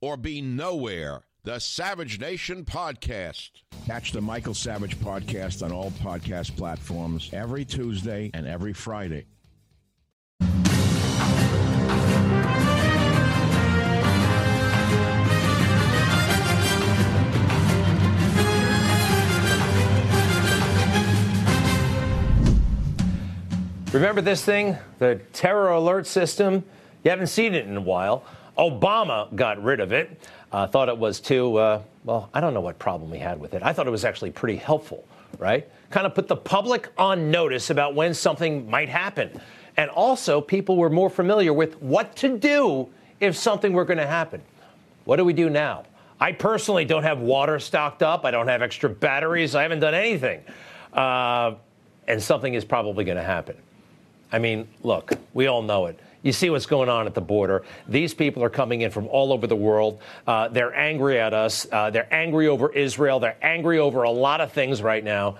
or 0.00 0.16
be 0.16 0.40
nowhere. 0.40 1.22
The 1.44 1.58
Savage 1.60 2.18
Nation 2.18 2.64
Podcast. 2.64 3.50
Catch 3.86 4.12
the 4.12 4.20
Michael 4.20 4.54
Savage 4.54 4.98
Podcast 4.98 5.64
on 5.64 5.70
all 5.70 5.92
podcast 5.92 6.56
platforms 6.56 7.30
every 7.32 7.64
Tuesday 7.64 8.30
and 8.34 8.46
every 8.46 8.72
Friday. 8.72 9.26
Remember 23.92 24.20
this 24.20 24.44
thing? 24.44 24.76
The 24.98 25.20
terror 25.32 25.70
alert 25.70 26.06
system? 26.06 26.64
You 27.02 27.10
haven't 27.10 27.28
seen 27.28 27.54
it 27.54 27.66
in 27.66 27.76
a 27.76 27.80
while. 27.80 28.24
Obama 28.58 29.34
got 29.34 29.62
rid 29.62 29.80
of 29.80 29.92
it. 29.92 30.20
Uh, 30.52 30.66
thought 30.66 30.88
it 30.88 30.96
was 30.96 31.20
too, 31.20 31.56
uh, 31.56 31.82
well, 32.04 32.30
I 32.32 32.40
don't 32.40 32.54
know 32.54 32.60
what 32.60 32.78
problem 32.78 33.12
he 33.12 33.18
had 33.18 33.38
with 33.38 33.54
it. 33.54 33.62
I 33.62 33.72
thought 33.72 33.86
it 33.86 33.90
was 33.90 34.04
actually 34.04 34.30
pretty 34.30 34.56
helpful, 34.56 35.04
right? 35.38 35.68
Kind 35.90 36.06
of 36.06 36.14
put 36.14 36.28
the 36.28 36.36
public 36.36 36.88
on 36.96 37.30
notice 37.30 37.70
about 37.70 37.94
when 37.94 38.14
something 38.14 38.68
might 38.70 38.88
happen. 38.88 39.40
And 39.76 39.90
also, 39.90 40.40
people 40.40 40.76
were 40.76 40.88
more 40.88 41.10
familiar 41.10 41.52
with 41.52 41.80
what 41.82 42.16
to 42.16 42.38
do 42.38 42.88
if 43.20 43.36
something 43.36 43.72
were 43.72 43.84
going 43.84 43.98
to 43.98 44.06
happen. 44.06 44.40
What 45.04 45.16
do 45.16 45.24
we 45.24 45.32
do 45.32 45.50
now? 45.50 45.84
I 46.18 46.32
personally 46.32 46.86
don't 46.86 47.02
have 47.02 47.20
water 47.20 47.58
stocked 47.58 48.02
up. 48.02 48.24
I 48.24 48.30
don't 48.30 48.48
have 48.48 48.62
extra 48.62 48.88
batteries. 48.88 49.54
I 49.54 49.62
haven't 49.62 49.80
done 49.80 49.94
anything. 49.94 50.40
Uh, 50.92 51.54
and 52.08 52.22
something 52.22 52.54
is 52.54 52.64
probably 52.64 53.04
going 53.04 53.18
to 53.18 53.22
happen. 53.22 53.56
I 54.32 54.38
mean, 54.38 54.66
look, 54.82 55.12
we 55.34 55.46
all 55.46 55.62
know 55.62 55.86
it. 55.86 55.98
You 56.26 56.32
see 56.32 56.50
what's 56.50 56.66
going 56.66 56.88
on 56.88 57.06
at 57.06 57.14
the 57.14 57.20
border. 57.20 57.62
These 57.86 58.12
people 58.12 58.42
are 58.42 58.50
coming 58.50 58.80
in 58.80 58.90
from 58.90 59.06
all 59.06 59.32
over 59.32 59.46
the 59.46 59.54
world. 59.54 60.00
Uh, 60.26 60.48
they're 60.48 60.74
angry 60.74 61.20
at 61.20 61.32
us. 61.32 61.68
Uh, 61.70 61.90
they're 61.90 62.12
angry 62.12 62.48
over 62.48 62.72
Israel. 62.72 63.20
They're 63.20 63.36
angry 63.42 63.78
over 63.78 64.02
a 64.02 64.10
lot 64.10 64.40
of 64.40 64.50
things 64.50 64.82
right 64.82 65.04
now. 65.04 65.36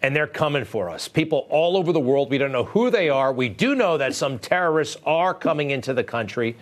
And 0.00 0.16
they're 0.16 0.26
coming 0.26 0.64
for 0.64 0.88
us. 0.88 1.08
People 1.08 1.46
all 1.50 1.76
over 1.76 1.92
the 1.92 2.00
world. 2.00 2.30
We 2.30 2.38
don't 2.38 2.52
know 2.52 2.64
who 2.64 2.88
they 2.88 3.10
are. 3.10 3.34
We 3.34 3.50
do 3.50 3.74
know 3.74 3.98
that 3.98 4.14
some 4.14 4.38
terrorists 4.38 4.96
are 5.04 5.34
coming 5.34 5.72
into 5.72 5.92
the 5.92 6.04
country. 6.04 6.56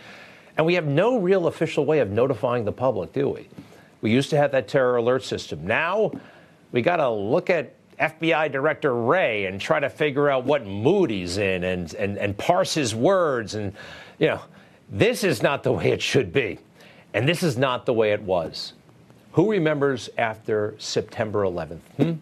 And 0.57 0.67
we 0.67 0.75
have 0.75 0.87
no 0.87 1.21
real 1.21 1.47
official 1.47 1.85
way 1.87 2.01
of 2.01 2.11
notifying 2.11 2.65
the 2.65 2.73
public, 2.73 3.13
do 3.13 3.29
we? 3.29 3.49
We 4.01 4.11
used 4.11 4.31
to 4.31 4.37
have 4.37 4.51
that 4.51 4.67
terror 4.67 4.97
alert 4.97 5.23
system. 5.23 5.65
Now 5.65 6.11
we 6.73 6.83
got 6.83 6.97
to 6.97 7.09
look 7.09 7.49
at 7.49 7.78
FBI 8.01 8.51
Director 8.53 8.95
Wray 8.95 9.47
and 9.47 9.61
try 9.61 9.81
to 9.81 9.91
figure 9.91 10.31
out 10.31 10.45
what 10.45 10.67
mood 10.67 11.11
he's 11.11 11.39
in 11.39 11.65
and, 11.65 11.93
and, 11.95 12.17
and 12.19 12.37
parse 12.37 12.75
his 12.75 12.95
words. 12.95 13.55
And, 13.55 13.73
you 14.19 14.29
know, 14.29 14.41
this 14.91 15.25
is 15.25 15.43
not 15.43 15.63
the 15.63 15.73
way 15.73 15.91
it 15.91 16.03
should 16.03 16.33
be. 16.33 16.59
And 17.13 17.29
this 17.29 17.43
is 17.43 17.57
not 17.57 17.87
the 17.87 17.93
way 17.93 18.13
it 18.13 18.23
was. 18.23 18.75
Who 19.33 19.51
remembers 19.51 20.11
after 20.19 20.75
September 20.79 21.43
11th? 21.43 21.81
Hmm? 21.97 22.13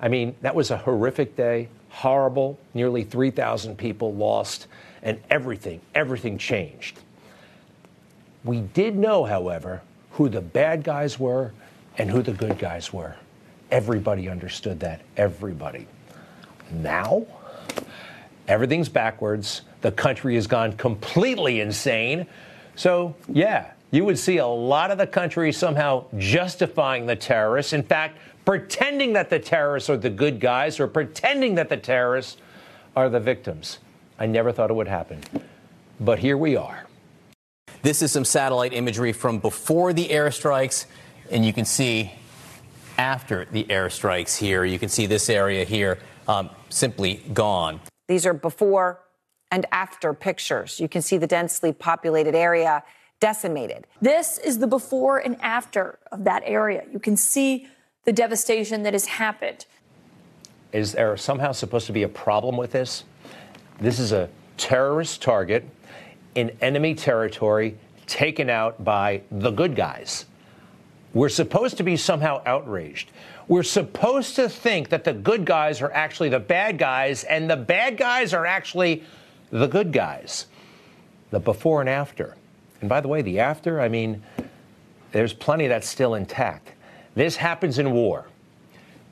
I 0.00 0.08
mean, 0.08 0.34
that 0.42 0.54
was 0.54 0.70
a 0.70 0.78
horrific 0.78 1.36
day, 1.36 1.68
horrible, 1.90 2.58
nearly 2.74 3.04
3,000 3.04 3.76
people 3.76 4.14
lost, 4.14 4.66
and 5.02 5.20
everything, 5.30 5.80
everything 5.94 6.38
changed. 6.38 7.00
We 8.44 8.60
did 8.60 8.96
know, 8.96 9.24
however, 9.24 9.82
who 10.12 10.28
the 10.28 10.40
bad 10.40 10.84
guys 10.84 11.18
were 11.18 11.52
and 11.96 12.10
who 12.10 12.22
the 12.22 12.32
good 12.32 12.58
guys 12.58 12.92
were. 12.92 13.16
Everybody 13.70 14.28
understood 14.28 14.80
that. 14.80 15.02
Everybody. 15.16 15.86
Now, 16.70 17.26
everything's 18.46 18.88
backwards. 18.88 19.62
The 19.82 19.92
country 19.92 20.34
has 20.34 20.46
gone 20.46 20.72
completely 20.72 21.60
insane. 21.60 22.26
So, 22.76 23.14
yeah, 23.28 23.72
you 23.90 24.04
would 24.04 24.18
see 24.18 24.38
a 24.38 24.46
lot 24.46 24.90
of 24.90 24.98
the 24.98 25.06
country 25.06 25.52
somehow 25.52 26.04
justifying 26.18 27.06
the 27.06 27.16
terrorists. 27.16 27.72
In 27.72 27.82
fact, 27.82 28.18
pretending 28.44 29.12
that 29.12 29.30
the 29.30 29.38
terrorists 29.38 29.90
are 29.90 29.96
the 29.96 30.10
good 30.10 30.40
guys 30.40 30.80
or 30.80 30.86
pretending 30.86 31.54
that 31.56 31.68
the 31.68 31.76
terrorists 31.76 32.38
are 32.96 33.08
the 33.08 33.20
victims. 33.20 33.78
I 34.18 34.26
never 34.26 34.52
thought 34.52 34.70
it 34.70 34.74
would 34.74 34.88
happen. 34.88 35.20
But 36.00 36.18
here 36.18 36.36
we 36.36 36.56
are. 36.56 36.84
This 37.82 38.02
is 38.02 38.10
some 38.10 38.24
satellite 38.24 38.72
imagery 38.72 39.12
from 39.12 39.38
before 39.38 39.92
the 39.92 40.08
airstrikes, 40.08 40.86
and 41.30 41.44
you 41.44 41.52
can 41.52 41.64
see 41.64 42.12
after 42.98 43.46
the 43.52 43.64
airstrikes 43.64 44.36
here. 44.36 44.64
You 44.64 44.78
can 44.78 44.88
see 44.88 45.06
this 45.06 45.30
area 45.30 45.64
here 45.64 45.98
um, 46.26 46.50
simply 46.68 47.22
gone. 47.32 47.80
These 48.08 48.26
are 48.26 48.34
before 48.34 49.00
and 49.50 49.64
after 49.72 50.12
pictures. 50.12 50.78
You 50.78 50.88
can 50.88 51.00
see 51.00 51.16
the 51.16 51.26
densely 51.26 51.72
populated 51.72 52.34
area 52.34 52.82
decimated. 53.20 53.86
This 54.00 54.38
is 54.38 54.58
the 54.58 54.66
before 54.66 55.18
and 55.18 55.40
after 55.40 55.98
of 56.12 56.24
that 56.24 56.42
area. 56.44 56.84
You 56.92 56.98
can 56.98 57.16
see 57.16 57.68
the 58.04 58.12
devastation 58.12 58.82
that 58.82 58.92
has 58.92 59.06
happened. 59.06 59.66
Is 60.72 60.92
there 60.92 61.16
somehow 61.16 61.52
supposed 61.52 61.86
to 61.86 61.92
be 61.92 62.02
a 62.02 62.08
problem 62.08 62.56
with 62.56 62.72
this? 62.72 63.04
This 63.80 63.98
is 63.98 64.12
a 64.12 64.28
terrorist 64.56 65.22
target 65.22 65.64
in 66.34 66.50
enemy 66.60 66.94
territory 66.94 67.76
taken 68.06 68.50
out 68.50 68.84
by 68.84 69.22
the 69.30 69.50
good 69.50 69.74
guys. 69.74 70.26
We're 71.14 71.28
supposed 71.28 71.76
to 71.78 71.82
be 71.82 71.96
somehow 71.96 72.42
outraged. 72.44 73.10
We're 73.48 73.62
supposed 73.62 74.36
to 74.36 74.48
think 74.48 74.90
that 74.90 75.04
the 75.04 75.14
good 75.14 75.46
guys 75.46 75.80
are 75.80 75.90
actually 75.92 76.28
the 76.28 76.40
bad 76.40 76.78
guys, 76.78 77.24
and 77.24 77.50
the 77.50 77.56
bad 77.56 77.96
guys 77.96 78.34
are 78.34 78.44
actually 78.44 79.02
the 79.50 79.66
good 79.66 79.92
guys. 79.92 80.46
The 81.30 81.40
before 81.40 81.80
and 81.80 81.88
after. 81.88 82.36
And 82.80 82.88
by 82.88 83.00
the 83.00 83.08
way, 83.08 83.22
the 83.22 83.40
after, 83.40 83.80
I 83.80 83.88
mean, 83.88 84.22
there's 85.12 85.32
plenty 85.32 85.66
that's 85.66 85.88
still 85.88 86.14
intact. 86.14 86.72
This 87.14 87.36
happens 87.36 87.78
in 87.78 87.90
war. 87.92 88.26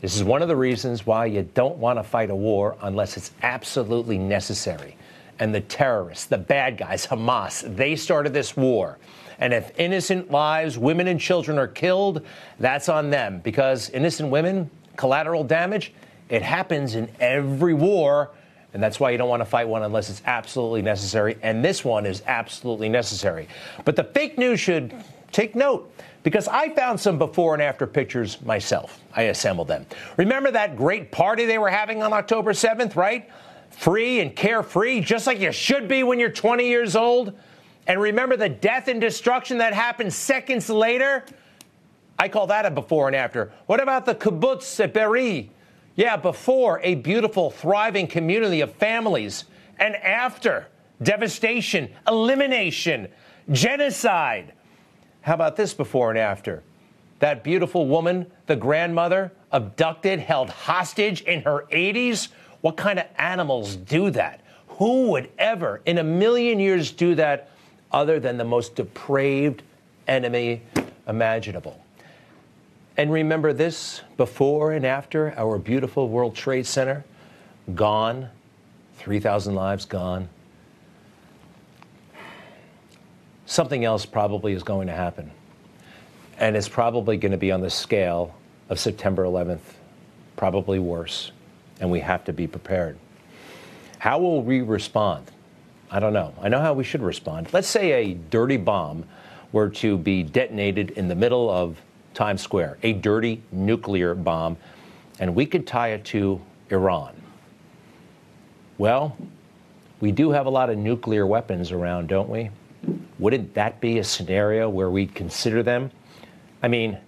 This 0.03 0.15
is 0.15 0.23
one 0.23 0.43
of 0.43 0.49
the 0.49 0.56
reasons 0.56 1.06
why 1.06 1.26
you 1.26 1.49
don't 1.55 1.79
want 1.79 1.99
to 1.99 2.03
fight 2.03 2.31
a 2.31 2.35
war 2.35 2.76
unless 2.82 3.17
it's 3.17 3.32
absolutely 3.43 4.19
necessary. 4.19 4.97
And 5.38 5.55
the 5.55 5.62
terrorists, 5.62 6.26
the 6.26 6.38
bad 6.38 6.76
guys, 6.76 7.06
Hamas, 7.06 7.75
they 7.76 7.97
started 7.97 8.32
this 8.32 8.56
war. 8.56 8.99
And 9.38 9.53
if 9.53 9.79
innocent 9.79 10.31
lives, 10.31 10.79
women 10.79 11.09
and 11.09 11.21
children 11.21 11.59
are 11.59 11.69
killed, 11.69 12.23
that's 12.59 12.88
on 12.88 13.11
them 13.11 13.41
because 13.41 13.91
innocent 13.91 14.31
women, 14.31 14.71
collateral 14.97 15.44
damage, 15.44 15.93
it 16.29 16.43
happens 16.43 16.94
in 16.94 17.09
every 17.21 17.75
war. 17.75 18.31
And 18.75 18.83
that's 18.83 19.00
why 19.00 19.11
you 19.11 19.19
don't 19.19 19.29
want 19.29 19.41
to 19.41 19.47
fight 19.47 19.69
one 19.69 19.83
unless 19.83 20.11
it's 20.11 20.23
absolutely 20.27 20.83
necessary. 20.83 21.37
And 21.43 21.65
this 21.65 21.85
one 21.85 22.05
is 22.05 22.23
absolutely 22.27 22.88
necessary. 22.88 23.49
But 23.85 23.97
the 23.97 24.05
fake 24.05 24.37
news 24.37 24.61
should 24.61 24.93
take 25.33 25.55
note 25.55 25.93
because 26.23 26.49
I 26.49 26.71
found 26.71 26.99
some 26.99 27.19
before 27.19 27.55
and 27.55 27.62
after 27.62 27.87
pictures 27.87 28.43
myself. 28.43 29.00
I 29.15 29.23
assembled 29.23 29.69
them. 29.69 29.87
Remember 30.17 30.50
that 30.50 30.77
great 30.77 31.12
party 31.12 31.47
they 31.47 31.59
were 31.59 31.71
having 31.71 32.03
on 32.03 32.12
October 32.12 32.53
7th, 32.53 32.97
right? 32.97 33.31
free 33.77 34.21
and 34.21 34.35
carefree, 34.35 35.00
just 35.00 35.27
like 35.27 35.38
you 35.38 35.53
should 35.53 35.87
be 35.87 36.03
when 36.03 36.19
you're 36.19 36.31
20 36.31 36.67
years 36.67 36.97
old, 36.97 37.33
and 37.87 38.00
remember 38.00 38.37
the 38.37 38.49
death 38.49 38.88
and 38.88 39.00
destruction 39.00 39.59
that 39.59 39.73
happened 39.73 40.12
seconds 40.12 40.69
later? 40.69 41.25
I 42.19 42.29
call 42.29 42.47
that 42.49 42.67
a 42.67 42.71
before 42.71 43.06
and 43.06 43.17
after. 43.17 43.53
What 43.67 43.81
about 43.81 44.06
the 44.06 44.15
kibbutz 44.15 44.81
at 44.83 44.94
Be'eri? 44.94 45.50
Yeah, 45.94 46.17
before 46.17 46.81
a 46.83 46.97
beautiful, 46.97 47.50
thriving 47.50 48.06
community 48.06 48.61
of 48.61 48.73
families, 48.75 49.44
and 49.79 49.97
after 49.97 50.69
devastation, 51.03 51.91
elimination, 52.06 53.09
genocide. 53.50 54.53
How 55.23 55.35
about 55.35 55.56
this 55.56 55.75
before 55.75 56.11
and 56.11 56.19
after? 56.19 56.62
That 57.21 57.43
beautiful 57.43 57.87
woman, 57.87 58.31
the 58.47 58.56
grandmother, 58.56 59.33
abducted, 59.53 60.21
held 60.21 60.50
hostage 60.50 61.23
in 61.23 61.43
her 61.43 61.67
80s? 61.73 62.29
What 62.61 62.77
kind 62.77 62.99
of 62.99 63.06
animals 63.17 63.77
do 63.77 64.11
that? 64.11 64.43
Who 64.69 65.11
would 65.11 65.31
ever, 65.38 65.81
in 65.87 65.99
a 65.99 66.05
million 66.05 66.61
years, 66.61 66.93
do 66.93 67.15
that 67.15 67.50
other 67.97 68.21
than 68.21 68.37
the 68.37 68.45
most 68.45 68.75
depraved 68.75 69.63
enemy 70.07 70.61
imaginable? 71.09 71.83
And 72.99 73.11
remember 73.11 73.55
this 73.55 74.03
before 74.19 74.73
and 74.73 74.85
after 74.85 75.33
our 75.39 75.57
beautiful 75.57 76.11
World 76.11 76.35
Trade 76.35 76.67
Center 76.67 77.05
gone, 77.75 78.29
3,000 78.99 79.55
lives 79.55 79.87
gone. 79.87 80.29
Something 83.47 83.85
else 83.85 84.05
probably 84.05 84.53
is 84.53 84.63
going 84.63 84.89
to 84.89 84.95
happen. 84.95 85.31
And 86.39 86.55
it's 86.55 86.69
probably 86.69 87.17
going 87.17 87.33
to 87.33 87.39
be 87.39 87.51
on 87.51 87.63
the 87.63 87.71
scale 87.71 88.35
of 88.69 88.79
September 88.79 89.25
11th, 89.25 89.61
probably 90.37 90.79
worse. 90.79 91.33
And 91.81 91.91
we 91.91 92.01
have 92.01 92.25
to 92.25 92.33
be 92.35 92.47
prepared. 92.47 92.99
How 93.99 94.19
will 94.19 94.43
we 94.43 94.61
respond? 94.61 95.31
I 95.97 95.99
don't 95.99 96.13
know. 96.13 96.35
I 96.43 96.51
know 96.51 96.61
how 96.61 96.75
we 96.75 96.85
should 96.85 97.01
respond. 97.01 97.55
Let's 97.55 97.69
say 97.69 97.93
a 97.93 98.13
dirty 98.13 98.59
bomb 98.59 99.07
were 99.53 99.71
to 99.71 99.97
be 99.97 100.23
detonated 100.23 100.91
in 100.91 101.09
the 101.09 101.15
middle 101.15 101.49
of 101.49 101.81
Times 102.13 102.43
Square, 102.43 102.77
a 102.83 102.93
dirty 102.93 103.41
nuclear 103.51 104.15
bomb, 104.15 104.59
and 105.21 105.35
we 105.35 105.47
could 105.47 105.67
tie 105.67 105.93
it 105.93 106.05
to 106.07 106.39
Iran. 106.69 107.15
Well, 108.77 109.17
we 110.01 110.13
do 110.13 110.33
have 110.33 110.45
a 110.45 110.51
lot 110.51 110.69
of 110.69 110.77
nuclear 110.77 111.27
weapons 111.27 111.73
around, 111.73 112.09
don't 112.11 112.29
we? 112.29 112.51
Wouldn't 113.19 113.55
that 113.55 113.81
be 113.81 113.99
a 113.99 114.05
scenario 114.05 114.69
where 114.69 114.91
we'd 114.91 115.15
consider 115.15 115.63
them? 115.63 115.91
I 116.63 116.69
mean, 116.69 116.99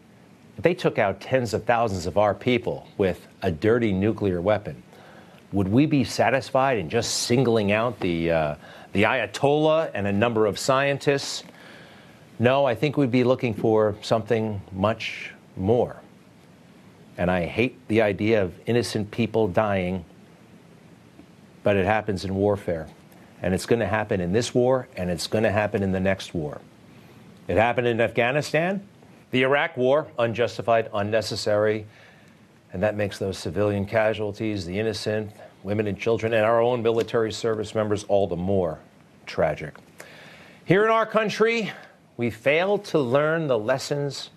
if 0.57 0.63
they 0.63 0.73
took 0.73 0.99
out 0.99 1.21
tens 1.21 1.53
of 1.53 1.65
thousands 1.65 2.07
of 2.07 2.17
our 2.17 2.35
people 2.35 2.89
with 2.97 3.29
a 3.43 3.51
dirty 3.51 3.93
nuclear 3.93 4.41
weapon, 4.41 4.83
would 5.53 5.69
we 5.69 5.87
be 5.87 6.05
satisfied 6.05 6.79
in 6.79 6.91
just 6.91 7.23
singling 7.23 7.73
out 7.73 7.99
the, 8.01 8.31
uh, 8.31 8.55
the 8.93 9.03
Ayatollah 9.05 9.91
and 9.95 10.07
a 10.07 10.13
number 10.13 10.47
of 10.47 10.59
scientists? 10.59 11.45
No, 12.39 12.65
I 12.65 12.75
think 12.75 12.97
we'd 12.97 13.11
be 13.11 13.25
looking 13.25 13.55
for 13.55 13.97
something 14.03 14.61
much 14.73 15.33
more. 15.57 15.97
And 17.17 17.31
I 17.31 17.47
hate 17.47 17.87
the 17.89 18.03
idea 18.03 18.43
of 18.45 18.55
innocent 18.67 19.11
people 19.11 19.49
dying, 19.49 20.05
but 21.65 21.77
it 21.77 21.85
happens 21.85 22.25
in 22.25 22.35
warfare. 22.35 22.87
And 23.43 23.55
it's 23.55 23.67
going 23.67 23.81
to 23.81 23.87
happen 23.87 24.21
in 24.21 24.33
this 24.33 24.55
war, 24.55 24.89
and 24.97 25.11
it's 25.11 25.27
going 25.27 25.45
to 25.45 25.51
happen 25.51 25.83
in 25.83 25.93
the 25.93 26.01
next 26.01 26.33
war. 26.33 26.61
It 27.49 27.57
happened 27.57 27.87
in 27.87 28.01
Afghanistan, 28.01 28.87
the 29.31 29.43
Iraq 29.43 29.77
war, 29.77 30.07
unjustified, 30.19 30.91
unnecessary, 30.95 31.87
and 32.73 32.83
that 32.83 32.97
makes 32.97 33.19
those 33.19 33.39
civilian 33.39 33.87
casualties, 33.87 34.67
the 34.67 34.79
innocent, 34.79 35.33
women 35.69 35.87
and 35.87 35.99
children, 35.99 36.33
and 36.33 36.47
our 36.47 36.63
own 36.63 36.83
military 36.83 37.31
service 37.31 37.75
members 37.75 38.05
all 38.05 38.27
the 38.27 38.35
more 38.35 38.79
tragic. 39.27 39.75
Here 40.65 40.83
in 40.83 40.91
our 40.91 41.05
country, 41.05 41.71
we 42.17 42.31
failed 42.31 42.87
to 42.87 42.99
learn 42.99 43.49
the 43.49 43.59
lessons 43.59 44.31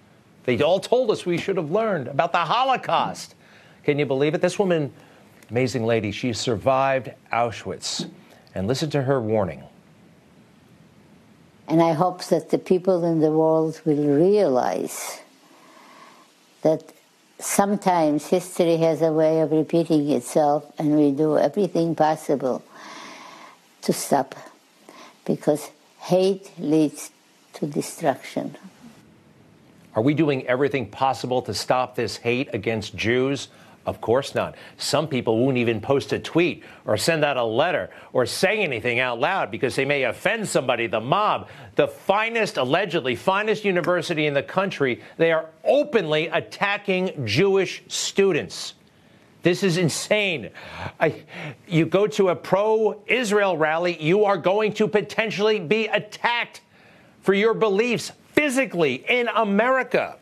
they 0.43 0.61
all 0.61 0.79
told 0.79 1.09
us 1.11 1.25
we 1.25 1.37
should 1.37 1.57
have 1.57 1.71
learned 1.71 2.07
about 2.07 2.31
the 2.31 2.39
Holocaust. 2.39 3.35
Can 3.83 3.99
you 3.99 4.05
believe 4.05 4.33
it? 4.33 4.41
This 4.41 4.57
woman, 4.57 4.91
amazing 5.49 5.85
lady, 5.85 6.11
she 6.11 6.33
survived 6.33 7.11
Auschwitz. 7.31 8.09
And 8.53 8.67
listen 8.67 8.89
to 8.89 9.01
her 9.03 9.21
warning. 9.21 9.63
And 11.69 11.81
I 11.81 11.93
hope 11.93 12.25
that 12.25 12.49
the 12.49 12.57
people 12.57 13.05
in 13.05 13.21
the 13.21 13.31
world 13.31 13.79
will 13.85 14.17
realize 14.17 15.21
that 16.63 16.91
sometimes 17.43 18.27
history 18.27 18.77
has 18.77 19.01
a 19.01 19.11
way 19.11 19.41
of 19.41 19.51
repeating 19.51 20.09
itself, 20.09 20.65
and 20.77 20.95
we 20.95 21.11
do 21.11 21.37
everything 21.37 21.95
possible 21.95 22.63
to 23.81 23.93
stop 23.93 24.35
because 25.25 25.71
hate 25.99 26.51
leads 26.57 27.11
to 27.53 27.65
destruction. 27.65 28.57
Are 29.95 30.01
we 30.01 30.13
doing 30.13 30.47
everything 30.47 30.89
possible 30.89 31.41
to 31.43 31.53
stop 31.53 31.95
this 31.95 32.17
hate 32.17 32.49
against 32.53 32.95
Jews? 32.95 33.49
Of 33.85 33.99
course 33.99 34.35
not. 34.35 34.55
Some 34.77 35.07
people 35.07 35.39
won't 35.39 35.57
even 35.57 35.81
post 35.81 36.13
a 36.13 36.19
tweet 36.19 36.63
or 36.85 36.97
send 36.97 37.25
out 37.25 37.37
a 37.37 37.43
letter 37.43 37.89
or 38.13 38.27
say 38.27 38.59
anything 38.59 38.99
out 38.99 39.19
loud 39.19 39.49
because 39.49 39.75
they 39.75 39.85
may 39.85 40.03
offend 40.03 40.47
somebody, 40.47 40.85
the 40.85 40.99
mob, 40.99 41.49
the 41.75 41.87
finest, 41.87 42.57
allegedly 42.57 43.15
finest 43.15 43.65
university 43.65 44.27
in 44.27 44.35
the 44.35 44.43
country. 44.43 45.01
They 45.17 45.31
are 45.31 45.49
openly 45.63 46.27
attacking 46.27 47.25
Jewish 47.25 47.83
students. 47.87 48.75
This 49.41 49.63
is 49.63 49.77
insane. 49.77 50.51
I, 50.99 51.23
you 51.67 51.87
go 51.87 52.05
to 52.05 52.29
a 52.29 52.35
pro 52.35 53.01
Israel 53.07 53.57
rally, 53.57 53.99
you 53.99 54.25
are 54.25 54.37
going 54.37 54.73
to 54.73 54.87
potentially 54.87 55.59
be 55.59 55.87
attacked 55.87 56.61
for 57.21 57.33
your 57.33 57.55
beliefs 57.55 58.11
physically 58.33 59.03
in 59.09 59.27
America. 59.29 60.17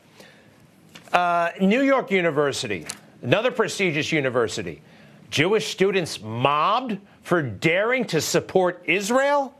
Uh, 1.12 1.52
New 1.60 1.82
York 1.82 2.12
University, 2.12 2.86
another 3.22 3.52
prestigious 3.52 4.12
university, 4.12 4.82
Jewish 5.30 5.68
students 5.68 6.22
mobbed 6.22 6.98
for 7.22 7.42
daring 7.42 8.06
to 8.06 8.22
support 8.22 8.82
Israel. 8.86 9.54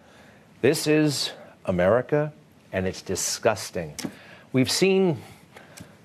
This 0.62 0.88
is 0.88 1.32
America, 1.66 2.34
and 2.74 2.88
it's 2.88 3.02
disgusting. 3.02 3.96
We've 4.52 4.72
seen 4.72 5.22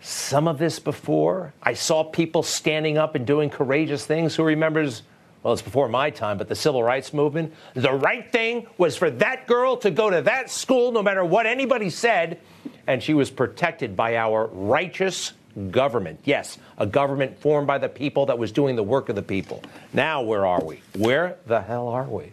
some 0.03 0.47
of 0.47 0.59
this 0.59 0.79
before. 0.79 1.55
I 1.63 1.73
saw 1.73 2.05
people 2.05 2.43
standing 2.43 2.99
up 2.99 3.15
and 3.15 3.27
doing 3.27 3.49
courageous 3.49 4.05
things. 4.05 4.37
Who 4.37 4.45
remembers 4.45 5.03
well, 5.45 5.53
it's 5.53 5.61
before 5.61 5.89
my 5.89 6.09
time, 6.09 6.39
but 6.39 6.49
the 6.49 6.55
civil 6.55 6.83
rights 6.83 7.13
movement. 7.13 7.53
The 7.75 7.93
right 7.93 8.33
thing 8.33 8.67
was 8.79 8.97
for 8.97 9.11
that 9.11 9.47
girl 9.47 9.77
to 9.77 9.91
go 9.91 10.09
to 10.09 10.23
that 10.23 10.51
school 10.51 10.91
no 10.91 11.03
matter 11.03 11.23
what 11.23 11.45
anybody 11.45 11.91
said, 11.91 12.41
and 12.87 13.03
she 13.03 13.13
was 13.13 13.31
protected 13.31 13.95
by 13.95 14.17
our 14.17 14.47
righteous 14.47 15.35
government. 15.71 16.21
Yes, 16.25 16.59
a 16.79 16.87
government 16.87 17.39
formed 17.39 17.67
by 17.67 17.79
the 17.79 17.89
people 17.89 18.27
that 18.27 18.39
was 18.39 18.53
doing 18.53 18.77
the 18.77 18.83
work 18.83 19.09
of 19.09 19.17
the 19.17 19.23
people. 19.23 19.63
Now, 19.93 20.23
where 20.23 20.47
are 20.47 20.63
we? 20.63 20.81
Where 20.97 21.37
the 21.47 21.61
hell 21.61 21.89
are 21.89 22.05
we? 22.05 22.33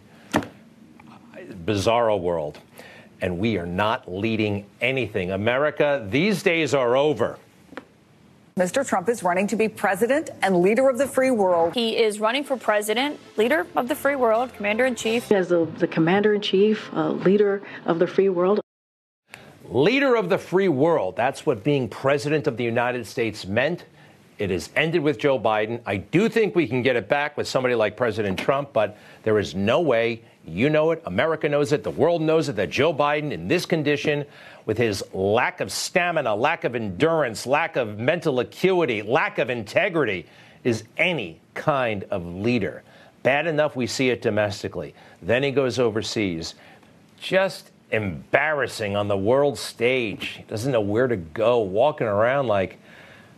Bizarro 1.64 2.20
world. 2.20 2.58
And 3.20 3.38
we 3.38 3.56
are 3.56 3.66
not 3.66 4.12
leading 4.12 4.66
anything. 4.80 5.30
America, 5.30 6.06
these 6.10 6.42
days 6.42 6.74
are 6.74 6.96
over. 6.96 7.38
Mr. 8.56 8.86
Trump 8.86 9.08
is 9.08 9.22
running 9.22 9.46
to 9.46 9.56
be 9.56 9.66
president 9.66 10.28
and 10.42 10.60
leader 10.60 10.90
of 10.90 10.98
the 10.98 11.06
free 11.06 11.30
world. 11.30 11.72
He 11.72 11.96
is 11.96 12.20
running 12.20 12.44
for 12.44 12.56
president, 12.56 13.18
leader 13.38 13.66
of 13.74 13.88
the 13.88 13.94
free 13.94 14.16
world, 14.16 14.52
commander 14.52 14.84
in 14.84 14.94
chief. 14.94 15.32
As 15.32 15.48
the, 15.48 15.64
the 15.78 15.86
commander 15.86 16.34
in 16.34 16.42
chief, 16.42 16.92
uh, 16.92 17.12
leader 17.12 17.62
of 17.86 17.98
the 17.98 18.06
free 18.06 18.28
world. 18.28 18.61
Leader 19.72 20.16
of 20.16 20.28
the 20.28 20.36
free 20.36 20.68
world. 20.68 21.16
That's 21.16 21.46
what 21.46 21.64
being 21.64 21.88
president 21.88 22.46
of 22.46 22.58
the 22.58 22.64
United 22.64 23.06
States 23.06 23.46
meant. 23.46 23.86
It 24.38 24.50
has 24.50 24.68
ended 24.76 25.00
with 25.00 25.18
Joe 25.18 25.40
Biden. 25.40 25.80
I 25.86 25.96
do 25.96 26.28
think 26.28 26.54
we 26.54 26.66
can 26.66 26.82
get 26.82 26.94
it 26.94 27.08
back 27.08 27.38
with 27.38 27.48
somebody 27.48 27.74
like 27.74 27.96
President 27.96 28.38
Trump, 28.38 28.74
but 28.74 28.98
there 29.22 29.38
is 29.38 29.54
no 29.54 29.80
way. 29.80 30.20
You 30.44 30.68
know 30.68 30.90
it. 30.90 31.02
America 31.06 31.48
knows 31.48 31.72
it. 31.72 31.84
The 31.84 31.90
world 31.90 32.20
knows 32.20 32.50
it 32.50 32.56
that 32.56 32.68
Joe 32.68 32.92
Biden, 32.92 33.32
in 33.32 33.48
this 33.48 33.64
condition, 33.64 34.26
with 34.66 34.76
his 34.76 35.02
lack 35.14 35.62
of 35.62 35.72
stamina, 35.72 36.34
lack 36.34 36.64
of 36.64 36.74
endurance, 36.74 37.46
lack 37.46 37.76
of 37.76 37.98
mental 37.98 38.40
acuity, 38.40 39.00
lack 39.00 39.38
of 39.38 39.48
integrity, 39.48 40.26
is 40.64 40.84
any 40.98 41.40
kind 41.54 42.04
of 42.10 42.26
leader. 42.26 42.82
Bad 43.22 43.46
enough 43.46 43.74
we 43.74 43.86
see 43.86 44.10
it 44.10 44.20
domestically. 44.20 44.94
Then 45.22 45.42
he 45.42 45.50
goes 45.50 45.78
overseas. 45.78 46.56
Just 47.18 47.70
embarrassing 47.92 48.96
on 48.96 49.06
the 49.06 49.16
world 49.16 49.58
stage. 49.58 50.34
He 50.38 50.42
doesn't 50.44 50.72
know 50.72 50.80
where 50.80 51.06
to 51.06 51.16
go, 51.16 51.60
walking 51.60 52.06
around 52.06 52.48
like, 52.48 52.78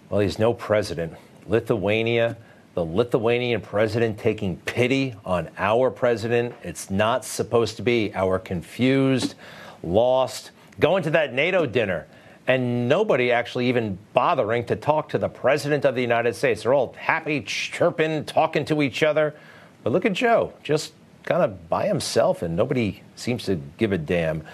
well, 0.09 0.21
he's 0.21 0.39
no 0.39 0.55
president. 0.55 1.13
Lithuania, 1.47 2.37
the 2.75 2.85
Lithuanian 2.85 3.61
president 3.61 4.19
taking 4.19 4.57
pity 4.59 5.15
on 5.25 5.51
our 5.59 5.91
president. 5.91 6.55
It's 6.63 6.91
not 6.91 7.25
supposed 7.25 7.77
to 7.77 7.83
be. 7.83 8.13
Our 8.15 8.39
confused, 8.39 9.35
lost, 9.83 10.53
going 10.81 11.03
to 11.03 11.11
that 11.11 11.35
NATO 11.35 11.67
dinner 11.67 12.07
and 12.47 12.89
nobody 12.89 13.33
actually 13.33 13.69
even 13.69 13.99
bothering 14.13 14.67
to 14.67 14.77
talk 14.77 15.09
to 15.11 15.19
the 15.19 15.29
President 15.29 15.85
of 15.85 15.95
the 15.95 16.03
United 16.03 16.37
States. 16.37 16.63
They're 16.63 16.75
all 16.75 16.95
happy, 16.99 17.41
chirping, 17.41 18.25
talking 18.27 18.65
to 18.67 18.83
each 18.83 19.03
other. 19.03 19.35
But 19.83 19.93
look 19.93 20.05
at 20.05 20.13
Joe, 20.13 20.53
just 20.63 20.93
kind 21.25 21.43
of 21.43 21.69
by 21.69 21.87
himself, 21.87 22.43
and 22.43 22.55
nobody 22.55 23.03
seems 23.17 23.45
to 23.45 23.57
give 23.79 23.93
a 23.93 23.99
damn. 23.99 24.45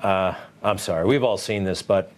Uh, 0.00 0.34
I'm 0.62 0.78
sorry, 0.78 1.04
we've 1.04 1.24
all 1.24 1.36
seen 1.36 1.64
this, 1.64 1.82
but 1.82 2.12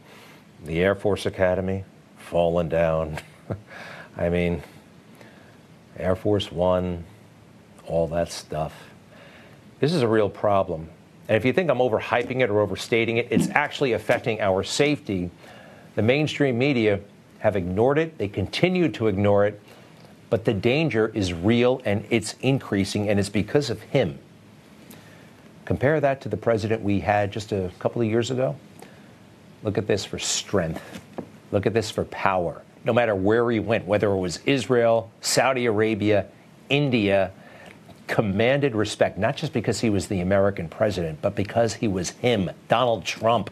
the 0.64 0.80
Air 0.80 0.94
Force 0.94 1.26
Academy 1.26 1.84
falling 2.18 2.68
down. 2.68 3.18
I 4.16 4.28
mean, 4.28 4.62
Air 5.98 6.16
Force 6.16 6.52
One, 6.52 7.04
all 7.86 8.06
that 8.08 8.30
stuff. 8.30 8.74
This 9.80 9.92
is 9.92 10.02
a 10.02 10.08
real 10.08 10.28
problem. 10.28 10.88
And 11.28 11.36
if 11.36 11.44
you 11.44 11.52
think 11.52 11.70
I'm 11.70 11.78
overhyping 11.78 12.42
it 12.42 12.50
or 12.50 12.60
overstating 12.60 13.16
it, 13.16 13.28
it's 13.30 13.48
actually 13.50 13.92
affecting 13.92 14.40
our 14.40 14.62
safety. 14.62 15.30
The 15.94 16.02
mainstream 16.02 16.58
media 16.58 17.00
have 17.38 17.56
ignored 17.56 17.98
it, 17.98 18.16
they 18.18 18.28
continue 18.28 18.88
to 18.90 19.06
ignore 19.06 19.46
it, 19.46 19.60
but 20.34 20.44
the 20.44 20.52
danger 20.52 21.12
is 21.14 21.32
real 21.32 21.80
and 21.84 22.04
it's 22.10 22.34
increasing, 22.40 23.08
and 23.08 23.20
it's 23.20 23.28
because 23.28 23.70
of 23.70 23.80
him. 23.82 24.18
Compare 25.64 26.00
that 26.00 26.20
to 26.22 26.28
the 26.28 26.36
president 26.36 26.82
we 26.82 26.98
had 26.98 27.30
just 27.30 27.52
a 27.52 27.70
couple 27.78 28.02
of 28.02 28.08
years 28.08 28.32
ago. 28.32 28.56
Look 29.62 29.78
at 29.78 29.86
this 29.86 30.04
for 30.04 30.18
strength. 30.18 30.82
Look 31.52 31.66
at 31.66 31.72
this 31.72 31.88
for 31.88 32.04
power. 32.06 32.62
No 32.84 32.92
matter 32.92 33.14
where 33.14 33.48
he 33.48 33.60
went, 33.60 33.86
whether 33.86 34.10
it 34.10 34.18
was 34.18 34.40
Israel, 34.44 35.08
Saudi 35.20 35.66
Arabia, 35.66 36.26
India, 36.68 37.30
commanded 38.08 38.74
respect, 38.74 39.16
not 39.16 39.36
just 39.36 39.52
because 39.52 39.78
he 39.78 39.88
was 39.88 40.08
the 40.08 40.18
American 40.18 40.68
president, 40.68 41.22
but 41.22 41.36
because 41.36 41.74
he 41.74 41.86
was 41.86 42.10
him, 42.10 42.50
Donald 42.66 43.04
Trump. 43.04 43.50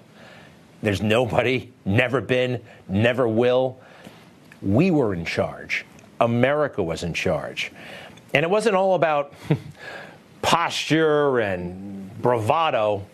There's 0.82 1.00
nobody, 1.00 1.70
never 1.84 2.20
been, 2.20 2.60
never 2.88 3.28
will. 3.28 3.78
We 4.60 4.90
were 4.90 5.14
in 5.14 5.24
charge. 5.24 5.84
America 6.22 6.82
was 6.82 7.02
in 7.02 7.12
charge. 7.12 7.72
And 8.32 8.44
it 8.44 8.48
wasn't 8.48 8.76
all 8.76 8.94
about 8.94 9.34
posture 10.42 11.40
and 11.40 12.10
bravado. 12.22 13.04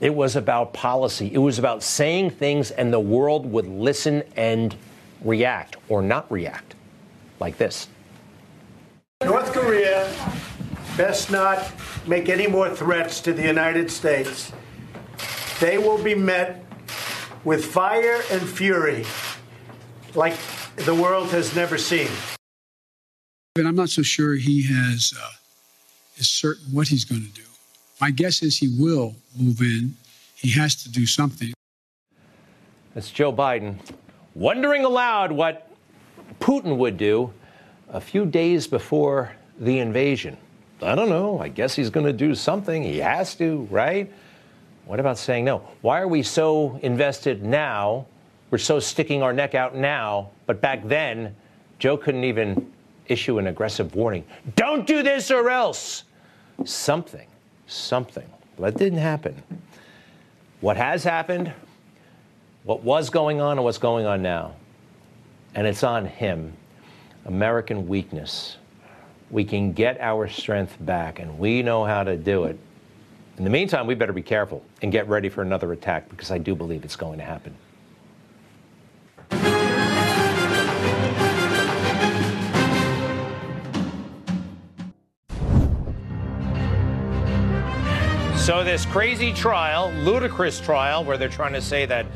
It 0.00 0.14
was 0.14 0.36
about 0.36 0.72
policy. 0.72 1.32
It 1.32 1.38
was 1.38 1.58
about 1.58 1.82
saying 1.82 2.30
things 2.30 2.70
and 2.70 2.92
the 2.92 3.00
world 3.00 3.46
would 3.52 3.66
listen 3.66 4.22
and 4.36 4.74
react 5.22 5.76
or 5.88 6.02
not 6.02 6.30
react, 6.32 6.74
like 7.40 7.58
this. 7.58 7.88
North 9.24 9.52
Korea 9.52 10.12
best 10.96 11.30
not 11.30 11.70
make 12.06 12.28
any 12.28 12.46
more 12.46 12.74
threats 12.74 13.20
to 13.20 13.32
the 13.32 13.42
United 13.42 13.90
States. 13.90 14.52
They 15.60 15.78
will 15.78 16.02
be 16.02 16.14
met 16.14 16.64
with 17.44 17.64
fire 17.64 18.20
and 18.30 18.42
fury 18.48 19.04
like 20.14 20.36
the 20.76 20.94
world 20.94 21.28
has 21.30 21.54
never 21.54 21.78
seen. 21.78 22.08
But 23.56 23.64
I'm 23.64 23.74
not 23.74 23.88
so 23.88 24.02
sure 24.02 24.34
he 24.34 24.64
has 24.66 25.14
uh, 25.18 25.30
is 26.18 26.28
certain 26.28 26.74
what 26.74 26.88
he's 26.88 27.06
going 27.06 27.22
to 27.22 27.32
do. 27.32 27.42
My 28.02 28.10
guess 28.10 28.42
is 28.42 28.58
he 28.58 28.68
will 28.78 29.16
move 29.34 29.62
in. 29.62 29.94
He 30.34 30.50
has 30.50 30.76
to 30.82 30.90
do 30.90 31.06
something. 31.06 31.54
That's 32.94 33.10
Joe 33.10 33.32
Biden 33.32 33.76
wondering 34.34 34.84
aloud 34.84 35.32
what 35.32 35.70
Putin 36.38 36.76
would 36.76 36.98
do 36.98 37.32
a 37.88 37.98
few 37.98 38.26
days 38.26 38.66
before 38.66 39.34
the 39.58 39.78
invasion. 39.78 40.36
I 40.82 40.94
don't 40.94 41.08
know. 41.08 41.38
I 41.40 41.48
guess 41.48 41.74
he's 41.74 41.88
going 41.88 42.04
to 42.04 42.12
do 42.12 42.34
something. 42.34 42.82
He 42.82 42.98
has 42.98 43.34
to, 43.36 43.66
right? 43.70 44.12
What 44.84 45.00
about 45.00 45.16
saying 45.16 45.46
no? 45.46 45.66
Why 45.80 46.02
are 46.02 46.08
we 46.08 46.22
so 46.22 46.78
invested 46.82 47.42
now? 47.42 48.04
We're 48.50 48.58
so 48.58 48.80
sticking 48.80 49.22
our 49.22 49.32
neck 49.32 49.54
out 49.54 49.74
now, 49.74 50.28
but 50.44 50.60
back 50.60 50.86
then, 50.86 51.34
Joe 51.78 51.96
couldn't 51.96 52.24
even 52.24 52.70
issue 53.08 53.38
an 53.38 53.46
aggressive 53.46 53.94
warning. 53.94 54.24
Don't 54.54 54.86
do 54.86 55.02
this 55.02 55.30
or 55.30 55.50
else. 55.50 56.04
Something, 56.64 57.26
something. 57.66 58.28
That 58.58 58.76
didn't 58.76 58.98
happen. 58.98 59.42
What 60.60 60.76
has 60.76 61.04
happened, 61.04 61.52
what 62.64 62.82
was 62.82 63.10
going 63.10 63.40
on, 63.40 63.58
and 63.58 63.64
what's 63.64 63.78
going 63.78 64.06
on 64.06 64.22
now. 64.22 64.54
And 65.54 65.66
it's 65.66 65.84
on 65.84 66.06
him. 66.06 66.52
American 67.26 67.86
weakness. 67.86 68.56
We 69.30 69.44
can 69.44 69.72
get 69.72 70.00
our 70.00 70.28
strength 70.28 70.76
back, 70.80 71.18
and 71.18 71.38
we 71.38 71.62
know 71.62 71.84
how 71.84 72.04
to 72.04 72.16
do 72.16 72.44
it. 72.44 72.58
In 73.38 73.44
the 73.44 73.50
meantime, 73.50 73.86
we 73.86 73.94
better 73.94 74.12
be 74.12 74.22
careful 74.22 74.64
and 74.80 74.90
get 74.90 75.08
ready 75.08 75.28
for 75.28 75.42
another 75.42 75.72
attack 75.72 76.08
because 76.08 76.30
I 76.30 76.38
do 76.38 76.54
believe 76.54 76.84
it's 76.84 76.96
going 76.96 77.18
to 77.18 77.24
happen. 77.24 77.54
So, 88.46 88.62
this 88.62 88.86
crazy 88.86 89.32
trial, 89.32 89.90
ludicrous 90.04 90.60
trial, 90.60 91.02
where 91.02 91.18
they're 91.18 91.28
trying 91.28 91.54
to 91.54 91.60
say 91.60 91.84
that, 91.86 92.06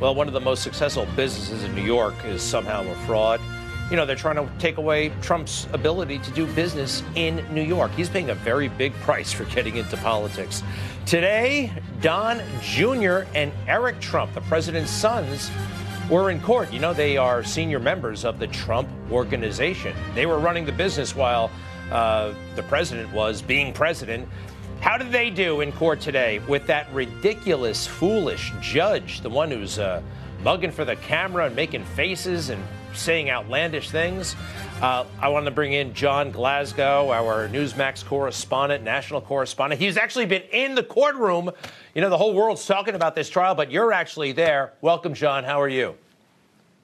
well, 0.00 0.12
one 0.12 0.26
of 0.26 0.32
the 0.32 0.40
most 0.40 0.64
successful 0.64 1.06
businesses 1.14 1.62
in 1.62 1.72
New 1.76 1.84
York 1.84 2.16
is 2.24 2.42
somehow 2.42 2.82
a 2.82 2.94
fraud. 3.06 3.40
You 3.88 3.96
know, 3.96 4.04
they're 4.04 4.16
trying 4.16 4.44
to 4.44 4.50
take 4.58 4.78
away 4.78 5.12
Trump's 5.22 5.68
ability 5.72 6.18
to 6.18 6.32
do 6.32 6.52
business 6.54 7.04
in 7.14 7.46
New 7.54 7.62
York. 7.62 7.92
He's 7.92 8.08
paying 8.08 8.30
a 8.30 8.34
very 8.34 8.66
big 8.66 8.92
price 8.94 9.32
for 9.32 9.44
getting 9.44 9.76
into 9.76 9.96
politics. 9.98 10.64
Today, 11.06 11.72
Don 12.00 12.42
Jr. 12.60 13.28
and 13.36 13.52
Eric 13.68 14.00
Trump, 14.00 14.34
the 14.34 14.40
president's 14.40 14.90
sons, 14.90 15.48
were 16.10 16.32
in 16.32 16.40
court. 16.40 16.72
You 16.72 16.80
know, 16.80 16.92
they 16.92 17.16
are 17.16 17.44
senior 17.44 17.78
members 17.78 18.24
of 18.24 18.40
the 18.40 18.48
Trump 18.48 18.88
organization. 19.12 19.94
They 20.16 20.26
were 20.26 20.40
running 20.40 20.64
the 20.64 20.72
business 20.72 21.14
while 21.14 21.52
uh, 21.92 22.34
the 22.56 22.64
president 22.64 23.12
was 23.12 23.42
being 23.42 23.72
president. 23.72 24.28
How 24.80 24.96
did 24.96 25.10
they 25.10 25.28
do 25.28 25.60
in 25.60 25.72
court 25.72 26.00
today 26.00 26.38
with 26.46 26.66
that 26.68 26.92
ridiculous, 26.92 27.86
foolish 27.86 28.52
judge, 28.60 29.20
the 29.22 29.28
one 29.28 29.50
who's 29.50 29.78
uh, 29.78 30.00
mugging 30.44 30.70
for 30.70 30.84
the 30.84 30.94
camera 30.96 31.46
and 31.46 31.56
making 31.56 31.84
faces 31.84 32.48
and 32.48 32.62
saying 32.94 33.28
outlandish 33.28 33.90
things? 33.90 34.36
Uh, 34.80 35.04
I 35.20 35.28
want 35.28 35.46
to 35.46 35.50
bring 35.50 35.72
in 35.72 35.94
John 35.94 36.30
Glasgow, 36.30 37.10
our 37.10 37.48
Newsmax 37.48 38.04
correspondent, 38.04 38.84
national 38.84 39.20
correspondent. 39.20 39.80
He's 39.80 39.96
actually 39.96 40.26
been 40.26 40.42
in 40.52 40.76
the 40.76 40.84
courtroom. 40.84 41.50
You 41.94 42.00
know, 42.00 42.08
the 42.08 42.18
whole 42.18 42.32
world's 42.32 42.64
talking 42.64 42.94
about 42.94 43.16
this 43.16 43.28
trial, 43.28 43.56
but 43.56 43.72
you're 43.72 43.92
actually 43.92 44.30
there. 44.30 44.74
Welcome, 44.80 45.12
John. 45.12 45.42
How 45.42 45.60
are 45.60 45.68
you? 45.68 45.96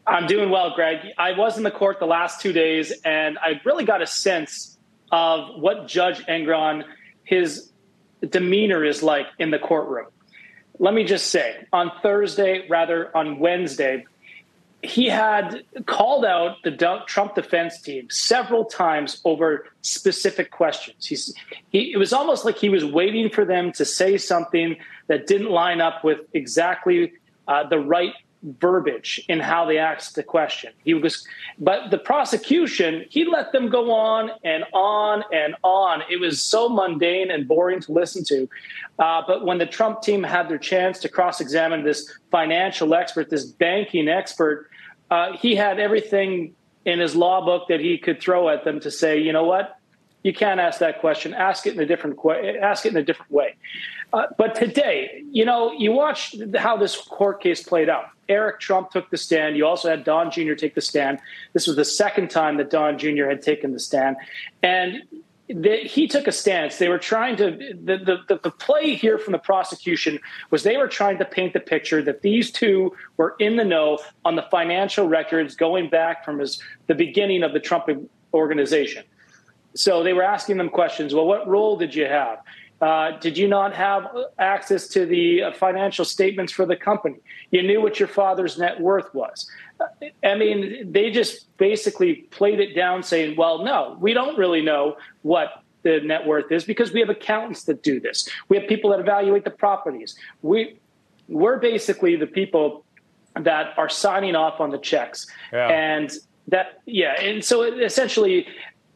I'm 0.05 0.27
doing 0.27 0.51
well, 0.51 0.75
Greg. 0.75 1.13
I 1.17 1.33
was 1.33 1.57
in 1.57 1.63
the 1.63 1.71
court 1.71 2.01
the 2.01 2.07
last 2.07 2.41
two 2.41 2.53
days, 2.53 2.93
and 3.05 3.39
I 3.39 3.61
really 3.65 3.85
got 3.85 4.03
a 4.03 4.07
sense 4.07 4.79
of 5.13 5.61
what 5.63 5.87
Judge 5.87 6.19
Engoron, 6.27 6.83
his 7.23 7.71
demeanor 8.27 8.85
is 8.85 9.03
like 9.03 9.27
in 9.39 9.51
the 9.51 9.59
courtroom. 9.59 10.07
Let 10.79 10.95
me 10.95 11.05
just 11.05 11.29
say, 11.29 11.67
on 11.73 11.93
Thursday, 12.03 12.67
rather 12.69 13.17
on 13.17 13.39
Wednesday, 13.39 14.05
he 14.83 15.09
had 15.09 15.63
called 15.87 16.25
out 16.25 16.57
the 16.63 17.03
Trump 17.07 17.35
defense 17.35 17.81
team 17.81 18.09
several 18.11 18.67
times 18.67 19.21
over 19.25 19.67
specific 19.81 20.51
questions. 20.51 21.07
He's, 21.07 21.35
he, 21.71 21.93
it 21.93 21.97
was 21.97 22.13
almost 22.13 22.45
like 22.45 22.59
he 22.59 22.69
was 22.69 22.85
waiting 22.85 23.31
for 23.31 23.45
them 23.45 23.73
to 23.73 23.85
say 23.85 24.19
something 24.19 24.77
that 25.07 25.27
didn't 25.27 25.51
line 25.51 25.81
up 25.81 26.05
with 26.05 26.19
exactly 26.35 27.13
uh, 27.49 27.67
the 27.69 27.79
right 27.79 28.13
verbiage 28.45 29.25
in 29.29 29.41
how 29.41 29.65
they 29.65 29.79
asked 29.79 30.15
the 30.15 30.23
question. 30.23 30.73
He 30.85 30.95
was, 30.95 31.27
but 31.59 31.91
the 31.91 31.99
prosecution, 31.99 33.05
he 33.09 33.25
let 33.25 33.53
them 33.53 33.69
go 33.69 33.91
on 33.91 34.31
and 34.45 34.65
on 34.73 35.25
and 35.33 35.55
on. 35.63 36.03
It 36.11 36.21
was 36.21 36.43
so 36.43 36.69
mundane 36.69 37.31
and 37.31 37.49
boring 37.49 37.81
to 37.81 37.93
listen 37.93 38.25
to. 38.25 38.49
Uh, 38.99 39.23
but 39.27 39.45
when 39.45 39.59
the 39.59 39.67
Trump 39.67 40.03
team 40.03 40.23
had 40.23 40.49
their 40.49 40.59
chance 40.59 40.99
to 41.01 41.09
cross-examine 41.09 41.85
this 41.85 42.13
financial 42.31 42.95
expert, 42.95 43.31
this 43.31 43.47
banking 43.47 44.09
expert, 44.09 44.69
uh, 45.11 45.37
he 45.37 45.55
had 45.55 45.81
everything 45.81 46.55
in 46.85 46.99
his 46.99 47.17
law 47.17 47.45
book 47.45 47.69
that 47.69 47.81
he 47.81 47.97
could 47.99 48.21
throw 48.21 48.49
at 48.49 48.65
them 48.65 48.79
to 48.81 48.91
say, 48.91 49.19
you 49.19 49.33
know 49.33 49.45
what, 49.45 49.79
you 50.25 50.33
can't 50.33 50.59
ask 50.59 50.81
that 50.81 51.01
question. 51.01 51.35
Ask 51.35 51.67
it 51.67 51.75
in 51.75 51.81
a 51.81 51.87
different 51.87 52.19
ask 52.61 52.87
it 52.87 52.89
in 52.89 52.97
a 52.97 53.05
different 53.05 53.31
way. 53.31 53.55
Uh, 54.13 54.27
but 54.39 54.55
today, 54.55 55.23
you 55.31 55.45
know, 55.45 55.71
you 55.73 55.93
watch 55.93 56.35
how 56.57 56.77
this 56.77 56.97
court 56.97 57.43
case 57.43 57.63
played 57.63 57.89
out. 57.89 58.07
Eric 58.29 58.59
Trump 58.59 58.91
took 58.91 59.11
the 59.11 59.19
stand. 59.19 59.57
You 59.57 59.67
also 59.67 59.91
had 59.91 60.03
Don 60.03 60.31
Jr. 60.31 60.55
take 60.55 60.75
the 60.75 60.81
stand. 60.81 61.19
This 61.53 61.67
was 61.67 61.77
the 61.77 61.85
second 61.85 62.31
time 62.31 62.57
that 62.57 62.71
Don 62.71 62.99
Jr. 62.99 63.27
had 63.27 63.43
taken 63.43 63.73
the 63.73 63.79
stand, 63.79 64.17
and 64.63 65.03
the, 65.49 65.77
he 65.85 66.09
took 66.09 66.27
a 66.27 66.33
stance. 66.33 66.79
They 66.79 66.89
were 66.89 66.99
trying 66.99 67.37
to 67.37 67.51
the, 67.51 68.25
the 68.27 68.41
the 68.43 68.51
play 68.51 68.95
here 68.95 69.19
from 69.19 69.33
the 69.33 69.39
prosecution 69.39 70.19
was 70.51 70.63
they 70.63 70.79
were 70.79 70.89
trying 70.89 71.19
to 71.19 71.27
paint 71.27 71.53
the 71.53 71.61
picture 71.61 72.01
that 72.03 72.23
these 72.23 72.51
two 72.51 72.97
were 73.19 73.37
in 73.39 73.57
the 73.57 73.65
know 73.65 73.99
on 74.25 74.37
the 74.37 74.47
financial 74.51 75.07
records 75.07 75.55
going 75.55 75.91
back 75.91 76.25
from 76.25 76.39
his 76.39 76.63
the 76.87 76.95
beginning 76.95 77.43
of 77.43 77.53
the 77.53 77.61
Trump 77.61 77.91
organization. 78.33 79.05
So 79.75 80.03
they 80.03 80.13
were 80.13 80.23
asking 80.23 80.57
them 80.59 80.69
questions. 80.69 81.15
Well, 81.15 81.27
what 81.27 81.47
role 81.49 81.77
did 81.77 81.95
you 81.95 82.07
have? 82.07 82.39
Uh, 82.81 83.13
did 83.19 83.39
you 83.39 83.49
not 83.49 83.75
have 83.75 84.07
access 84.39 84.89
to 84.89 85.07
the 85.07 85.43
uh, 85.45 85.53
financial 85.53 86.05
statements 86.05 86.53
for 86.53 86.67
the 86.67 86.77
company? 86.77 87.17
You 87.51 87.63
knew 87.63 87.81
what 87.81 87.99
your 87.99 88.09
father's 88.09 88.59
net 88.59 88.81
worth 88.81 89.15
was. 89.15 89.51
I 90.23 90.35
mean, 90.35 90.93
they 90.93 91.11
just 91.11 91.57
basically 91.57 92.27
played 92.31 92.61
it 92.61 92.75
down 92.75 93.03
saying, 93.03 93.37
well, 93.37 93.65
no, 93.65 93.97
we 94.01 94.13
don't 94.13 94.37
really 94.37 94.61
know 94.61 94.97
what 95.23 95.63
the 95.83 96.01
net 96.01 96.27
worth 96.27 96.51
is 96.51 96.65
because 96.65 96.93
we 96.93 97.01
have 97.01 97.09
accountants 97.09 97.65
that 97.65 97.83
do 97.83 98.01
this. 98.01 98.29
We 98.49 98.59
have 98.59 98.69
people 98.69 98.91
that 98.91 99.01
evaluate 99.01 99.45
the 99.45 99.51
properties. 99.51 100.17
We 100.43 100.79
we're 101.29 101.59
basically 101.59 102.17
the 102.17 102.27
people 102.27 102.85
that 103.41 103.79
are 103.79 103.89
signing 103.89 104.35
off 104.35 104.61
on 104.61 104.71
the 104.71 104.79
checks. 104.79 105.27
Yeah. 105.53 105.69
And 105.69 106.13
that 106.49 106.81
yeah, 106.87 107.21
and 107.21 107.45
so 107.45 107.63
essentially 107.63 108.47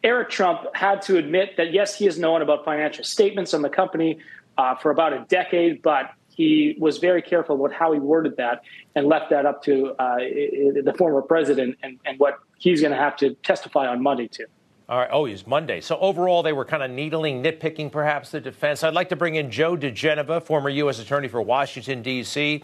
Eric 0.04 0.30
Trump 0.30 0.74
had 0.74 1.02
to 1.02 1.16
admit 1.16 1.56
that 1.56 1.72
yes, 1.72 1.96
he 1.96 2.04
has 2.04 2.18
known 2.18 2.42
about 2.42 2.64
financial 2.64 3.04
statements 3.04 3.54
on 3.54 3.62
the 3.62 3.68
company 3.68 4.18
uh, 4.56 4.74
for 4.74 4.90
about 4.90 5.12
a 5.12 5.24
decade, 5.28 5.82
but 5.82 6.12
he 6.28 6.76
was 6.78 6.98
very 6.98 7.20
careful 7.20 7.56
about 7.56 7.76
how 7.76 7.92
he 7.92 7.98
worded 7.98 8.36
that 8.36 8.62
and 8.94 9.06
left 9.06 9.30
that 9.30 9.44
up 9.44 9.62
to 9.64 9.88
uh, 9.98 10.18
the 10.18 10.94
former 10.96 11.20
president 11.20 11.76
and, 11.82 11.98
and 12.04 12.18
what 12.18 12.38
he's 12.58 12.80
going 12.80 12.92
to 12.92 12.96
have 12.96 13.16
to 13.16 13.34
testify 13.42 13.88
on 13.88 14.02
Monday 14.02 14.28
to. 14.28 14.46
All 14.88 14.98
right. 14.98 15.08
Oh, 15.12 15.26
he's 15.26 15.46
Monday. 15.46 15.82
So 15.82 15.98
overall, 15.98 16.42
they 16.42 16.54
were 16.54 16.64
kind 16.64 16.82
of 16.82 16.90
needling, 16.90 17.42
nitpicking, 17.42 17.92
perhaps 17.92 18.30
the 18.30 18.40
defense. 18.40 18.82
I'd 18.82 18.94
like 18.94 19.10
to 19.10 19.16
bring 19.16 19.34
in 19.34 19.50
Joe 19.50 19.76
diGenova, 19.76 20.42
former 20.42 20.70
U.S. 20.70 20.98
Attorney 20.98 21.28
for 21.28 21.42
Washington 21.42 22.00
D.C. 22.00 22.62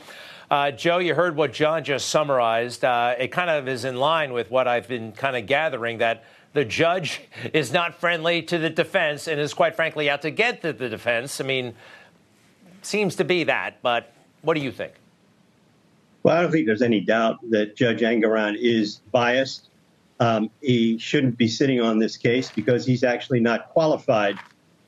Uh, 0.51 0.71
Joe, 0.71 0.99
you 0.99 1.15
heard 1.15 1.37
what 1.37 1.53
John 1.53 1.85
just 1.85 2.09
summarized. 2.09 2.85
Uh, 2.85 3.15
it 3.19 3.29
kind 3.29 3.51
of 3.51 3.69
is 3.69 3.85
in 3.85 3.97
line 3.97 4.33
with 4.33 4.51
what 4.51 4.67
I've 4.67 4.89
been 4.89 5.13
kind 5.13 5.37
of 5.37 5.47
gathering 5.47 5.99
that 5.99 6.25
the 6.55 6.65
judge 6.65 7.21
is 7.53 7.73
not 7.73 7.95
friendly 7.95 8.43
to 8.43 8.59
the 8.59 8.71
defense 8.71 9.29
and 9.29 9.39
is 9.39 9.53
quite 9.53 9.77
frankly 9.77 10.09
out 10.09 10.23
to 10.23 10.31
get 10.31 10.63
the, 10.63 10.73
the 10.73 10.89
defense. 10.89 11.41
I 11.41 11.45
mean, 11.45 11.75
seems 12.83 13.17
to 13.17 13.25
be 13.25 13.45
that. 13.45 13.83
But 13.83 14.13
what 14.43 14.55
do 14.55 14.61
you 14.61 14.73
think? 14.73 14.95
Well, 16.23 16.37
I 16.37 16.43
don't 16.43 16.51
think 16.51 16.67
there's 16.67 16.83
any 16.83 17.01
doubt 17.01 17.39
that 17.51 17.77
Judge 17.77 18.01
Engoron 18.01 18.57
is 18.59 19.01
biased 19.13 19.69
um, 20.21 20.51
he 20.61 20.99
shouldn't 20.99 21.37
be 21.37 21.49
sitting 21.49 21.81
on 21.81 21.99
this 21.99 22.17
case 22.17 22.51
because 22.51 22.87
he's 22.87 23.03
actually 23.03 23.41
not 23.41 23.71
qualified 23.71 24.37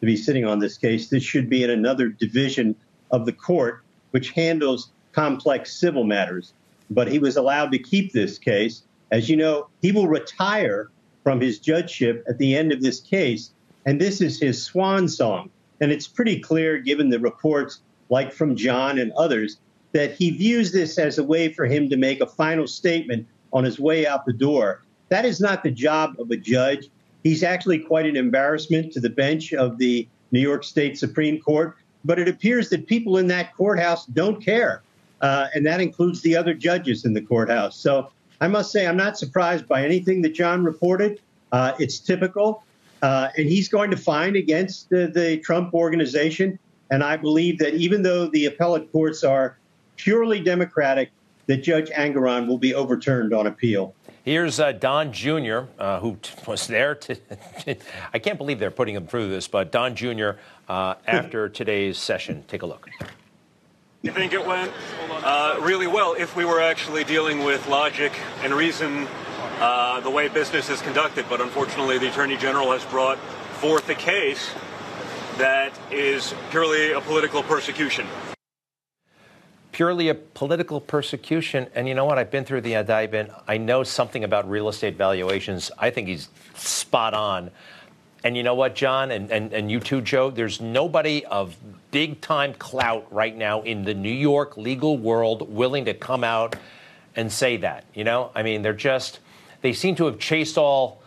to 0.01 0.07
be 0.07 0.17
sitting 0.17 0.45
on 0.45 0.59
this 0.59 0.79
case. 0.79 1.09
This 1.09 1.23
should 1.23 1.49
be 1.49 1.65
in 1.65 1.71
another 1.71 2.09
division 2.09 2.77
of 3.11 3.27
the 3.27 3.33
court, 3.33 3.83
which 4.13 4.31
handles 4.31 4.91
complex 5.13 5.73
civil 5.73 6.05
matters. 6.05 6.53
But 6.91 7.09
he 7.09 7.19
was 7.19 7.37
allowed 7.37 7.73
to 7.73 7.79
keep 7.79 8.13
this 8.13 8.39
case. 8.39 8.83
As 9.11 9.29
you 9.29 9.37
know, 9.37 9.69
he 9.83 9.93
will 9.93 10.09
retire 10.09 10.91
from 11.27 11.41
his 11.41 11.59
judgeship 11.59 12.25
at 12.29 12.39
the 12.39 12.55
end 12.55 12.71
of 12.71 12.81
this 12.81 13.01
case, 13.01 13.51
and 13.85 14.01
this 14.01 14.21
is 14.21 14.39
his 14.39 14.63
swan 14.63 15.09
song. 15.09 15.51
And 15.81 15.91
it's 15.91 16.07
pretty 16.07 16.39
clear, 16.39 16.79
given 16.79 17.11
the 17.11 17.19
reports, 17.19 17.81
like 18.11 18.33
from 18.33 18.55
John 18.55 18.97
and 18.97 19.11
others, 19.15 19.59
that 19.91 20.13
he 20.13 20.31
views 20.31 20.71
this 20.71 20.99
as 20.99 21.19
a 21.19 21.25
way 21.25 21.53
for 21.53 21.67
him 21.67 21.91
to 21.91 21.97
make 21.97 22.21
a 22.21 22.29
final 22.29 22.69
statement 22.69 23.27
on 23.53 23.65
his 23.65 23.81
way 23.81 24.07
out 24.07 24.25
the 24.25 24.33
door. 24.33 24.85
That 25.09 25.25
is 25.25 25.41
not 25.41 25.65
the 25.65 25.73
job 25.73 26.15
of 26.21 26.31
a 26.31 26.37
judge. 26.37 26.91
He's 27.25 27.43
actually 27.43 27.81
quite 27.81 28.07
an 28.07 28.15
embarrassment 28.15 28.93
to 28.93 29.01
the 29.01 29.11
bench 29.11 29.53
of 29.53 29.79
the 29.79 30.07
New 30.31 30.39
York 30.39 30.63
State 30.63 30.97
Supreme 30.97 31.41
Court. 31.41 31.75
But 32.05 32.21
it 32.21 32.29
appears 32.29 32.69
that 32.69 32.87
people 32.87 33.19
in 33.19 33.27
that 33.27 33.53
courthouse 33.57 34.07
don't 34.07 34.41
care. 34.41 34.85
Uh, 35.21 35.49
and 35.57 35.67
that 35.67 35.81
includes 35.81 36.21
the 36.21 36.37
other 36.37 36.55
judges 36.55 37.05
in 37.05 37.15
the 37.15 37.21
courthouse. 37.21 37.77
So 37.77 38.13
I 38.41 38.49
must 38.49 38.73
say, 38.73 38.87
I'm 38.87 38.97
not 38.97 39.19
surprised 39.19 39.67
by 39.67 39.85
anything 39.85 40.23
that 40.23 40.35
John 40.35 40.65
reported. 40.65 41.21
Uh, 41.53 41.73
it's 41.79 41.99
typical. 41.99 42.63
Uh, 43.03 43.29
and 43.37 43.49
he's 43.49 43.69
going 43.69 43.91
to 43.91 43.97
find 43.97 44.37
against 44.37 44.91
the, 44.91 45.07
the 45.07 45.39
Trump 45.39 45.75
organization. 45.75 46.59
And 46.91 47.03
I 47.03 47.17
believe 47.17 47.59
that 47.59 47.75
even 47.75 48.03
though 48.03 48.27
the 48.27 48.47
appellate 48.47 48.91
courts 48.93 49.25
are 49.25 49.59
purely 49.97 50.41
Democratic, 50.41 51.11
that 51.47 51.59
Judge 51.59 51.91
Engoron 51.91 52.47
will 52.47 52.59
be 52.59 52.75
overturned 52.75 53.33
on 53.33 53.47
appeal. 53.47 53.95
Here's 54.25 54.59
uh, 54.59 54.73
Don 54.73 55.13
Jr., 55.13 55.61
uh, 55.79 56.01
who 56.01 56.17
t- 56.21 56.33
was 56.47 56.67
there. 56.67 56.97
To, 56.97 57.17
I 58.13 58.19
can't 58.19 58.39
believe 58.39 58.59
they're 58.59 58.73
putting 58.73 58.97
him 58.97 59.07
through 59.07 59.29
this, 59.29 59.47
but 59.47 59.71
Don 59.71 59.95
Jr., 59.95 60.31
uh, 60.69 60.95
after 61.07 61.49
today's 61.49 61.97
session. 61.97 62.45
Take 62.49 62.63
a 62.63 62.67
look. 62.67 62.89
I 64.09 64.13
think 64.13 64.33
it 64.33 64.47
went 64.47 64.73
uh, 65.11 65.59
really 65.61 65.87
well 65.87 66.15
if 66.15 66.37
we 66.37 66.45
were 66.45 66.61
actually 66.61 67.05
dealing 67.05 67.45
with 67.45 67.67
logic 67.69 68.13
and 68.43 68.53
reason 68.53 69.09
uh, 69.59 70.01
the 70.01 70.11
way 70.11 70.29
business 70.29 70.71
is 70.71 70.81
conducted. 70.81 71.27
But 71.29 71.41
unfortunately, 71.41 71.99
the 71.99 72.09
Attorney 72.09 72.37
General 72.37 72.71
has 72.73 72.85
brought 72.87 73.19
forth 73.61 73.89
a 73.89 73.95
case 73.95 74.51
that 75.39 75.79
is 75.91 76.35
purely 76.51 76.93
a 76.93 77.01
political 77.01 77.43
persecution 77.43 78.07
purely 79.77 80.09
a 80.09 80.15
political 80.15 80.81
persecution. 80.81 81.67
And 81.75 81.87
you 81.87 81.95
know 81.95 82.07
what? 82.07 82.17
I've 82.17 82.31
been 82.31 82.47
through 82.47 82.63
the 82.63 82.73
indictment. 82.73 83.31
I 83.47 83.59
know 83.59 83.83
something 83.83 84.25
about 84.25 84.49
real 84.49 84.71
estate 84.71 84.97
valuations. 84.97 85.71
I 85.79 85.91
think 85.91 86.09
he's 86.09 86.31
spot 86.55 87.13
on. 87.13 87.51
And 88.25 88.39
you 88.39 88.43
know 88.43 88.55
what, 88.55 88.75
John, 88.75 89.11
and, 89.11 89.31
and, 89.31 89.53
and 89.53 89.71
you 89.71 89.79
too, 89.79 90.01
Joe? 90.01 90.31
There's 90.31 90.63
nobody 90.63 91.27
of 91.27 91.55
big 91.97 92.21
time 92.21 92.53
clout 92.53 93.11
right 93.11 93.35
now 93.35 93.63
in 93.63 93.83
the 93.83 93.95
New 93.95 94.13
York 94.13 94.59
legal 94.59 94.99
world 94.99 95.51
willing 95.51 95.87
to 95.87 95.95
come 95.95 96.23
out 96.23 96.55
and 97.15 97.33
say 97.33 97.57
that. 97.57 97.87
You 97.95 98.05
know, 98.05 98.31
I 98.35 98.43
mean, 98.43 98.61
they're 98.61 98.75
just, 98.75 99.21
they 99.63 99.73
seem 99.73 99.95
to 99.95 100.05
have 100.05 100.19
chased 100.19 100.59
all 100.59 101.01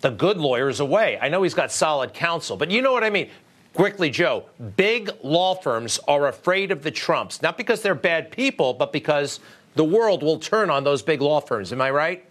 the 0.00 0.10
good 0.10 0.36
lawyers 0.36 0.80
away. 0.80 1.16
I 1.22 1.28
know 1.28 1.44
he's 1.44 1.54
got 1.54 1.70
solid 1.70 2.12
counsel, 2.12 2.56
but 2.56 2.72
you 2.72 2.82
know 2.82 2.92
what 2.92 3.04
I 3.04 3.10
mean. 3.10 3.30
Quickly, 3.72 4.10
Joe, 4.10 4.46
big 4.74 5.12
law 5.22 5.54
firms 5.54 6.00
are 6.08 6.26
afraid 6.26 6.72
of 6.72 6.82
the 6.82 6.90
Trumps, 6.90 7.40
not 7.40 7.56
because 7.56 7.80
they're 7.80 7.94
bad 7.94 8.32
people, 8.32 8.74
but 8.74 8.92
because 8.92 9.38
the 9.76 9.84
world 9.84 10.24
will 10.24 10.40
turn 10.40 10.70
on 10.70 10.82
those 10.82 11.02
big 11.02 11.22
law 11.22 11.38
firms. 11.38 11.72
Am 11.72 11.80
I 11.80 11.92
right? 11.92 12.24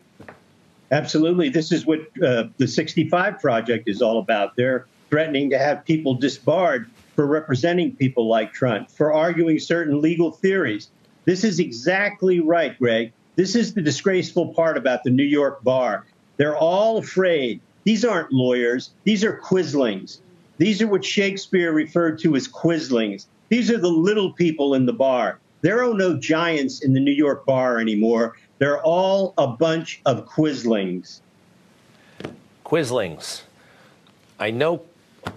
Absolutely. 0.91 1.47
This 1.47 1.71
is 1.71 1.85
what 1.85 2.01
uh, 2.21 2.49
the 2.57 2.67
65 2.67 3.39
Project 3.39 3.87
is 3.87 4.01
all 4.01 4.19
about. 4.19 4.57
They're 4.57 4.85
threatening 5.09 5.49
to 5.51 5.57
have 5.57 5.85
people 5.85 6.13
disbarred 6.13 6.89
for 7.19 7.27
representing 7.27 7.93
people 7.97 8.29
like 8.29 8.53
Trump, 8.53 8.89
for 8.89 9.11
arguing 9.11 9.59
certain 9.59 9.99
legal 9.99 10.31
theories. 10.31 10.89
This 11.25 11.43
is 11.43 11.59
exactly 11.59 12.39
right, 12.39 12.79
Greg. 12.79 13.11
This 13.35 13.55
is 13.55 13.73
the 13.73 13.81
disgraceful 13.81 14.53
part 14.53 14.77
about 14.77 15.03
the 15.03 15.09
New 15.09 15.25
York 15.25 15.61
bar. 15.61 16.05
They're 16.37 16.55
all 16.55 16.97
afraid. 16.97 17.59
These 17.83 18.05
aren't 18.05 18.31
lawyers, 18.31 18.91
these 19.03 19.25
are 19.25 19.37
quislings. 19.37 20.21
These 20.59 20.81
are 20.81 20.87
what 20.87 21.03
Shakespeare 21.03 21.73
referred 21.73 22.19
to 22.19 22.37
as 22.37 22.47
quislings. 22.47 23.27
These 23.49 23.69
are 23.69 23.77
the 23.79 23.89
little 23.89 24.31
people 24.31 24.73
in 24.73 24.85
the 24.85 24.93
bar. 24.93 25.39
There 25.59 25.83
are 25.83 25.93
no 25.93 26.15
giants 26.17 26.85
in 26.85 26.93
the 26.93 27.01
New 27.01 27.11
York 27.11 27.45
bar 27.45 27.79
anymore. 27.79 28.37
They're 28.59 28.81
all 28.81 29.33
a 29.37 29.45
bunch 29.45 29.99
of 30.05 30.25
quislings. 30.25 31.19
Quislings. 32.63 33.41
I 34.39 34.51
know 34.51 34.83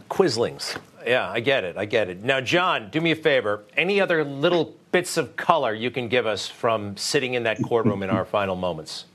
quislings. 0.08 0.76
Yeah, 1.06 1.30
I 1.30 1.40
get 1.40 1.64
it. 1.64 1.76
I 1.76 1.84
get 1.84 2.08
it. 2.08 2.22
Now, 2.22 2.40
John, 2.40 2.90
do 2.90 3.00
me 3.00 3.10
a 3.10 3.16
favor. 3.16 3.64
Any 3.76 4.00
other 4.00 4.24
little 4.24 4.74
bits 4.92 5.16
of 5.16 5.36
color 5.36 5.74
you 5.74 5.90
can 5.90 6.08
give 6.08 6.26
us 6.26 6.46
from 6.46 6.96
sitting 6.96 7.34
in 7.34 7.42
that 7.44 7.62
courtroom 7.62 8.02
in 8.02 8.10
our 8.10 8.24
final 8.24 8.54
moments? 8.54 9.06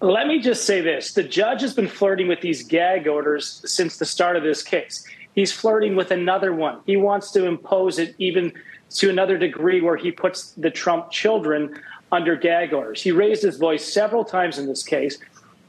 Let 0.00 0.28
me 0.28 0.40
just 0.40 0.64
say 0.64 0.80
this 0.80 1.12
the 1.12 1.22
judge 1.22 1.60
has 1.60 1.74
been 1.74 1.88
flirting 1.88 2.26
with 2.26 2.40
these 2.40 2.62
gag 2.62 3.06
orders 3.06 3.62
since 3.66 3.98
the 3.98 4.06
start 4.06 4.36
of 4.36 4.42
this 4.42 4.62
case. 4.62 5.06
He's 5.34 5.52
flirting 5.52 5.94
with 5.94 6.10
another 6.10 6.54
one. 6.54 6.80
He 6.86 6.96
wants 6.96 7.30
to 7.32 7.44
impose 7.44 7.98
it 7.98 8.14
even 8.18 8.52
to 8.90 9.10
another 9.10 9.36
degree 9.36 9.80
where 9.80 9.96
he 9.96 10.10
puts 10.10 10.52
the 10.52 10.70
Trump 10.70 11.10
children 11.10 11.78
under 12.10 12.34
gag 12.34 12.72
orders. 12.72 13.02
He 13.02 13.12
raised 13.12 13.42
his 13.42 13.56
voice 13.56 13.92
several 13.92 14.24
times 14.24 14.58
in 14.58 14.66
this 14.66 14.82
case, 14.82 15.18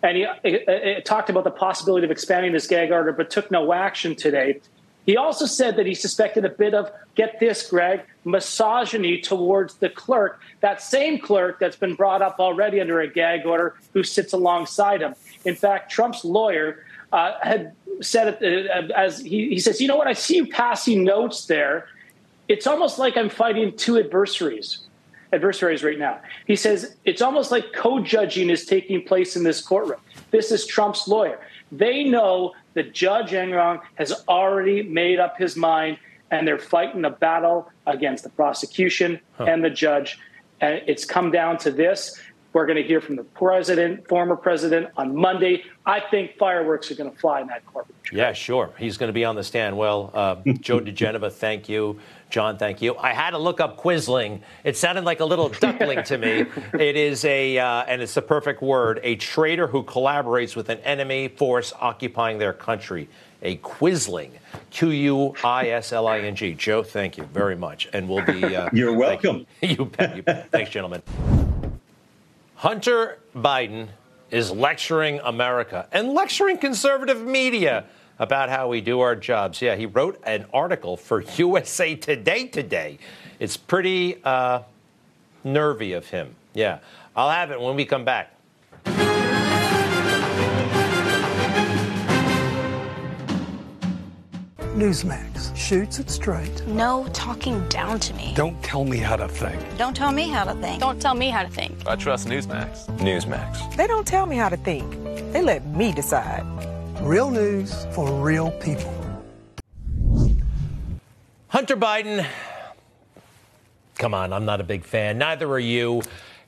and 0.01 0.17
he 0.17 0.23
it, 0.43 0.63
it 0.67 1.05
talked 1.05 1.29
about 1.29 1.43
the 1.43 1.51
possibility 1.51 2.05
of 2.05 2.11
expanding 2.11 2.53
this 2.53 2.67
gag 2.67 2.91
order, 2.91 3.11
but 3.11 3.29
took 3.29 3.51
no 3.51 3.73
action 3.73 4.15
today. 4.15 4.61
He 5.11 5.17
also 5.17 5.45
said 5.45 5.75
that 5.75 5.85
he 5.85 5.93
suspected 5.93 6.45
a 6.45 6.49
bit 6.49 6.73
of, 6.73 6.89
get 7.15 7.37
this, 7.37 7.69
Greg, 7.69 8.03
misogyny 8.23 9.19
towards 9.19 9.73
the 9.73 9.89
clerk, 9.89 10.39
that 10.61 10.81
same 10.81 11.19
clerk 11.19 11.59
that's 11.59 11.75
been 11.75 11.95
brought 11.95 12.21
up 12.21 12.39
already 12.39 12.79
under 12.79 13.01
a 13.01 13.07
gag 13.09 13.45
order 13.45 13.75
who 13.91 14.03
sits 14.03 14.31
alongside 14.31 15.01
him. 15.01 15.13
In 15.43 15.53
fact, 15.53 15.91
Trump's 15.91 16.23
lawyer 16.23 16.85
uh, 17.11 17.33
had 17.41 17.75
said 17.99 18.37
it 18.41 18.71
uh, 18.71 18.93
as 18.95 19.19
he, 19.19 19.49
he 19.49 19.59
says, 19.59 19.81
you 19.81 19.89
know 19.89 19.97
what? 19.97 20.07
I 20.07 20.13
see 20.13 20.37
you 20.37 20.47
passing 20.47 21.03
notes 21.03 21.45
there. 21.45 21.89
It's 22.47 22.65
almost 22.65 22.97
like 22.97 23.17
I'm 23.17 23.29
fighting 23.29 23.75
two 23.75 23.97
adversaries 23.97 24.79
adversaries 25.33 25.83
right 25.83 25.99
now. 25.99 26.21
He 26.47 26.55
says 26.55 26.95
it's 27.03 27.21
almost 27.21 27.51
like 27.51 27.73
co-judging 27.73 28.49
is 28.49 28.65
taking 28.65 29.03
place 29.03 29.35
in 29.35 29.43
this 29.43 29.61
courtroom. 29.61 29.99
This 30.31 30.53
is 30.53 30.65
Trump's 30.65 31.05
lawyer. 31.05 31.37
They 31.69 32.05
know 32.05 32.53
that 32.73 32.93
Judge 32.93 33.31
Engoron 33.31 33.81
has 33.95 34.23
already 34.27 34.83
made 34.83 35.19
up 35.19 35.37
his 35.37 35.55
mind, 35.55 35.97
and 36.29 36.47
they're 36.47 36.59
fighting 36.59 37.05
a 37.05 37.09
battle 37.09 37.69
against 37.85 38.23
the 38.23 38.29
prosecution 38.29 39.19
huh. 39.33 39.45
and 39.45 39.63
the 39.63 39.69
judge. 39.69 40.19
And 40.61 40.81
it's 40.87 41.05
come 41.05 41.31
down 41.31 41.57
to 41.59 41.71
this. 41.71 42.19
We're 42.53 42.65
going 42.65 42.77
to 42.77 42.83
hear 42.83 42.99
from 42.99 43.15
the 43.15 43.23
president, 43.23 44.07
former 44.09 44.35
president, 44.35 44.89
on 44.97 45.15
Monday. 45.15 45.63
I 45.85 46.01
think 46.01 46.37
fireworks 46.37 46.91
are 46.91 46.95
going 46.95 47.11
to 47.11 47.17
fly 47.17 47.41
in 47.41 47.47
that 47.47 47.65
courtroom. 47.65 47.97
Yeah, 48.11 48.33
sure. 48.33 48.71
He's 48.77 48.97
going 48.97 49.07
to 49.07 49.13
be 49.13 49.23
on 49.23 49.35
the 49.35 49.43
stand. 49.43 49.77
Well, 49.77 50.11
uh, 50.13 50.35
Joe 50.59 50.79
diGenova, 50.81 51.31
thank 51.31 51.69
you. 51.69 51.99
John, 52.29 52.57
thank 52.57 52.81
you. 52.81 52.95
I 52.97 53.13
had 53.13 53.31
to 53.31 53.37
look 53.37 53.59
up 53.59 53.77
Quisling. 53.77 54.41
It 54.63 54.75
sounded 54.75 55.05
like 55.05 55.21
a 55.21 55.25
little 55.25 55.49
duckling 55.61 56.03
to 56.03 56.17
me. 56.17 56.45
It 56.73 56.95
is 56.95 57.23
a, 57.25 57.57
uh, 57.57 57.83
and 57.87 58.01
it's 58.01 58.13
the 58.13 58.21
perfect 58.21 58.61
word, 58.61 58.99
a 59.03 59.15
traitor 59.15 59.67
who 59.67 59.83
collaborates 59.83 60.55
with 60.55 60.69
an 60.69 60.79
enemy 60.79 61.29
force 61.29 61.73
occupying 61.79 62.37
their 62.37 62.53
country. 62.53 63.07
A 63.43 63.57
Quisling. 63.57 64.31
Q 64.69 64.89
U 64.89 65.35
I 65.43 65.69
S 65.69 65.91
L 65.93 66.07
I 66.07 66.19
N 66.19 66.35
G. 66.35 66.53
Joe, 66.53 66.83
thank 66.83 67.17
you 67.17 67.23
very 67.23 67.55
much. 67.55 67.89
And 67.91 68.07
we'll 68.07 68.23
be. 68.23 68.55
Uh, 68.55 68.69
You're 68.73 68.93
welcome. 68.93 69.47
You. 69.61 69.69
you 69.69 69.85
bet. 69.85 70.15
You 70.15 70.21
bet. 70.21 70.51
Thanks, 70.51 70.69
gentlemen. 70.69 71.01
Hunter 72.61 73.17
Biden 73.35 73.87
is 74.29 74.51
lecturing 74.51 75.19
America 75.23 75.87
and 75.91 76.13
lecturing 76.13 76.59
conservative 76.59 77.25
media 77.25 77.85
about 78.19 78.49
how 78.49 78.67
we 78.67 78.81
do 78.81 78.99
our 78.99 79.15
jobs. 79.15 79.63
Yeah, 79.63 79.75
he 79.75 79.87
wrote 79.87 80.21
an 80.27 80.45
article 80.53 80.95
for 80.95 81.21
USA 81.37 81.95
Today 81.95 82.45
today. 82.45 82.99
It's 83.39 83.57
pretty 83.57 84.23
uh, 84.23 84.61
nervy 85.43 85.93
of 85.93 86.07
him. 86.11 86.35
Yeah, 86.53 86.81
I'll 87.15 87.31
have 87.31 87.49
it 87.49 87.59
when 87.59 87.75
we 87.75 87.83
come 87.83 88.05
back. 88.05 88.31
Newsmax 94.75 95.53
shoots 95.53 95.99
it 95.99 96.09
straight. 96.09 96.65
No 96.65 97.05
talking 97.11 97.67
down 97.67 97.99
to 97.99 98.13
me. 98.13 98.31
Don't 98.35 98.61
tell 98.63 98.85
me 98.85 98.99
how 98.99 99.17
to 99.17 99.27
think. 99.27 99.61
Don't 99.77 99.93
tell 99.93 100.13
me 100.13 100.29
how 100.29 100.45
to 100.45 100.53
think. 100.61 100.79
Don't 100.79 101.01
tell 101.01 101.13
me 101.13 101.29
how 101.29 101.43
to 101.43 101.49
think. 101.49 101.85
I 101.85 101.97
trust 101.97 102.29
Newsmax. 102.29 102.87
Newsmax. 102.99 103.75
They 103.75 103.85
don't 103.85 104.07
tell 104.07 104.25
me 104.25 104.37
how 104.37 104.47
to 104.47 104.55
think. 104.55 104.89
They 105.33 105.41
let 105.41 105.65
me 105.67 105.91
decide. 105.91 106.45
Real 107.01 107.29
news 107.29 107.85
for 107.91 108.09
real 108.21 108.51
people. 108.61 108.93
Hunter 111.49 111.75
Biden, 111.75 112.25
come 113.97 114.13
on, 114.13 114.31
I'm 114.31 114.45
not 114.45 114.61
a 114.61 114.63
big 114.63 114.85
fan. 114.85 115.17
Neither 115.17 115.49
are 115.49 115.59
you. 115.59 116.01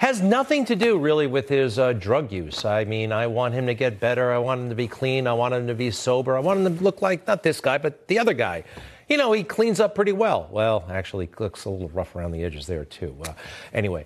Has 0.04 0.22
nothing 0.22 0.66
to 0.66 0.76
do 0.76 0.98
really 0.98 1.28
with 1.28 1.48
his 1.48 1.80
uh, 1.80 1.94
drug 1.94 2.30
use. 2.30 2.66
I 2.66 2.84
mean, 2.84 3.14
I 3.14 3.28
want 3.28 3.54
him 3.54 3.68
to 3.68 3.74
get 3.74 4.02
better. 4.02 4.34
I 4.34 4.38
want 4.38 4.60
him 4.60 4.68
to 4.68 4.76
be 4.76 4.86
clean. 4.86 5.28
I 5.28 5.32
want 5.32 5.54
him 5.54 5.66
to 5.68 5.74
be 5.74 5.92
sober. 5.92 6.36
I 6.36 6.42
want 6.42 6.60
him 6.60 6.78
to 6.78 6.84
look 6.84 7.02
like 7.02 7.26
not 7.26 7.42
this 7.42 7.62
guy, 7.62 7.78
but 7.78 8.06
the 8.10 8.20
other 8.20 8.34
guy. 8.34 8.66
You 9.08 9.16
know, 9.16 9.32
he 9.32 9.46
cleans 9.46 9.80
up 9.80 9.96
pretty 9.96 10.12
well. 10.12 10.50
Well, 10.52 10.84
actually, 10.90 11.30
looks 11.40 11.64
a 11.64 11.70
little 11.70 11.88
rough 11.88 12.18
around 12.18 12.34
the 12.34 12.44
edges 12.44 12.68
there, 12.68 12.84
too. 12.84 13.16
Uh, 13.26 13.32
anyway, 13.74 14.06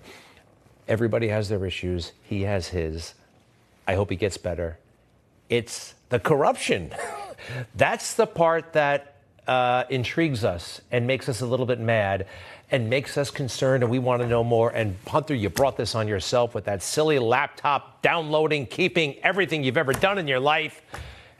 everybody 0.86 1.26
has 1.26 1.48
their 1.48 1.66
issues. 1.66 2.12
He 2.22 2.42
has 2.42 2.68
his. 2.68 3.14
I 3.88 3.96
hope 3.96 4.08
he 4.08 4.14
gets 4.14 4.38
better. 4.38 4.78
It's 5.48 5.96
the 6.10 6.20
corruption. 6.20 6.92
That's 7.74 8.14
the 8.14 8.28
part 8.28 8.72
that 8.74 9.16
uh, 9.48 9.84
intrigues 9.88 10.44
us 10.44 10.80
and 10.92 11.06
makes 11.06 11.28
us 11.28 11.40
a 11.40 11.46
little 11.46 11.66
bit 11.66 11.80
mad 11.80 12.26
and 12.70 12.90
makes 12.90 13.16
us 13.16 13.30
concerned 13.30 13.82
and 13.82 13.90
we 13.90 13.98
want 13.98 14.20
to 14.20 14.28
know 14.28 14.44
more. 14.44 14.70
And 14.70 14.96
Hunter, 15.06 15.34
you 15.34 15.48
brought 15.48 15.76
this 15.76 15.94
on 15.94 16.06
yourself 16.06 16.54
with 16.54 16.66
that 16.66 16.82
silly 16.82 17.18
laptop 17.18 18.02
downloading, 18.02 18.66
keeping 18.66 19.16
everything 19.22 19.64
you've 19.64 19.78
ever 19.78 19.94
done 19.94 20.18
in 20.18 20.28
your 20.28 20.38
life. 20.38 20.82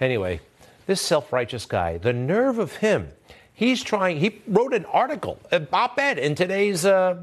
Anyway, 0.00 0.40
this 0.86 1.02
self 1.02 1.32
righteous 1.32 1.66
guy, 1.66 1.98
the 1.98 2.12
nerve 2.12 2.58
of 2.58 2.76
him. 2.76 3.10
He's 3.52 3.82
trying, 3.82 4.20
he 4.20 4.40
wrote 4.46 4.72
an 4.72 4.84
article, 4.86 5.38
an 5.50 5.68
op 5.72 5.98
ed 5.98 6.18
in 6.18 6.34
today's 6.34 6.86
uh, 6.86 7.16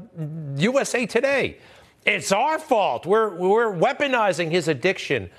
USA 0.56 1.06
Today. 1.06 1.58
It's 2.04 2.30
our 2.30 2.58
fault. 2.58 3.06
We're, 3.06 3.34
we're 3.34 3.72
weaponizing 3.72 4.50
his 4.50 4.68
addiction. 4.68 5.30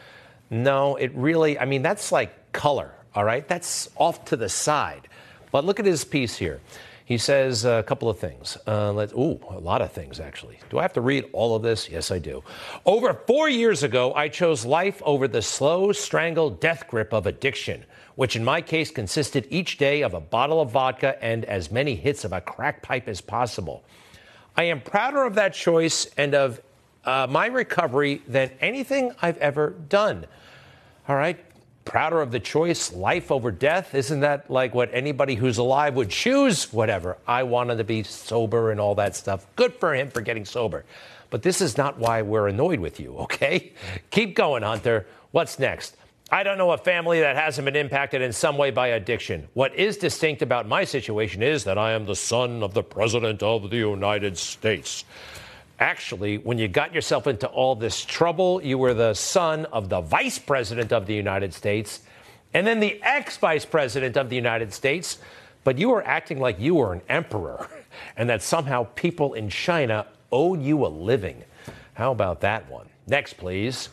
No, 0.50 0.96
it 0.96 1.14
really, 1.14 1.58
I 1.58 1.66
mean, 1.66 1.84
that's 1.84 2.12
like 2.12 2.52
color, 2.52 2.92
all 3.16 3.24
right? 3.24 3.48
That's 3.48 3.90
off 3.96 4.26
to 4.26 4.36
the 4.36 4.50
side. 4.50 5.08
But 5.52 5.66
look 5.66 5.80
at 5.80 5.86
his 5.86 6.04
piece 6.04 6.38
here. 6.38 6.60
He 7.08 7.18
says 7.18 7.64
a 7.64 7.84
couple 7.84 8.10
of 8.10 8.20
things. 8.20 8.58
Uh, 8.68 8.92
let 8.92 9.14
ooh, 9.14 9.40
a 9.50 9.60
lot 9.60 9.82
of 9.82 9.94
things, 9.94 10.20
actually. 10.20 10.60
Do 10.70 10.78
I 10.78 10.82
have 10.82 10.92
to 10.94 11.02
read 11.02 11.24
all 11.32 11.56
of 11.56 11.64
this? 11.64 11.88
Yes, 11.90 12.12
I 12.12 12.20
do. 12.20 12.44
Over 12.86 13.14
four 13.14 13.48
years 13.48 13.84
ago, 13.84 14.14
I 14.14 14.28
chose 14.28 14.66
life 14.66 15.02
over 15.06 15.26
the 15.26 15.42
slow, 15.42 15.94
strangled 15.94 16.60
death 16.60 16.86
grip 16.90 17.14
of 17.14 17.26
addiction, 17.26 17.86
which 18.16 18.36
in 18.36 18.44
my 18.44 18.60
case 18.60 18.92
consisted 18.92 19.48
each 19.50 19.78
day 19.78 20.02
of 20.02 20.14
a 20.14 20.20
bottle 20.20 20.60
of 20.60 20.72
vodka 20.72 21.18
and 21.24 21.46
as 21.46 21.72
many 21.72 21.96
hits 21.96 22.26
of 22.26 22.34
a 22.34 22.42
crack 22.42 22.82
pipe 22.82 23.08
as 23.08 23.22
possible. 23.22 23.86
I 24.58 24.64
am 24.64 24.82
prouder 24.82 25.24
of 25.24 25.36
that 25.36 25.54
choice 25.54 26.08
and 26.18 26.36
of 26.36 26.60
uh, 27.06 27.26
my 27.30 27.46
recovery 27.46 28.22
than 28.28 28.52
anything 28.60 29.14
I've 29.22 29.38
ever 29.38 29.70
done. 29.88 30.26
All 31.08 31.16
right. 31.16 31.40
Prouder 31.88 32.22
of 32.22 32.32
the 32.32 32.40
choice, 32.40 32.92
life 32.92 33.32
over 33.32 33.50
death. 33.50 33.96
Isn't 33.96 34.20
that 34.20 34.52
like 34.52 34.76
what 34.76 34.90
anybody 34.92 35.36
who's 35.36 35.58
alive 35.58 35.96
would 35.96 36.10
choose? 36.10 36.72
Whatever. 36.74 37.18
I 37.26 37.44
wanted 37.44 37.78
to 37.78 37.86
be 37.86 38.04
sober 38.04 38.72
and 38.72 38.80
all 38.80 38.94
that 38.96 39.16
stuff. 39.16 39.48
Good 39.56 39.74
for 39.74 39.96
him 39.96 40.10
for 40.10 40.20
getting 40.20 40.44
sober. 40.44 40.84
But 41.30 41.44
this 41.44 41.62
is 41.62 41.78
not 41.78 41.98
why 41.98 42.24
we're 42.24 42.50
annoyed 42.50 42.82
with 42.82 43.00
you, 43.00 43.18
okay? 43.20 43.72
Keep 44.10 44.36
going, 44.36 44.64
Hunter. 44.64 45.08
What's 45.32 45.60
next? 45.60 45.96
I 46.30 46.44
don't 46.44 46.58
know 46.58 46.72
a 46.72 46.78
family 46.78 47.22
that 47.22 47.38
hasn't 47.38 47.64
been 47.64 47.78
impacted 47.78 48.22
in 48.22 48.34
some 48.34 48.58
way 48.58 48.70
by 48.70 48.88
addiction. 48.88 49.48
What 49.54 49.74
is 49.74 49.96
distinct 49.96 50.42
about 50.42 50.68
my 50.68 50.84
situation 50.84 51.42
is 51.42 51.64
that 51.64 51.78
I 51.78 51.94
am 51.94 52.06
the 52.06 52.18
son 52.18 52.64
of 52.64 52.74
the 52.74 52.84
President 52.84 53.42
of 53.42 53.70
the 53.70 53.78
United 53.78 54.38
States. 54.38 55.06
Actually, 55.80 56.38
when 56.40 56.58
you 56.58 56.68
got 56.68 56.94
yourself 56.94 57.28
into 57.28 57.48
all 57.48 57.76
this 57.76 58.04
trouble, 58.04 58.62
you 58.64 58.78
were 58.78 58.94
the 58.94 59.14
son 59.14 59.66
of 59.66 59.90
the 59.90 60.02
Vice 60.02 60.40
President 60.40 60.92
of 60.92 61.06
the 61.06 61.14
United 61.14 61.54
States 61.54 62.02
and 62.54 62.66
then 62.66 62.80
the 62.80 63.00
ex 63.04 63.38
Vice 63.38 63.66
President 63.66 64.18
of 64.18 64.30
the 64.30 64.36
United 64.36 64.74
States. 64.74 65.20
But 65.64 65.78
you 65.78 65.90
were 65.90 66.06
acting 66.06 66.40
like 66.40 66.60
you 66.60 66.76
were 66.76 66.94
an 66.94 67.02
emperor 67.10 67.70
and 68.18 68.30
that 68.30 68.42
somehow 68.42 68.88
people 68.96 69.34
in 69.34 69.50
China 69.50 70.08
owed 70.32 70.62
you 70.62 70.86
a 70.86 70.88
living. 70.88 71.44
How 71.94 72.12
about 72.12 72.42
that 72.42 72.70
one? 72.70 72.88
Next, 73.06 73.34
please. 73.34 73.90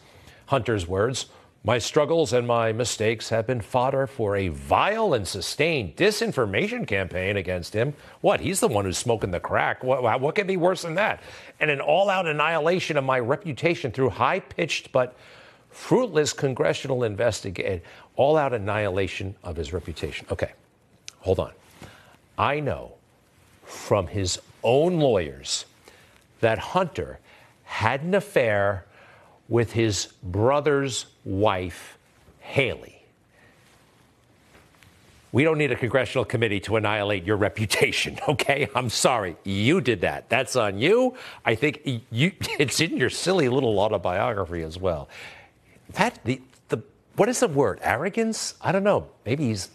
Hunter's 0.47 0.87
words. 0.87 1.27
My 1.67 1.79
struggles 1.79 2.35
and 2.35 2.47
my 2.47 2.73
mistakes 2.73 3.31
have 3.31 3.47
been 3.47 3.63
fodder 3.63 4.07
for 4.07 4.37
a 4.37 4.49
vile 4.49 5.15
and 5.15 5.27
sustained 5.27 5.97
disinformation 5.97 6.87
campaign 6.87 7.39
against 7.39 7.73
him. 7.73 7.95
What? 8.21 8.41
He's 8.41 8.61
the 8.61 8.69
one 8.69 8.85
who's 8.85 8.99
smoking 8.99 9.31
the 9.31 9.41
crack. 9.41 9.83
What, 9.83 10.21
what 10.21 10.35
can 10.35 10.47
be 10.47 10.59
worse 10.59 10.83
than 10.83 10.95
that? 10.97 11.23
And 11.61 11.71
an 11.71 11.81
all 11.81 12.11
out 12.11 12.27
annihilation 12.27 12.99
of 12.99 13.05
my 13.05 13.19
reputation 13.19 13.93
through 13.93 14.11
high 14.11 14.41
pitched 14.41 14.93
but 14.93 15.17
fruitless 15.71 16.35
congressional 16.35 17.03
investigation. 17.03 17.81
All 18.17 18.37
out 18.37 18.53
annihilation 18.53 19.35
of 19.43 19.57
his 19.57 19.73
reputation. 19.73 20.27
Okay, 20.31 20.53
hold 21.21 21.41
on. 21.41 21.53
I 22.37 22.61
know 22.61 22.93
from 23.65 24.09
his 24.09 24.39
own 24.63 25.01
lawyers 25.01 25.65
that 26.41 26.59
Hunter 26.59 27.21
had 27.65 28.03
an 28.03 28.15
affair 28.15 28.85
with 29.49 29.73
his 29.73 30.07
brother's 30.23 31.07
wife, 31.25 31.99
Hallie. 32.41 33.03
We 35.33 35.43
don't 35.43 35.59
need 35.59 35.73
a 35.73 35.77
congressional 35.77 36.25
committee 36.25 36.61
to 36.61 36.77
annihilate 36.77 37.25
your 37.25 37.37
reputation, 37.49 38.19
okay? 38.29 38.69
I'm 38.75 38.89
sorry. 38.89 39.37
You 39.45 39.81
did 39.81 40.03
that. 40.03 40.29
That's 40.29 40.55
on 40.55 40.79
you. 40.79 41.17
I 41.45 41.57
think 41.57 41.81
you 42.11 42.33
it's 42.59 42.81
in 42.81 42.97
your 42.97 43.11
silly 43.11 43.49
little 43.49 43.79
autobiography 43.81 44.63
as 44.63 44.79
well. 44.79 45.09
That 45.95 46.19
the 46.25 46.41
the 46.69 46.83
what 47.17 47.29
is 47.29 47.41
the 47.41 47.49
word? 47.49 47.81
Arrogance? 47.83 48.55
I 48.61 48.71
don't 48.71 48.85
know. 48.85 49.09
Maybe 49.27 49.49
he's 49.49 49.71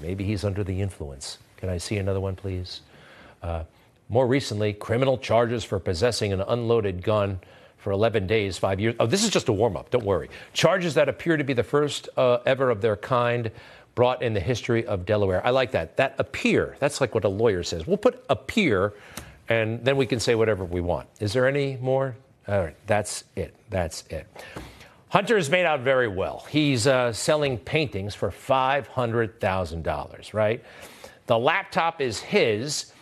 maybe 0.00 0.24
he's 0.24 0.44
under 0.44 0.64
the 0.64 0.80
influence. 0.80 1.38
Can 1.58 1.68
I 1.68 1.78
see 1.78 1.98
another 1.98 2.20
one, 2.20 2.34
please? 2.34 2.80
Uh, 3.40 3.62
more 4.08 4.26
recently, 4.26 4.72
criminal 4.72 5.16
charges 5.16 5.62
for 5.62 5.78
possessing 5.78 6.32
an 6.32 6.40
unloaded 6.40 7.02
gun 7.02 7.38
for 7.82 7.90
11 7.90 8.28
days, 8.28 8.58
five 8.58 8.78
years. 8.78 8.94
Oh, 9.00 9.06
this 9.06 9.24
is 9.24 9.30
just 9.30 9.48
a 9.48 9.52
warm 9.52 9.76
up, 9.76 9.90
don't 9.90 10.04
worry. 10.04 10.30
Charges 10.52 10.94
that 10.94 11.08
appear 11.08 11.36
to 11.36 11.42
be 11.42 11.52
the 11.52 11.64
first 11.64 12.08
uh, 12.16 12.38
ever 12.46 12.70
of 12.70 12.80
their 12.80 12.96
kind 12.96 13.50
brought 13.96 14.22
in 14.22 14.34
the 14.34 14.40
history 14.40 14.86
of 14.86 15.04
Delaware. 15.04 15.44
I 15.44 15.50
like 15.50 15.72
that. 15.72 15.96
That 15.96 16.14
appear, 16.18 16.76
that's 16.78 17.00
like 17.00 17.12
what 17.12 17.24
a 17.24 17.28
lawyer 17.28 17.64
says. 17.64 17.84
We'll 17.84 17.96
put 17.96 18.24
appear, 18.30 18.94
and 19.48 19.84
then 19.84 19.96
we 19.96 20.06
can 20.06 20.20
say 20.20 20.36
whatever 20.36 20.64
we 20.64 20.80
want. 20.80 21.08
Is 21.18 21.32
there 21.32 21.48
any 21.48 21.76
more? 21.80 22.14
All 22.46 22.60
right, 22.60 22.76
that's 22.86 23.24
it. 23.34 23.52
That's 23.68 24.04
it. 24.10 24.28
Hunter 25.08 25.36
is 25.36 25.50
made 25.50 25.66
out 25.66 25.80
very 25.80 26.08
well. 26.08 26.46
He's 26.48 26.86
uh, 26.86 27.12
selling 27.12 27.58
paintings 27.58 28.14
for 28.14 28.30
$500,000, 28.30 30.34
right? 30.34 30.62
The 31.26 31.38
laptop 31.38 32.00
is 32.00 32.20
his. 32.20 32.92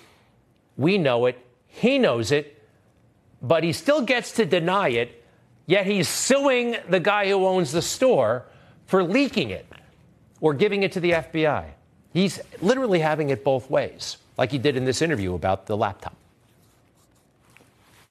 We 0.79 0.97
know 0.97 1.27
it. 1.27 1.39
He 1.67 1.99
knows 1.99 2.33
it 2.33 2.60
but 3.43 3.65
he 3.65 3.73
still 3.73 4.03
gets 4.03 4.33
to 4.33 4.45
deny 4.45 4.89
it, 4.89 5.25
yet 5.67 5.87
he's 5.87 6.09
suing 6.09 6.77
the 6.89 7.01
guy 7.01 7.29
who 7.29 7.47
owns 7.47 7.73
the 7.73 7.83
store 7.83 8.45
for 8.87 9.03
leaking 9.03 9.51
it 9.51 9.67
or 10.41 10.55
giving 10.55 10.83
it 10.83 10.93
to 10.93 11.01
the 11.01 11.13
FBI. 11.13 11.67
He's 12.13 12.41
literally 12.61 12.99
having 12.99 13.31
it 13.31 13.45
both 13.45 13.71
ways, 13.71 14.17
like 14.37 14.51
he 14.51 14.59
did 14.59 14.77
in 14.77 14.85
this 14.85 15.01
interview 15.01 15.35
about 15.35 15.67
the 15.67 15.77
laptop. 15.77 16.17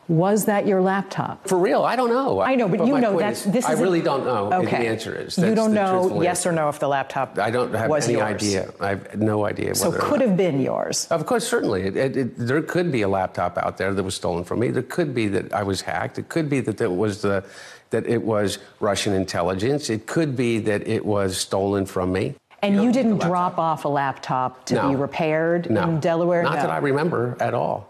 Was 0.09 0.45
that 0.45 0.65
your 0.65 0.81
laptop? 0.81 1.47
For 1.47 1.57
real, 1.57 1.83
I 1.83 1.95
don't 1.95 2.09
know. 2.09 2.41
I 2.41 2.55
know, 2.55 2.67
but, 2.67 2.79
but 2.79 2.87
you 2.87 2.99
know 2.99 3.19
that 3.19 3.35
this 3.45 3.63
I 3.63 3.73
really 3.73 4.01
don't 4.01 4.25
know. 4.25 4.51
Okay. 4.51 4.79
The 4.83 4.87
answer 4.89 5.15
is 5.15 5.37
you 5.37 5.53
don't 5.53 5.71
know 5.71 6.23
yes 6.23 6.39
answer. 6.39 6.49
or 6.49 6.53
no 6.53 6.69
if 6.69 6.79
the 6.79 6.87
laptop. 6.87 7.37
I 7.37 7.51
don't 7.51 7.71
have 7.75 7.91
was 7.91 8.05
any 8.05 8.17
yours. 8.17 8.23
idea. 8.23 8.73
I 8.81 8.89
have 8.89 9.19
no 9.19 9.45
idea. 9.45 9.75
So 9.75 9.91
could 9.91 10.21
have 10.21 10.35
been 10.35 10.61
yours. 10.61 11.07
Of 11.11 11.27
course, 11.27 11.47
certainly. 11.47 11.83
It, 11.83 11.95
it, 11.95 12.17
it, 12.17 12.37
there 12.37 12.59
could 12.63 12.91
be 12.91 13.03
a 13.03 13.07
laptop 13.07 13.59
out 13.59 13.77
there 13.77 13.93
that 13.93 14.01
was 14.01 14.15
stolen 14.15 14.43
from 14.45 14.59
me. 14.59 14.71
There 14.71 14.81
could 14.81 15.13
be 15.13 15.27
that 15.27 15.53
I 15.53 15.61
was 15.61 15.81
hacked. 15.81 16.17
It 16.17 16.27
could 16.27 16.49
be 16.49 16.59
that 16.61 16.81
it 16.81 16.91
was 16.91 17.21
the 17.21 17.43
that 17.91 18.07
it 18.07 18.23
was 18.23 18.57
Russian 18.79 19.13
intelligence. 19.13 19.91
It 19.91 20.07
could 20.07 20.35
be 20.35 20.57
that 20.59 20.87
it 20.87 21.05
was 21.05 21.37
stolen 21.37 21.85
from 21.85 22.11
me. 22.11 22.33
And 22.63 22.83
you 22.83 22.91
didn't 22.91 23.19
drop 23.19 23.59
off 23.59 23.85
a 23.85 23.89
laptop 23.89 24.65
to 24.65 24.73
No. 24.73 24.89
be 24.89 24.95
repaired 24.95 25.69
No. 25.69 25.83
in 25.83 25.99
Delaware? 25.99 26.41
Not 26.43 26.55
no. 26.55 26.61
that 26.63 26.69
I 26.71 26.77
remember 26.79 27.37
at 27.39 27.53
all, 27.53 27.87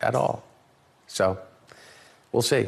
at 0.00 0.14
all. 0.14 0.42
So, 1.06 1.38
we'll 2.32 2.42
see. 2.42 2.66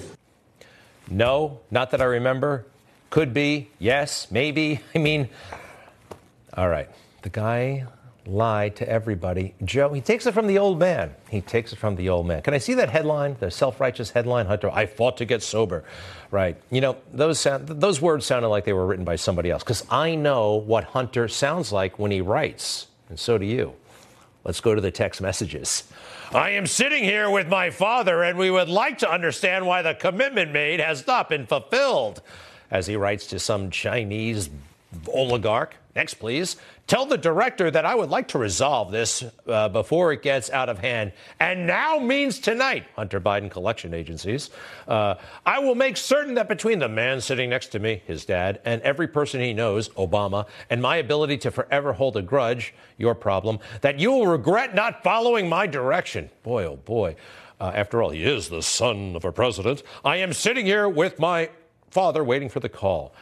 No, 1.11 1.61
not 1.71 1.90
that 1.90 2.01
I 2.01 2.05
remember. 2.05 2.66
Could 3.11 3.33
be. 3.33 3.71
Yes, 3.79 4.31
maybe. 4.31 4.81
I 4.94 4.99
mean, 4.99 5.29
all 6.55 6.68
right. 6.68 6.88
The 7.23 7.31
guy 7.31 7.87
lied 8.27 8.77
to 8.77 8.88
everybody. 8.88 9.55
Joe, 9.64 9.92
he 9.92 10.01
takes 10.01 10.27
it 10.27 10.33
from 10.33 10.47
the 10.47 10.59
old 10.59 10.79
man. 10.79 11.14
He 11.31 11.40
takes 11.40 11.73
it 11.73 11.77
from 11.77 11.97
the 11.97 12.11
old 12.11 12.27
man. 12.27 12.42
Can 12.42 12.53
I 12.53 12.59
see 12.59 12.75
that 12.75 12.90
headline, 12.90 13.37
the 13.40 13.51
self-righteous 13.51 14.11
headline, 14.11 14.47
Hunter? 14.47 14.71
I 14.71 14.87
fought 14.87 15.16
to 15.18 15.25
get 15.25 15.42
sober. 15.42 15.85
Right. 16.31 16.61
You 16.71 16.83
know, 16.83 16.97
those 17.12 17.40
sound, 17.40 17.66
those 17.68 18.03
words 18.03 18.27
sounded 18.27 18.49
like 18.49 18.66
they 18.66 18.75
were 18.75 18.87
written 18.87 19.05
by 19.05 19.16
somebody 19.16 19.51
else 19.51 19.62
because 19.62 19.85
I 19.90 20.14
know 20.14 20.57
what 20.57 20.85
Hunter 20.85 21.27
sounds 21.29 21.73
like 21.73 21.99
when 21.99 22.11
he 22.11 22.21
writes, 22.21 22.88
and 23.09 23.18
so 23.18 23.38
do 23.38 23.47
you. 23.47 23.75
Let's 24.44 24.61
go 24.61 24.74
to 24.74 24.81
the 24.81 24.90
text 24.90 25.20
messages. 25.20 25.85
I 26.33 26.51
am 26.51 26.66
sitting 26.66 27.05
here 27.05 27.31
with 27.31 27.48
my 27.48 27.70
father, 27.70 28.22
and 28.22 28.38
we 28.38 28.51
would 28.51 28.68
like 28.68 28.98
to 28.98 29.11
understand 29.11 29.66
why 29.66 29.83
the 29.83 29.94
commitment 29.94 30.53
made 30.53 30.81
has 30.81 31.07
not 31.07 31.29
been 31.29 31.46
fulfilled. 31.46 32.22
As 32.70 32.87
he 32.87 32.96
writes 32.96 33.27
to 33.29 33.38
some 33.38 33.70
Chinese 33.70 34.51
oligarch. 35.12 35.74
Next, 35.98 36.14
please. 36.14 36.54
Tell 36.87 37.06
the 37.06 37.18
director 37.18 37.72
that 37.72 37.84
I 37.84 37.92
would 37.92 38.08
like 38.08 38.28
to 38.28 38.38
resolve 38.38 38.92
this 38.92 39.24
uh, 39.48 39.68
before 39.68 40.12
it 40.12 40.22
gets 40.22 40.48
out 40.48 40.68
of 40.68 40.78
hand. 40.78 41.11
And 41.40 41.66
now 41.66 41.98
means 41.98 42.38
tonight, 42.38 42.84
Hunter 42.94 43.20
Biden 43.20 43.50
collection 43.50 43.92
agencies. 43.92 44.50
Uh, 44.87 45.16
I 45.44 45.58
will 45.58 45.74
make 45.74 45.96
certain 45.96 46.34
that 46.34 46.48
between 46.48 46.78
the 46.78 46.88
man 46.88 47.20
sitting 47.20 47.50
next 47.50 47.72
to 47.72 47.80
me, 47.80 48.00
his 48.06 48.24
dad, 48.24 48.61
and 48.64 48.80
every 48.82 49.08
person 49.08 49.40
he 49.40 49.52
knows, 49.52 49.88
Obama, 49.88 50.46
and 50.70 50.80
my 50.80 50.98
ability 50.98 51.37
to 51.38 51.50
forever 51.50 51.92
hold 51.92 52.16
a 52.16 52.22
grudge, 52.22 52.74
your 52.96 53.16
problem, 53.16 53.58
that 53.80 53.98
you 53.98 54.12
will 54.12 54.28
regret 54.28 54.76
not 54.76 55.02
following 55.02 55.48
my 55.48 55.66
direction. 55.66 56.30
Boy, 56.44 56.64
oh 56.64 56.76
boy. 56.76 57.16
Uh, 57.61 57.72
after 57.74 58.00
all, 58.00 58.11
he 58.11 58.22
is 58.22 58.48
the 58.48 58.62
son 58.62 59.16
of 59.16 59.24
a 59.24 59.32
president. 59.32 59.82
I 60.04 60.18
am 60.18 60.32
sitting 60.32 60.64
here 60.64 60.88
with 60.88 61.18
my 61.18 61.50
father 61.90 62.22
waiting 62.22 62.48
for 62.48 62.61
the 62.61 62.68
call. 62.68 63.12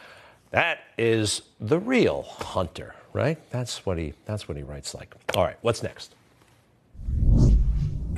That 0.50 0.78
is 0.96 1.42
the 1.60 1.78
real 1.78 2.22
Hunter, 2.22 2.94
right? 3.12 3.38
That's 3.50 3.84
what 3.84 3.98
he 3.98 4.14
that's 4.24 4.48
what 4.48 4.56
he 4.56 4.62
writes 4.62 4.94
like. 4.94 5.14
All 5.34 5.44
right, 5.44 5.56
what's 5.60 5.82
next? 5.82 6.14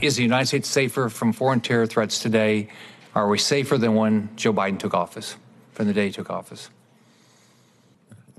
Is 0.01 0.17
the 0.17 0.23
United 0.23 0.47
States 0.47 0.69
safer 0.69 1.09
from 1.09 1.33
foreign 1.33 1.61
terror 1.61 1.87
threats 1.87 2.21
today? 2.21 2.69
Are 3.15 3.29
we 3.29 3.39
safer 3.39 3.79
than 3.79 3.95
when 3.95 4.29
Joe 4.37 4.53
Biden 4.53 4.79
took 4.79 4.95
office, 4.95 5.37
from 5.73 5.87
the 5.87 5.93
day 5.93 6.07
he 6.07 6.13
took 6.13 6.31
office? 6.31 6.71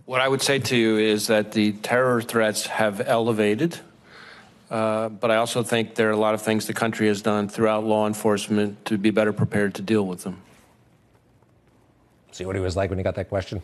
What 0.05 0.21
I 0.21 0.27
would 0.27 0.41
say 0.41 0.59
to 0.59 0.75
you 0.75 0.97
is 0.97 1.27
that 1.27 1.51
the 1.51 1.73
terror 1.73 2.21
threats 2.21 2.65
have 2.67 3.01
elevated, 3.05 3.77
uh, 4.71 5.09
but 5.09 5.31
I 5.31 5.35
also 5.35 5.61
think 5.61 5.95
there 5.95 6.07
are 6.07 6.13
a 6.13 6.17
lot 6.17 6.33
of 6.33 6.41
things 6.41 6.65
the 6.65 6.73
country 6.73 7.07
has 7.07 7.21
done 7.21 7.49
throughout 7.49 7.83
law 7.83 8.07
enforcement 8.07 8.85
to 8.85 8.97
be 8.97 9.11
better 9.11 9.33
prepared 9.33 9.75
to 9.75 9.81
deal 9.81 10.07
with 10.07 10.23
them. 10.23 10.41
See 12.39 12.45
what 12.45 12.55
he 12.55 12.61
was 12.61 12.77
like 12.77 12.89
when 12.89 12.97
he 12.97 13.03
got 13.03 13.15
that 13.15 13.27
question? 13.27 13.61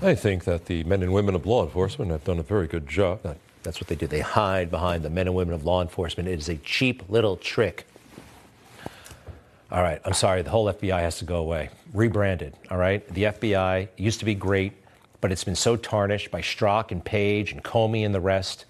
I 0.00 0.14
think 0.14 0.44
that 0.44 0.64
the 0.64 0.82
men 0.84 1.02
and 1.02 1.12
women 1.12 1.34
of 1.34 1.44
law 1.44 1.62
enforcement 1.62 2.10
have 2.12 2.24
done 2.24 2.38
a 2.38 2.42
very 2.42 2.66
good 2.66 2.88
job. 2.88 3.20
That's 3.62 3.78
what 3.78 3.88
they 3.88 3.94
do. 3.94 4.06
They 4.06 4.20
hide 4.20 4.70
behind 4.70 5.02
the 5.02 5.10
men 5.10 5.26
and 5.26 5.36
women 5.36 5.52
of 5.52 5.66
law 5.66 5.82
enforcement. 5.82 6.26
It 6.26 6.38
is 6.38 6.48
a 6.48 6.56
cheap 6.56 7.02
little 7.10 7.36
trick. 7.36 7.86
All 9.70 9.82
right, 9.82 10.00
I'm 10.06 10.14
sorry. 10.14 10.40
The 10.40 10.48
whole 10.48 10.64
FBI 10.64 10.98
has 10.98 11.18
to 11.18 11.26
go 11.26 11.36
away. 11.36 11.68
Rebranded, 11.92 12.54
all 12.70 12.78
right? 12.78 13.06
The 13.08 13.24
FBI 13.24 13.88
used 13.98 14.18
to 14.20 14.24
be 14.24 14.34
great, 14.34 14.72
but 15.20 15.30
it's 15.30 15.44
been 15.44 15.54
so 15.54 15.76
tarnished 15.76 16.30
by 16.30 16.40
Strzok 16.40 16.90
and 16.90 17.04
Page 17.04 17.52
and 17.52 17.62
Comey 17.62 18.06
and 18.06 18.14
the 18.14 18.20
rest. 18.22 18.64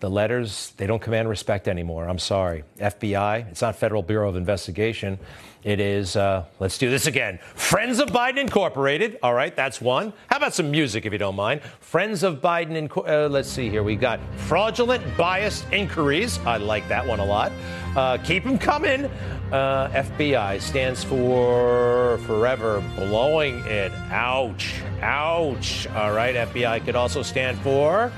The 0.00 0.08
letters, 0.08 0.72
they 0.78 0.86
don't 0.86 1.00
command 1.02 1.28
respect 1.28 1.68
anymore. 1.68 2.08
I'm 2.08 2.18
sorry. 2.18 2.64
FBI, 2.78 3.50
it's 3.50 3.60
not 3.60 3.76
Federal 3.76 4.02
Bureau 4.02 4.30
of 4.30 4.36
Investigation. 4.36 5.18
It 5.62 5.78
is, 5.78 6.16
uh, 6.16 6.46
let's 6.58 6.78
do 6.78 6.88
this 6.88 7.06
again. 7.06 7.38
Friends 7.54 7.98
of 7.98 8.08
Biden 8.08 8.38
Incorporated. 8.38 9.18
All 9.22 9.34
right, 9.34 9.54
that's 9.54 9.78
one. 9.78 10.14
How 10.28 10.38
about 10.38 10.54
some 10.54 10.70
music, 10.70 11.04
if 11.04 11.12
you 11.12 11.18
don't 11.18 11.36
mind? 11.36 11.60
Friends 11.80 12.22
of 12.22 12.40
Biden, 12.40 12.88
Inco- 12.88 13.06
uh, 13.06 13.28
let's 13.28 13.50
see 13.50 13.68
here. 13.68 13.82
We 13.82 13.94
got 13.94 14.20
fraudulent 14.36 15.04
biased 15.18 15.70
inquiries. 15.70 16.38
I 16.46 16.56
like 16.56 16.88
that 16.88 17.06
one 17.06 17.20
a 17.20 17.24
lot. 17.26 17.52
Uh, 17.94 18.16
keep 18.24 18.42
them 18.44 18.56
coming. 18.56 19.04
Uh, 19.52 19.88
FBI 19.88 20.62
stands 20.62 21.04
for 21.04 22.16
forever 22.24 22.82
blowing 22.96 23.58
it. 23.66 23.92
Ouch. 24.10 24.80
Ouch. 25.02 25.86
All 25.88 26.12
right, 26.12 26.36
FBI 26.36 26.82
could 26.86 26.96
also 26.96 27.20
stand 27.22 27.58
for. 27.58 28.10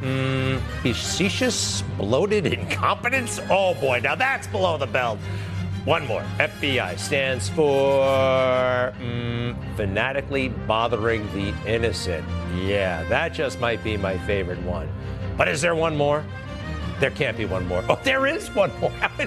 Mm, 0.00 0.60
facetious, 0.82 1.82
bloated 1.96 2.46
incompetence? 2.46 3.40
Oh 3.50 3.74
boy, 3.74 4.00
now 4.02 4.14
that's 4.14 4.46
below 4.46 4.78
the 4.78 4.86
belt. 4.86 5.18
One 5.84 6.06
more. 6.06 6.22
FBI 6.38 6.98
stands 6.98 7.48
for 7.48 8.92
mm, 9.00 9.56
fanatically 9.76 10.48
bothering 10.48 11.26
the 11.32 11.54
innocent. 11.66 12.24
Yeah, 12.62 13.04
that 13.04 13.32
just 13.32 13.58
might 13.58 13.82
be 13.82 13.96
my 13.96 14.18
favorite 14.18 14.60
one. 14.62 14.88
But 15.36 15.48
is 15.48 15.62
there 15.62 15.74
one 15.74 15.96
more? 15.96 16.24
There 17.00 17.10
can't 17.10 17.36
be 17.36 17.46
one 17.46 17.66
more. 17.66 17.82
Oh, 17.88 17.98
there 18.04 18.26
is 18.26 18.48
one 18.54 18.70
more. 18.80 18.92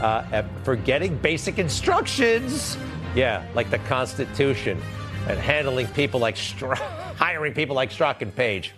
uh, 0.00 0.42
forgetting 0.64 1.16
basic 1.18 1.58
instructions. 1.58 2.78
Yeah, 3.14 3.44
like 3.54 3.70
the 3.70 3.78
Constitution 3.80 4.80
and 5.28 5.38
handling 5.38 5.88
people 5.88 6.18
like 6.18 6.38
hiring 7.16 7.52
people 7.52 7.76
like 7.76 7.90
Strzok 7.90 8.22
and 8.22 8.34
Page. 8.34 8.72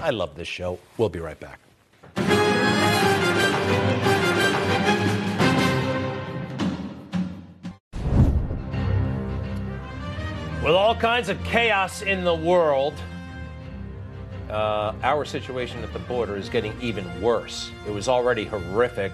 I 0.00 0.10
love 0.10 0.34
this 0.34 0.48
show. 0.48 0.78
We'll 0.98 1.08
be 1.08 1.20
right 1.20 1.38
back. 1.38 1.60
With 10.62 10.72
all 10.74 10.94
kinds 10.94 11.28
of 11.28 11.42
chaos 11.44 12.00
in 12.00 12.24
the 12.24 12.34
world, 12.34 12.94
uh, 14.48 14.94
our 15.02 15.26
situation 15.26 15.82
at 15.82 15.92
the 15.92 15.98
border 15.98 16.36
is 16.36 16.48
getting 16.48 16.72
even 16.80 17.20
worse. 17.20 17.70
It 17.86 17.90
was 17.90 18.08
already 18.08 18.44
horrific. 18.44 19.12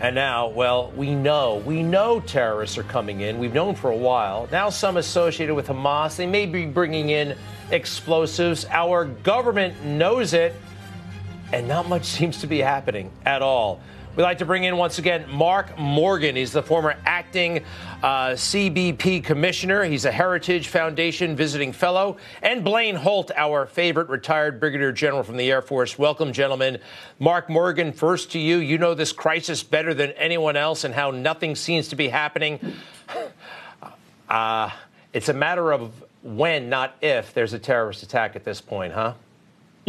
And 0.00 0.14
now, 0.14 0.48
well, 0.48 0.90
we 0.96 1.14
know, 1.14 1.56
we 1.66 1.82
know 1.82 2.20
terrorists 2.20 2.78
are 2.78 2.82
coming 2.82 3.20
in. 3.20 3.38
We've 3.38 3.52
known 3.52 3.74
for 3.74 3.90
a 3.90 3.96
while. 3.96 4.48
Now, 4.50 4.70
some 4.70 4.96
associated 4.96 5.54
with 5.54 5.66
Hamas, 5.68 6.16
they 6.16 6.26
may 6.26 6.46
be 6.46 6.64
bringing 6.64 7.10
in 7.10 7.36
explosives. 7.70 8.64
Our 8.70 9.04
government 9.04 9.84
knows 9.84 10.32
it, 10.32 10.54
and 11.52 11.68
not 11.68 11.86
much 11.86 12.04
seems 12.18 12.40
to 12.40 12.46
be 12.46 12.60
happening 12.60 13.10
at 13.26 13.42
all. 13.42 13.82
We'd 14.16 14.24
like 14.24 14.38
to 14.38 14.44
bring 14.44 14.64
in 14.64 14.76
once 14.76 14.98
again 14.98 15.24
Mark 15.30 15.78
Morgan. 15.78 16.34
He's 16.34 16.50
the 16.50 16.64
former 16.64 16.96
acting 17.06 17.64
uh, 18.02 18.30
CBP 18.30 19.22
commissioner. 19.22 19.84
He's 19.84 20.04
a 20.04 20.10
Heritage 20.10 20.66
Foundation 20.66 21.36
visiting 21.36 21.72
fellow. 21.72 22.16
And 22.42 22.64
Blaine 22.64 22.96
Holt, 22.96 23.30
our 23.36 23.66
favorite 23.66 24.08
retired 24.08 24.58
brigadier 24.58 24.90
general 24.90 25.22
from 25.22 25.36
the 25.36 25.48
Air 25.48 25.62
Force. 25.62 25.96
Welcome, 25.96 26.32
gentlemen. 26.32 26.78
Mark 27.20 27.48
Morgan, 27.48 27.92
first 27.92 28.32
to 28.32 28.40
you. 28.40 28.56
You 28.56 28.78
know 28.78 28.94
this 28.94 29.12
crisis 29.12 29.62
better 29.62 29.94
than 29.94 30.10
anyone 30.12 30.56
else 30.56 30.82
and 30.82 30.92
how 30.92 31.12
nothing 31.12 31.54
seems 31.54 31.86
to 31.88 31.96
be 31.96 32.08
happening. 32.08 32.58
Uh, 34.28 34.70
it's 35.12 35.28
a 35.28 35.34
matter 35.34 35.72
of 35.72 35.92
when, 36.24 36.68
not 36.68 36.96
if, 37.00 37.32
there's 37.32 37.52
a 37.52 37.60
terrorist 37.60 38.02
attack 38.02 38.34
at 38.34 38.42
this 38.42 38.60
point, 38.60 38.92
huh? 38.92 39.14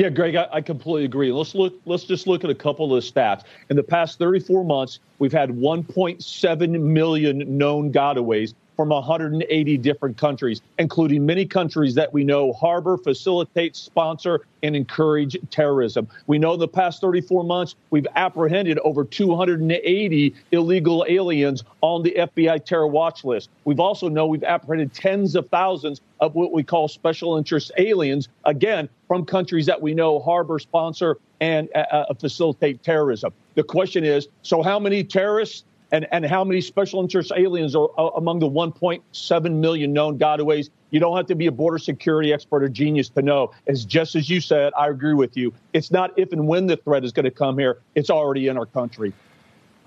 Yeah, 0.02 0.10
Greg, 0.10 0.36
I, 0.36 0.48
I 0.52 0.62
completely 0.62 1.06
agree. 1.06 1.32
Let's 1.32 1.54
look. 1.54 1.80
Let's 1.86 2.06
just 2.06 2.26
look 2.26 2.44
at 2.44 2.50
a 2.50 2.56
couple 2.56 2.96
of 2.96 3.04
stats. 3.04 3.44
In 3.70 3.76
the 3.76 3.84
past 3.84 4.18
34 4.18 4.66
months, 4.66 4.98
we've 5.20 5.32
had 5.32 5.52
1.7 5.52 6.82
million 6.82 7.56
known 7.56 7.94
gotaways 7.94 8.56
from 8.82 8.90
180 8.90 9.78
different 9.78 10.18
countries, 10.18 10.60
including 10.80 11.24
many 11.24 11.46
countries 11.46 11.94
that 11.94 12.12
we 12.12 12.24
know 12.24 12.52
harbor, 12.52 12.98
facilitate, 12.98 13.76
sponsor, 13.76 14.40
and 14.64 14.76
encourage 14.76 15.38
terrorism. 15.52 16.08
We 16.26 16.40
know 16.40 16.56
in 16.56 16.60
the 16.60 16.68
past 16.68 17.00
34 17.00 17.44
months, 17.44 17.76
we've 17.92 18.08
apprehended 18.16 18.80
over 18.80 19.04
280 19.04 20.34
illegal 20.52 21.06
aliens 21.08 21.64
on 21.82 22.02
the 22.02 22.16
FBI 22.18 22.66
terror 22.66 22.88
watch 22.88 23.24
list. 23.24 23.52
We've 23.66 23.80
also 23.80 24.10
know 24.10 24.26
we've 24.26 24.44
apprehended 24.44 24.96
tens 24.96 25.36
of 25.36 25.48
thousands 25.50 26.02
of 26.20 26.34
what 26.34 26.52
we 26.52 26.64
call 26.64 26.88
special 26.88 27.38
interest 27.38 27.72
aliens, 27.78 28.30
again, 28.46 28.90
from 29.08 29.28
countries 29.28 29.68
that 29.68 29.80
we 29.80 29.94
know 29.94 30.20
harbor, 30.20 30.58
sponsor, 30.58 31.18
and 31.40 31.70
uh, 31.76 31.80
uh, 31.92 32.14
facilitate 32.16 32.82
terrorism. 32.82 33.32
The 33.54 33.64
question 33.64 34.04
is 34.04 34.28
so, 34.42 34.64
how 34.64 34.80
many 34.80 35.04
terrorists 35.04 35.66
and, 35.92 36.08
and 36.12 36.26
how 36.26 36.44
many 36.44 36.62
special 36.62 37.02
interest 37.02 37.32
aliens 37.36 37.76
are 37.76 37.90
among 38.16 38.40
the 38.40 38.50
1.7 38.50 39.52
million 39.52 39.94
known 39.94 40.18
gotaways. 40.18 40.70
You 40.90 41.00
don't 41.00 41.16
have 41.16 41.28
to 41.28 41.36
be 41.36 41.48
a 41.48 41.52
border 41.52 41.78
security 41.78 42.34
expert 42.34 42.64
or 42.64 42.70
genius 42.70 43.10
to 43.10 43.22
know. 43.22 43.52
It's 43.66 43.84
just 43.84 44.16
as 44.16 44.30
you 44.30 44.42
said, 44.42 44.74
I 44.78 44.90
agree 44.90 45.14
with 45.14 45.38
you. 45.38 45.54
It's 45.74 45.92
not 45.92 46.18
if 46.18 46.32
and 46.32 46.48
when 46.48 46.68
the 46.68 46.78
threat 46.78 47.04
is 47.04 47.12
going 47.12 47.26
to 47.26 47.32
come 47.32 47.58
here, 47.58 47.80
it's 47.96 48.10
already 48.10 48.48
in 48.48 48.58
our 48.58 48.66
country. 48.66 49.14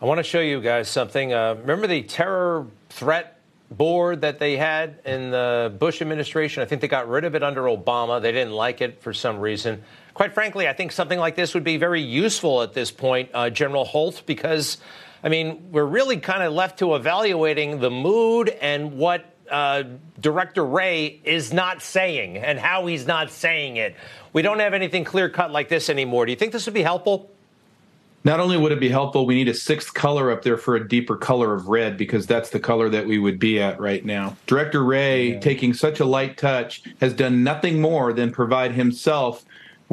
I 0.01 0.07
want 0.07 0.19
to 0.19 0.25
show 0.25 0.41
you 0.41 0.61
guys 0.61 0.89
something. 0.89 1.33
Uh, 1.33 1.55
remember 1.55 1.87
the 1.87 2.03
terror 2.03 2.67
threat 2.91 3.41
board 3.71 4.21
that 4.21 4.39
they 4.39 4.57
had 4.57 5.01
in 5.05 5.31
the 5.31 5.75
Bush 5.79 6.03
administration? 6.03 6.63
I 6.63 6.67
think 6.67 6.81
they 6.81 6.89
got 6.89 7.09
rid 7.09 7.25
of 7.25 7.35
it 7.35 7.43
under 7.43 7.63
Obama. 7.63 8.21
They 8.21 8.33
didn't 8.33 8.53
like 8.53 8.81
it 8.81 9.01
for 9.01 9.13
some 9.13 9.39
reason. 9.39 9.83
Quite 10.13 10.33
frankly, 10.33 10.69
I 10.69 10.73
think 10.73 10.93
something 10.93 11.19
like 11.19 11.37
this 11.37 11.55
would 11.55 11.65
be 11.65 11.77
very 11.77 12.03
useful 12.03 12.63
at 12.63 12.73
this 12.73 12.91
point, 12.91 13.31
uh, 13.35 13.51
General 13.51 13.85
Holt, 13.85 14.23
because, 14.27 14.79
I 15.25 15.31
mean, 15.31 15.73
we're 15.73 15.87
really 15.87 16.19
kind 16.19 16.43
of 16.43 16.53
left 16.53 16.81
to 16.81 16.95
evaluating 16.95 17.81
the 17.81 17.91
mood 17.91 18.51
and 18.51 18.99
what 18.99 19.25
uh, 19.51 19.85
Director 20.21 20.65
Wray 20.65 21.19
is 21.25 21.51
not 21.51 21.81
saying 21.81 22.37
and 22.37 22.59
how 22.59 22.85
he's 22.85 23.07
not 23.07 23.31
saying 23.31 23.79
it. 23.79 23.97
We 24.35 24.43
don't 24.43 24.59
have 24.59 24.75
anything 24.75 25.05
clear 25.05 25.31
cut 25.31 25.51
like 25.51 25.71
this 25.71 25.89
anymore. 25.89 26.27
Do 26.27 26.33
you 26.33 26.37
think 26.37 26.53
this 26.53 26.67
would 26.67 26.75
be 26.75 26.83
helpful? 26.83 27.31
Not 28.23 28.41
only 28.41 28.57
would 28.57 28.73
it 28.73 28.81
be 28.81 28.89
helpful, 28.89 29.27
we 29.27 29.35
need 29.35 29.49
a 29.49 29.55
sixth 29.55 29.95
color 29.95 30.31
up 30.31 30.43
there 30.43 30.57
for 30.57 30.77
a 30.77 30.89
deeper 30.89 31.17
color 31.17 31.55
of 31.55 31.69
red 31.69 31.97
because 31.97 32.27
that's 32.27 32.51
the 32.51 32.61
color 32.61 32.89
that 32.91 33.07
we 33.07 33.19
would 33.19 33.39
be 33.39 33.61
at 33.61 33.81
right 33.81 34.05
now. 34.05 34.37
Director 34.47 34.83
Wray, 34.83 35.33
yeah. 35.33 35.41
taking 35.41 35.73
such 35.75 36.01
a 36.01 36.05
light 36.07 36.37
touch, 36.37 36.83
has 37.01 37.15
done 37.15 37.45
nothing 37.45 37.81
more 37.81 38.13
than 38.13 38.31
provide 38.31 38.73
himself 38.73 39.45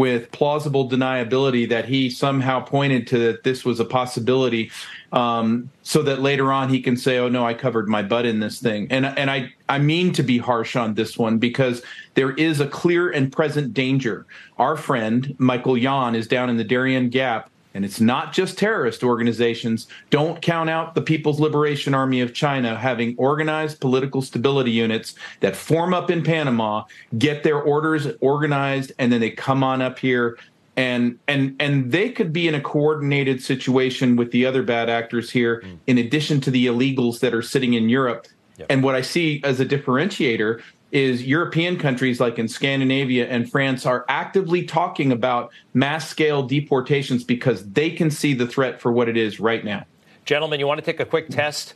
with 0.02 0.32
plausible 0.32 0.90
deniability 0.90 1.70
that 1.70 1.86
he 1.86 2.10
somehow 2.10 2.60
pointed 2.60 3.06
to 3.06 3.20
that 3.20 3.44
this 3.44 3.64
was 3.64 3.80
a 3.80 3.86
possibility 3.86 4.72
um, 5.12 5.70
so 5.84 6.02
that 6.02 6.24
later 6.24 6.52
on 6.52 6.70
he 6.70 6.82
can 6.82 6.98
say 6.98 7.20
oh 7.20 7.30
no 7.30 7.46
i 7.46 7.54
covered 7.54 7.88
my 7.88 8.02
butt 8.02 8.26
in 8.26 8.40
this 8.40 8.60
thing. 8.60 8.88
And 8.90 9.06
and 9.06 9.30
i 9.30 9.54
i 9.70 9.78
mean 9.78 10.12
to 10.14 10.24
be 10.24 10.40
harsh 10.40 10.76
on 10.76 10.96
this 10.96 11.20
one 11.20 11.38
because 11.38 11.84
there 12.16 12.32
is 12.32 12.60
a 12.60 12.66
clear 12.66 13.12
and 13.12 13.32
present 13.32 13.76
danger. 13.76 14.26
Our 14.58 14.76
friend 14.76 15.36
michael 15.38 15.78
yon 15.78 16.16
is 16.16 16.28
down 16.28 16.50
in 16.50 16.58
the 16.58 16.64
darien 16.64 17.10
gap 17.10 17.52
and 17.74 17.86
it's 17.86 18.02
not 18.02 18.34
just 18.34 18.58
terrorist 18.58 19.04
organizations. 19.04 19.88
Don't 20.10 20.42
count 20.42 20.70
out 20.70 20.96
the 20.96 21.02
People's 21.02 21.40
Liberation 21.40 21.94
Army 21.94 22.22
of 22.22 22.34
China 22.34 22.78
having 22.78 23.16
organized 23.18 23.80
political 23.80 24.22
stability 24.22 24.72
units 24.72 25.16
that 25.40 25.56
form 25.56 25.94
up 25.94 26.12
in 26.12 26.24
Panama, 26.24 26.84
get 27.18 27.44
their 27.44 27.62
orders 27.62 28.08
organized, 28.20 28.92
and 29.00 29.12
then 29.12 29.22
they 29.22 29.32
come 29.32 29.64
on 29.64 29.82
up 29.82 30.00
here. 30.00 30.38
And 30.78 31.20
and 31.28 31.56
and 31.60 31.92
they 31.92 32.10
could 32.10 32.32
be 32.32 32.48
in 32.48 32.56
a 32.56 32.62
coordinated 32.62 33.44
situation 33.44 34.16
with 34.16 34.32
the 34.32 34.46
other 34.46 34.64
bad 34.64 34.90
actors 34.90 35.30
here, 35.30 35.62
mm. 35.66 35.78
in 35.86 35.98
addition 35.98 36.40
to 36.42 36.52
the 36.52 36.66
illegals 36.66 37.20
that 37.20 37.34
are 37.34 37.42
sitting 37.42 37.74
in 37.74 37.90
Europe. 37.90 38.26
Yep. 38.58 38.68
And 38.70 38.84
what 38.84 38.96
I 38.96 39.02
see 39.02 39.42
as 39.44 39.60
a 39.60 39.66
differentiator 39.66 40.62
is 40.92 41.24
European 41.24 41.78
countries 41.78 42.20
like 42.20 42.38
in 42.38 42.48
Scandinavia 42.48 43.28
and 43.28 43.50
France 43.50 43.86
are 43.86 44.06
actively 44.10 44.64
talking 44.64 45.12
about 45.12 45.52
mass 45.74 46.10
scale 46.10 46.44
deportations 46.44 47.24
because 47.24 47.70
they 47.72 47.92
can 47.92 48.12
see 48.12 48.34
the 48.34 48.46
threat 48.46 48.82
for 48.82 48.92
what 48.92 49.08
it 49.08 49.16
is 49.16 49.40
right 49.40 49.64
now. 49.64 49.86
Gentlemen, 50.26 50.60
you 50.60 50.68
want 50.68 50.80
to 50.80 50.86
take 50.86 51.00
a 51.00 51.06
quick 51.06 51.30
test? 51.30 51.74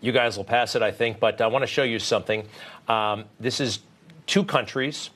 You 0.00 0.12
guys 0.12 0.36
will 0.36 0.44
pass 0.44 0.74
it, 0.74 0.82
I 0.82 0.90
think, 0.90 1.20
but 1.20 1.40
I 1.40 1.46
want 1.46 1.62
to 1.62 1.66
show 1.66 1.82
you 1.82 1.98
something. 1.98 2.46
Um, 2.88 3.24
this 3.40 3.60
is 3.60 3.80
two 4.26 4.44
countries, 4.44 5.10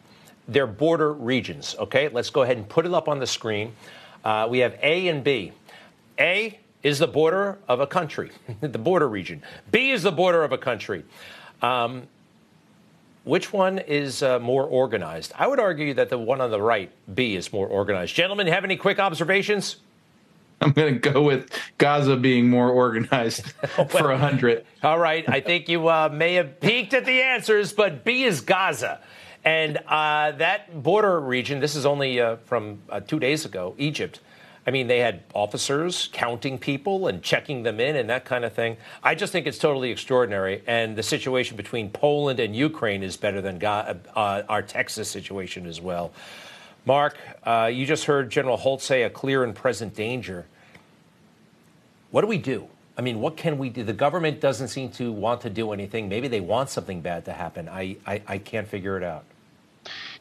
their 0.48 0.66
border 0.66 1.12
regions. 1.12 1.76
Okay, 1.78 2.08
let's 2.08 2.30
go 2.30 2.42
ahead 2.42 2.56
and 2.56 2.68
put 2.68 2.86
it 2.86 2.94
up 2.94 3.08
on 3.08 3.18
the 3.18 3.26
screen. 3.26 3.74
Uh, 4.24 4.46
we 4.50 4.60
have 4.60 4.78
A 4.82 5.08
and 5.08 5.22
B. 5.22 5.52
A 6.18 6.58
is 6.82 6.98
the 7.00 7.06
border 7.06 7.58
of 7.68 7.80
a 7.80 7.86
country, 7.86 8.30
the 8.60 8.78
border 8.78 9.08
region. 9.08 9.42
B 9.70 9.90
is 9.90 10.02
the 10.02 10.12
border 10.12 10.42
of 10.42 10.52
a 10.52 10.58
country. 10.58 11.04
Um, 11.62 12.04
which 13.24 13.52
one 13.52 13.78
is 13.78 14.22
uh, 14.22 14.38
more 14.38 14.64
organized? 14.64 15.32
I 15.36 15.46
would 15.46 15.60
argue 15.60 15.94
that 15.94 16.08
the 16.08 16.18
one 16.18 16.40
on 16.40 16.50
the 16.50 16.60
right, 16.60 16.90
B, 17.14 17.36
is 17.36 17.52
more 17.52 17.66
organized. 17.66 18.14
Gentlemen, 18.14 18.46
have 18.46 18.64
any 18.64 18.76
quick 18.76 18.98
observations? 18.98 19.76
I'm 20.62 20.72
going 20.72 21.00
to 21.00 21.10
go 21.10 21.22
with 21.22 21.50
Gaza 21.78 22.16
being 22.16 22.50
more 22.50 22.70
organized 22.70 23.46
for 23.88 24.10
a 24.10 24.18
hundred. 24.18 24.66
All 24.82 24.98
right, 24.98 25.26
I 25.28 25.40
think 25.40 25.68
you 25.68 25.88
uh, 25.88 26.10
may 26.12 26.34
have 26.34 26.60
peeked 26.60 26.92
at 26.92 27.06
the 27.06 27.22
answers, 27.22 27.72
but 27.72 28.04
B 28.04 28.24
is 28.24 28.42
Gaza, 28.42 29.00
and 29.44 29.78
uh, 29.86 30.32
that 30.32 30.82
border 30.82 31.18
region. 31.18 31.60
This 31.60 31.76
is 31.76 31.86
only 31.86 32.20
uh, 32.20 32.36
from 32.44 32.82
uh, 32.90 33.00
two 33.00 33.18
days 33.18 33.46
ago, 33.46 33.74
Egypt. 33.78 34.20
I 34.70 34.72
mean, 34.72 34.86
they 34.86 35.00
had 35.00 35.24
officers 35.34 36.08
counting 36.12 36.56
people 36.56 37.08
and 37.08 37.24
checking 37.24 37.64
them 37.64 37.80
in 37.80 37.96
and 37.96 38.08
that 38.08 38.24
kind 38.24 38.44
of 38.44 38.52
thing. 38.52 38.76
I 39.02 39.16
just 39.16 39.32
think 39.32 39.48
it's 39.48 39.58
totally 39.58 39.90
extraordinary. 39.90 40.62
And 40.64 40.94
the 40.94 41.02
situation 41.02 41.56
between 41.56 41.90
Poland 41.90 42.38
and 42.38 42.54
Ukraine 42.54 43.02
is 43.02 43.16
better 43.16 43.40
than 43.40 43.60
uh, 43.64 43.96
our 44.48 44.62
Texas 44.62 45.10
situation 45.10 45.66
as 45.66 45.80
well. 45.80 46.12
Mark, 46.86 47.18
uh, 47.42 47.68
you 47.72 47.84
just 47.84 48.04
heard 48.04 48.30
General 48.30 48.56
Holt 48.56 48.80
say 48.80 49.02
a 49.02 49.10
clear 49.10 49.42
and 49.42 49.56
present 49.56 49.96
danger. 49.96 50.46
What 52.12 52.20
do 52.20 52.28
we 52.28 52.38
do? 52.38 52.68
I 52.96 53.02
mean, 53.02 53.18
what 53.20 53.36
can 53.36 53.58
we 53.58 53.70
do? 53.70 53.82
The 53.82 53.92
government 53.92 54.40
doesn't 54.40 54.68
seem 54.68 54.90
to 54.92 55.10
want 55.10 55.40
to 55.40 55.50
do 55.50 55.72
anything. 55.72 56.08
Maybe 56.08 56.28
they 56.28 56.38
want 56.40 56.70
something 56.70 57.00
bad 57.00 57.24
to 57.24 57.32
happen. 57.32 57.68
I, 57.68 57.96
I, 58.06 58.22
I 58.24 58.38
can't 58.38 58.68
figure 58.68 58.96
it 58.96 59.02
out. 59.02 59.24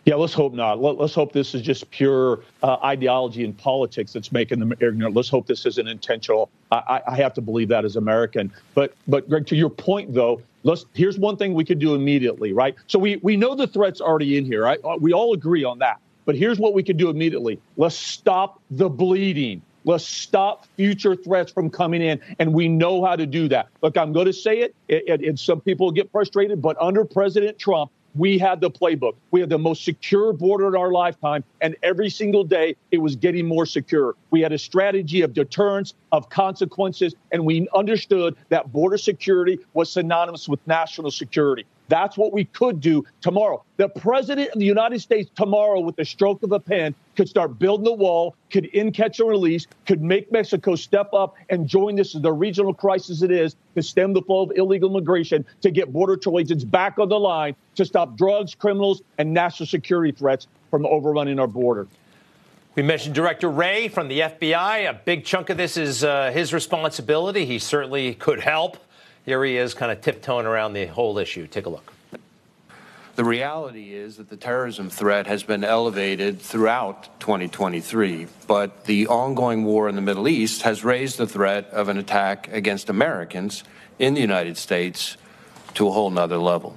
Yeah, 0.05 0.15
let's 0.15 0.33
hope 0.33 0.53
not. 0.53 0.81
Let, 0.81 0.99
us 0.99 1.13
hope 1.13 1.33
this 1.33 1.53
is 1.53 1.62
just 1.62 1.89
pure 1.91 2.39
uh, 2.63 2.77
ideology 2.83 3.43
and 3.43 3.55
politics 3.57 4.13
that's 4.13 4.31
making 4.31 4.59
them 4.59 4.71
ignorant. 4.71 5.15
Let's 5.15 5.29
hope 5.29 5.45
this 5.45 5.65
isn't 5.65 5.88
intentional. 5.88 6.49
I, 6.71 7.01
I, 7.07 7.15
have 7.17 7.33
to 7.35 7.41
believe 7.41 7.67
that 7.67 7.85
as 7.85 7.95
American. 7.95 8.51
But, 8.73 8.95
but 9.07 9.29
Greg, 9.29 9.45
to 9.47 9.55
your 9.55 9.69
point 9.69 10.13
though, 10.13 10.41
let's. 10.63 10.85
Here's 10.93 11.19
one 11.19 11.38
thing 11.38 11.53
we 11.53 11.65
could 11.65 11.79
do 11.79 11.95
immediately, 11.95 12.53
right? 12.53 12.75
So 12.88 12.97
we 12.97 13.17
we 13.17 13.38
know 13.38 13.55
the 13.55 13.67
threat's 13.67 14.01
already 14.01 14.38
in 14.38 14.45
here, 14.45 14.63
right? 14.63 14.79
Uh, 14.83 14.97
we 14.99 15.13
all 15.13 15.33
agree 15.33 15.63
on 15.63 15.79
that. 15.79 15.99
But 16.25 16.35
here's 16.35 16.59
what 16.59 16.73
we 16.73 16.83
could 16.83 16.97
do 16.97 17.09
immediately. 17.09 17.59
Let's 17.77 17.95
stop 17.95 18.62
the 18.69 18.89
bleeding. 18.89 19.62
Let's 19.85 20.05
stop 20.05 20.67
future 20.75 21.15
threats 21.15 21.51
from 21.51 21.69
coming 21.69 22.01
in. 22.01 22.19
And 22.38 22.53
we 22.53 22.67
know 22.67 23.03
how 23.03 23.15
to 23.15 23.25
do 23.25 23.47
that. 23.47 23.69
Look, 23.81 23.97
I'm 23.97 24.13
going 24.13 24.27
to 24.27 24.33
say 24.33 24.69
it, 24.88 25.09
and 25.09 25.39
some 25.39 25.62
people 25.62 25.89
get 25.91 26.12
frustrated, 26.12 26.62
but 26.62 26.77
under 26.79 27.05
President 27.05 27.57
Trump, 27.57 27.89
we 28.15 28.37
had 28.37 28.61
the 28.61 28.71
playbook. 28.71 29.15
We 29.31 29.39
had 29.39 29.49
the 29.49 29.57
most 29.57 29.83
secure 29.83 30.33
border 30.33 30.67
in 30.67 30.75
our 30.75 30.91
lifetime, 30.91 31.43
and 31.61 31.75
every 31.83 32.09
single 32.09 32.43
day 32.43 32.75
it 32.91 32.97
was 32.97 33.15
getting 33.15 33.47
more 33.47 33.65
secure. 33.65 34.15
We 34.31 34.41
had 34.41 34.51
a 34.51 34.57
strategy 34.57 35.21
of 35.21 35.33
deterrence, 35.33 35.93
of 36.11 36.29
consequences, 36.29 37.15
and 37.31 37.45
we 37.45 37.67
understood 37.75 38.35
that 38.49 38.71
border 38.71 38.97
security 38.97 39.59
was 39.73 39.91
synonymous 39.91 40.49
with 40.49 40.65
national 40.67 41.11
security. 41.11 41.65
That's 41.89 42.17
what 42.17 42.32
we 42.32 42.45
could 42.45 42.80
do 42.80 43.04
tomorrow. 43.19 43.63
The 43.78 43.89
president 43.89 44.52
of 44.52 44.60
the 44.60 44.65
United 44.65 45.02
States 45.02 45.30
tomorrow, 45.36 45.80
with 45.80 45.95
the 45.95 46.06
stroke 46.06 46.43
of 46.43 46.52
a 46.52 46.60
pen, 46.60 46.93
could 47.17 47.28
start 47.28 47.58
building 47.58 47.84
the 47.84 47.93
wall, 47.93 48.36
could 48.52 48.65
in 48.65 48.91
catch 48.91 49.19
and 49.19 49.28
release, 49.28 49.65
could 49.88 50.02
make 50.02 50.32
Mexico 50.32 50.75
step 50.75 51.13
up 51.13 51.36
and 51.49 51.67
join 51.67 51.95
this 51.95 52.15
as 52.15 52.21
the 52.21 52.32
regional 52.32 52.73
crisis 52.73 53.23
it 53.23 53.32
is 53.32 53.56
to 53.75 53.82
stem 53.82 54.13
the 54.13 54.21
flow 54.21 54.43
of 54.43 54.52
illegal 54.56 54.89
migration, 54.89 55.43
to 55.62 55.71
get 55.71 55.91
border 55.91 56.17
agents 56.38 56.63
back 56.63 56.99
on 56.99 57.10
the 57.10 57.19
line, 57.19 57.56
to 57.75 57.84
stop 57.84 58.15
drugs, 58.15 58.54
criminals, 58.54 59.02
and 59.17 59.34
national 59.34 59.65
security 59.65 60.12
threats 60.12 60.47
from 60.69 60.86
overrunning 60.86 61.39
our 61.39 61.47
border. 61.47 61.88
We 62.75 62.84
mentioned 62.84 63.15
Director 63.15 63.49
Wray 63.49 63.88
from 63.88 64.08
the 64.08 64.19
FBI. 64.19 64.88
A 64.88 64.93
big 64.93 65.25
chunk 65.25 65.49
of 65.49 65.58
this 65.58 65.75
is 65.75 66.04
uh, 66.04 66.32
his 66.32 66.54
responsibility. 66.54 67.45
He 67.45 67.58
certainly 67.58 68.13
could 68.13 68.39
help. 68.39 68.78
Here 69.29 69.43
he 69.43 69.57
is, 69.57 69.75
kind 69.75 69.91
of 69.91 70.01
tiptoeing 70.01 70.47
around 70.47 70.73
the 70.73 70.87
whole 70.87 71.19
issue. 71.19 71.45
Take 71.45 71.67
a 71.67 71.69
look. 71.69 71.93
The 73.13 73.23
reality 73.23 73.93
is 73.93 74.17
that 74.17 74.27
the 74.27 74.35
terrorism 74.35 74.89
threat 74.89 75.27
has 75.27 75.43
been 75.43 75.63
elevated 75.63 76.41
throughout 76.41 77.19
2023, 77.19 78.25
but 78.47 78.85
the 78.85 79.05
ongoing 79.05 79.65
war 79.65 79.87
in 79.87 79.93
the 79.93 80.01
Middle 80.01 80.27
East 80.27 80.63
has 80.63 80.83
raised 80.83 81.19
the 81.19 81.27
threat 81.27 81.69
of 81.69 81.89
an 81.89 81.99
attack 81.99 82.51
against 82.51 82.89
Americans 82.89 83.63
in 83.99 84.15
the 84.15 84.21
United 84.21 84.57
States 84.57 85.15
to 85.75 85.87
a 85.87 85.91
whole 85.91 86.09
nother 86.09 86.39
level. 86.39 86.75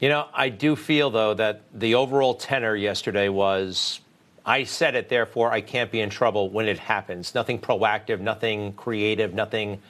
You 0.00 0.08
know, 0.08 0.28
I 0.32 0.48
do 0.48 0.76
feel, 0.76 1.10
though, 1.10 1.34
that 1.34 1.60
the 1.74 1.94
overall 1.94 2.36
tenor 2.36 2.74
yesterday 2.74 3.28
was 3.28 4.00
I 4.46 4.64
said 4.64 4.94
it, 4.94 5.10
therefore 5.10 5.52
I 5.52 5.60
can't 5.60 5.92
be 5.92 6.00
in 6.00 6.08
trouble 6.08 6.48
when 6.48 6.68
it 6.68 6.78
happens. 6.78 7.34
Nothing 7.34 7.58
proactive, 7.58 8.20
nothing 8.20 8.72
creative, 8.72 9.34
nothing 9.34 9.82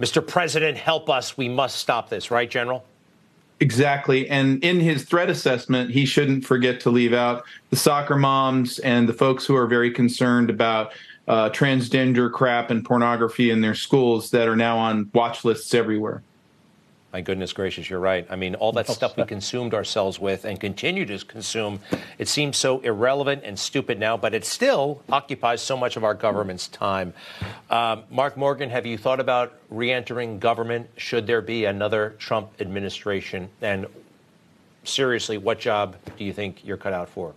Mr. 0.00 0.26
President, 0.26 0.78
help 0.78 1.10
us. 1.10 1.36
We 1.36 1.48
must 1.48 1.76
stop 1.76 2.08
this, 2.08 2.30
right, 2.30 2.50
General? 2.50 2.84
Exactly. 3.60 4.28
And 4.30 4.64
in 4.64 4.80
his 4.80 5.04
threat 5.04 5.28
assessment, 5.28 5.90
he 5.90 6.06
shouldn't 6.06 6.46
forget 6.46 6.80
to 6.80 6.90
leave 6.90 7.12
out 7.12 7.44
the 7.68 7.76
soccer 7.76 8.16
moms 8.16 8.78
and 8.78 9.06
the 9.06 9.12
folks 9.12 9.44
who 9.44 9.54
are 9.54 9.66
very 9.66 9.90
concerned 9.90 10.48
about 10.48 10.92
uh, 11.28 11.50
transgender 11.50 12.32
crap 12.32 12.70
and 12.70 12.82
pornography 12.82 13.50
in 13.50 13.60
their 13.60 13.74
schools 13.74 14.30
that 14.30 14.48
are 14.48 14.56
now 14.56 14.78
on 14.78 15.10
watch 15.12 15.44
lists 15.44 15.74
everywhere. 15.74 16.22
My 17.12 17.20
goodness 17.20 17.52
gracious, 17.52 17.90
you're 17.90 17.98
right. 17.98 18.24
I 18.30 18.36
mean, 18.36 18.54
all 18.54 18.70
that 18.72 18.86
stuff 18.86 19.16
we 19.16 19.24
consumed 19.24 19.74
ourselves 19.74 20.20
with 20.20 20.44
and 20.44 20.60
continue 20.60 21.04
to 21.06 21.18
consume, 21.24 21.80
it 22.18 22.28
seems 22.28 22.56
so 22.56 22.78
irrelevant 22.80 23.42
and 23.44 23.58
stupid 23.58 23.98
now, 23.98 24.16
but 24.16 24.32
it 24.32 24.44
still 24.44 25.02
occupies 25.10 25.60
so 25.60 25.76
much 25.76 25.96
of 25.96 26.04
our 26.04 26.14
government's 26.14 26.68
time. 26.68 27.12
Um, 27.68 28.04
Mark 28.10 28.36
Morgan, 28.36 28.70
have 28.70 28.86
you 28.86 28.96
thought 28.96 29.18
about 29.18 29.54
re 29.70 29.90
entering 29.90 30.38
government 30.38 30.88
should 30.96 31.26
there 31.26 31.42
be 31.42 31.64
another 31.64 32.14
Trump 32.20 32.52
administration? 32.60 33.48
And 33.60 33.86
seriously, 34.84 35.36
what 35.36 35.58
job 35.58 35.96
do 36.16 36.24
you 36.24 36.32
think 36.32 36.64
you're 36.64 36.76
cut 36.76 36.92
out 36.92 37.08
for? 37.08 37.34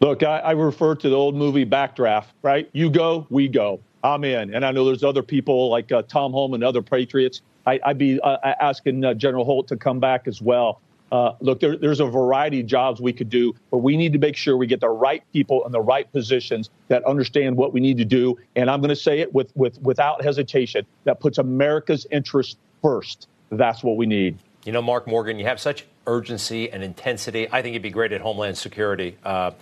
Look, 0.00 0.22
I, 0.22 0.40
I 0.40 0.50
refer 0.50 0.94
to 0.96 1.08
the 1.08 1.16
old 1.16 1.34
movie 1.34 1.64
Backdraft, 1.64 2.26
right? 2.42 2.68
You 2.72 2.90
go, 2.90 3.26
we 3.30 3.48
go. 3.48 3.80
I'm 4.04 4.22
in. 4.24 4.54
And 4.54 4.66
I 4.66 4.70
know 4.70 4.84
there's 4.84 5.02
other 5.02 5.22
people 5.22 5.70
like 5.70 5.90
uh, 5.90 6.02
Tom 6.02 6.32
Homan 6.32 6.62
and 6.62 6.68
other 6.68 6.82
Patriots. 6.82 7.40
I, 7.66 7.80
would 7.86 7.98
be 7.98 8.20
uh, 8.20 8.36
asking 8.60 9.04
uh, 9.04 9.14
General 9.14 9.44
Holt 9.44 9.68
to 9.68 9.76
come 9.76 10.00
back 10.00 10.28
as 10.28 10.40
well. 10.40 10.80
Uh, 11.12 11.32
look, 11.40 11.60
there, 11.60 11.76
there's 11.76 12.00
a 12.00 12.06
variety 12.06 12.60
of 12.60 12.66
jobs 12.66 13.00
we 13.00 13.12
could 13.12 13.30
do, 13.30 13.54
but 13.70 13.78
we 13.78 13.96
need 13.96 14.12
to 14.12 14.18
make 14.18 14.36
sure 14.36 14.56
we 14.56 14.66
get 14.66 14.80
the 14.80 14.88
right 14.88 15.22
people 15.32 15.64
in 15.64 15.72
the 15.72 15.80
right 15.80 16.10
positions 16.12 16.68
that 16.88 17.04
understand 17.04 17.56
what 17.56 17.72
we 17.72 17.80
need 17.80 17.96
to 17.98 18.04
do. 18.04 18.36
And 18.56 18.68
I'm 18.68 18.80
going 18.80 18.90
to 18.90 18.96
say 18.96 19.20
it 19.20 19.32
with, 19.32 19.54
with 19.56 19.80
without 19.82 20.24
hesitation 20.24 20.84
that 21.04 21.20
puts 21.20 21.38
America's 21.38 22.06
interest 22.10 22.58
first. 22.82 23.28
That's 23.50 23.84
what 23.84 23.96
we 23.96 24.06
need. 24.06 24.38
You 24.64 24.72
know, 24.72 24.82
Mark 24.82 25.06
Morgan, 25.06 25.38
you 25.38 25.46
have 25.46 25.60
such 25.60 25.86
urgency 26.08 26.70
and 26.72 26.82
intensity. 26.82 27.48
I 27.52 27.62
think 27.62 27.74
you'd 27.74 27.82
be 27.82 27.90
great 27.90 28.12
at 28.12 28.20
Homeland 28.20 28.58
Security. 28.58 29.16
Uh, 29.24 29.52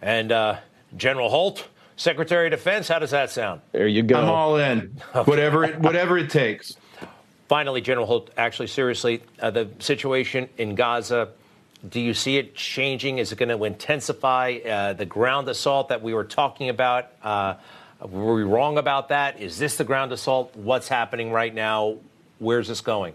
and 0.00 0.30
uh, 0.30 0.58
General 0.96 1.28
Holt, 1.30 1.66
Secretary 1.96 2.46
of 2.46 2.52
Defense, 2.52 2.86
how 2.86 3.00
does 3.00 3.10
that 3.10 3.30
sound? 3.30 3.60
There 3.72 3.88
you 3.88 4.04
go. 4.04 4.20
I'm 4.20 4.28
all 4.28 4.56
in. 4.56 5.00
Okay. 5.16 5.30
Whatever 5.30 5.64
it, 5.64 5.80
whatever 5.80 6.18
it 6.18 6.30
takes. 6.30 6.76
Finally, 7.48 7.80
General 7.80 8.06
Holt, 8.06 8.30
actually, 8.36 8.66
seriously, 8.66 9.22
uh, 9.40 9.50
the 9.50 9.68
situation 9.78 10.48
in 10.58 10.74
Gaza, 10.74 11.28
do 11.88 12.00
you 12.00 12.12
see 12.12 12.38
it 12.38 12.56
changing? 12.56 13.18
Is 13.18 13.30
it 13.30 13.38
going 13.38 13.56
to 13.56 13.64
intensify 13.64 14.58
uh, 14.68 14.92
the 14.94 15.06
ground 15.06 15.48
assault 15.48 15.88
that 15.90 16.02
we 16.02 16.12
were 16.12 16.24
talking 16.24 16.68
about? 16.68 17.06
Uh, 17.22 17.54
were 18.00 18.34
we 18.34 18.42
wrong 18.42 18.78
about 18.78 19.10
that? 19.10 19.40
Is 19.40 19.58
this 19.58 19.76
the 19.76 19.84
ground 19.84 20.10
assault? 20.10 20.56
What's 20.56 20.88
happening 20.88 21.30
right 21.30 21.54
now? 21.54 21.98
Where's 22.38 22.68
this 22.68 22.80
going? 22.80 23.14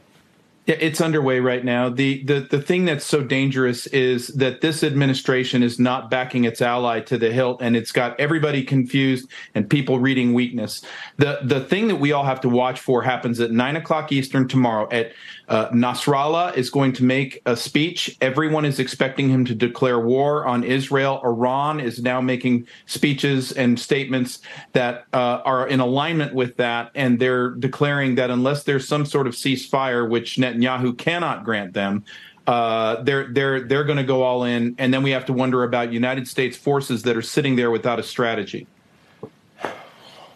Yeah, 0.68 0.76
it's 0.80 1.02
underway 1.02 1.40
right 1.40 1.66
now. 1.66 1.90
The, 1.90 2.24
the 2.24 2.42
the 2.42 2.62
thing 2.62 2.86
that's 2.86 3.04
so 3.04 3.24
dangerous 3.24 3.88
is 3.88 4.28
that 4.28 4.62
this 4.62 4.84
administration 4.84 5.64
is 5.64 5.80
not 5.80 6.12
backing 6.12 6.44
its 6.44 6.62
ally 6.62 7.00
to 7.02 7.18
the 7.18 7.32
hilt, 7.32 7.64
and 7.64 7.76
it's 7.76 7.92
got 7.92 8.20
everybody 8.20 8.64
confused 8.64 9.28
and 9.56 9.68
people 9.68 9.98
reading 10.00 10.34
weakness. 10.34 10.86
The 11.18 11.40
the 11.44 11.62
thing 11.62 11.88
that 11.88 11.96
we 11.96 12.12
all 12.12 12.26
have 12.26 12.42
to 12.42 12.50
watch 12.50 12.80
for 12.80 13.02
happens 13.02 13.40
at 13.40 13.50
nine 13.50 13.76
o'clock 13.76 14.12
Eastern 14.12 14.48
tomorrow. 14.48 14.88
At 14.92 15.14
uh, 15.48 15.70
Nasrallah 15.70 16.56
is 16.56 16.70
going 16.70 16.94
to 16.94 17.04
make 17.04 17.42
a 17.48 17.58
speech. 17.58 18.16
Everyone 18.22 18.64
is 18.64 18.80
expecting 18.80 19.30
him 19.30 19.44
to 19.46 19.56
declare 19.56 20.00
war 20.00 20.46
on 20.46 20.64
Israel. 20.64 21.20
Iran 21.24 21.80
is 21.80 22.04
now 22.04 22.22
making 22.22 22.68
speeches 22.86 23.52
and 23.52 23.80
statements 23.80 24.40
that 24.74 25.06
uh, 25.12 25.42
are 25.44 25.68
in 25.68 25.80
alignment 25.80 26.36
with 26.36 26.56
that, 26.58 26.92
and 26.94 27.20
they're 27.20 27.50
declaring 27.50 28.14
that 28.16 28.30
unless 28.30 28.64
there's 28.64 28.88
some 28.88 29.08
sort 29.08 29.26
of 29.26 29.34
ceasefire, 29.34 30.08
which 30.08 30.38
Netanyahu 30.56 30.98
cannot 30.98 31.44
grant 31.44 31.74
them. 31.74 32.04
Uh, 32.48 33.02
they're 33.04 33.28
they're 33.32 33.62
they're 33.62 33.84
going 33.84 33.98
to 33.98 34.04
go 34.04 34.24
all 34.24 34.44
in, 34.44 34.76
and 34.78 34.94
then 34.94 35.04
we 35.04 35.12
have 35.12 35.26
to 35.26 35.34
wonder 35.34 35.64
about 35.64 35.94
United 35.94 36.28
States 36.28 36.58
forces 36.58 37.04
that 37.04 37.16
are 37.16 37.22
sitting 37.22 37.56
there 37.56 37.70
without 37.70 38.00
a 38.00 38.04
strategy. 38.04 38.68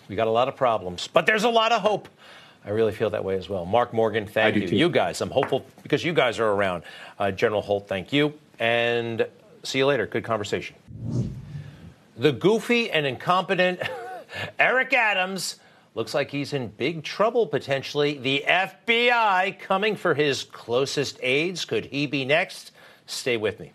We 0.07 0.15
got 0.15 0.27
a 0.27 0.31
lot 0.31 0.47
of 0.47 0.55
problems, 0.55 1.07
but 1.07 1.25
there's 1.25 1.43
a 1.43 1.49
lot 1.49 1.71
of 1.71 1.81
hope. 1.81 2.07
I 2.63 2.69
really 2.69 2.91
feel 2.93 3.09
that 3.11 3.23
way 3.23 3.37
as 3.37 3.49
well. 3.49 3.65
Mark 3.65 3.93
Morgan, 3.93 4.25
thank 4.25 4.55
you. 4.55 4.67
Too. 4.67 4.75
You 4.75 4.89
guys, 4.89 5.21
I'm 5.21 5.31
hopeful 5.31 5.65
because 5.83 6.03
you 6.03 6.13
guys 6.13 6.39
are 6.39 6.47
around. 6.47 6.83
Uh, 7.17 7.31
General 7.31 7.61
Holt, 7.61 7.87
thank 7.87 8.13
you, 8.13 8.33
and 8.59 9.25
see 9.63 9.79
you 9.79 9.85
later. 9.85 10.05
Good 10.05 10.23
conversation. 10.23 10.75
The 12.17 12.31
goofy 12.31 12.91
and 12.91 13.05
incompetent 13.05 13.81
Eric 14.59 14.93
Adams 14.93 15.57
Looks 15.95 16.13
like 16.13 16.29
he's 16.29 16.51
in 16.51 16.67
big 16.67 17.03
trouble 17.03 17.47
potentially. 17.47 18.17
The 18.17 18.43
FBI 18.45 19.57
coming 19.59 19.95
for 19.95 20.13
his 20.13 20.43
closest 20.43 21.17
aides. 21.23 21.63
Could 21.63 21.85
he 21.85 22.05
be 22.05 22.25
next? 22.25 22.71
Stay 23.05 23.37
with 23.37 23.59
me. 23.61 23.71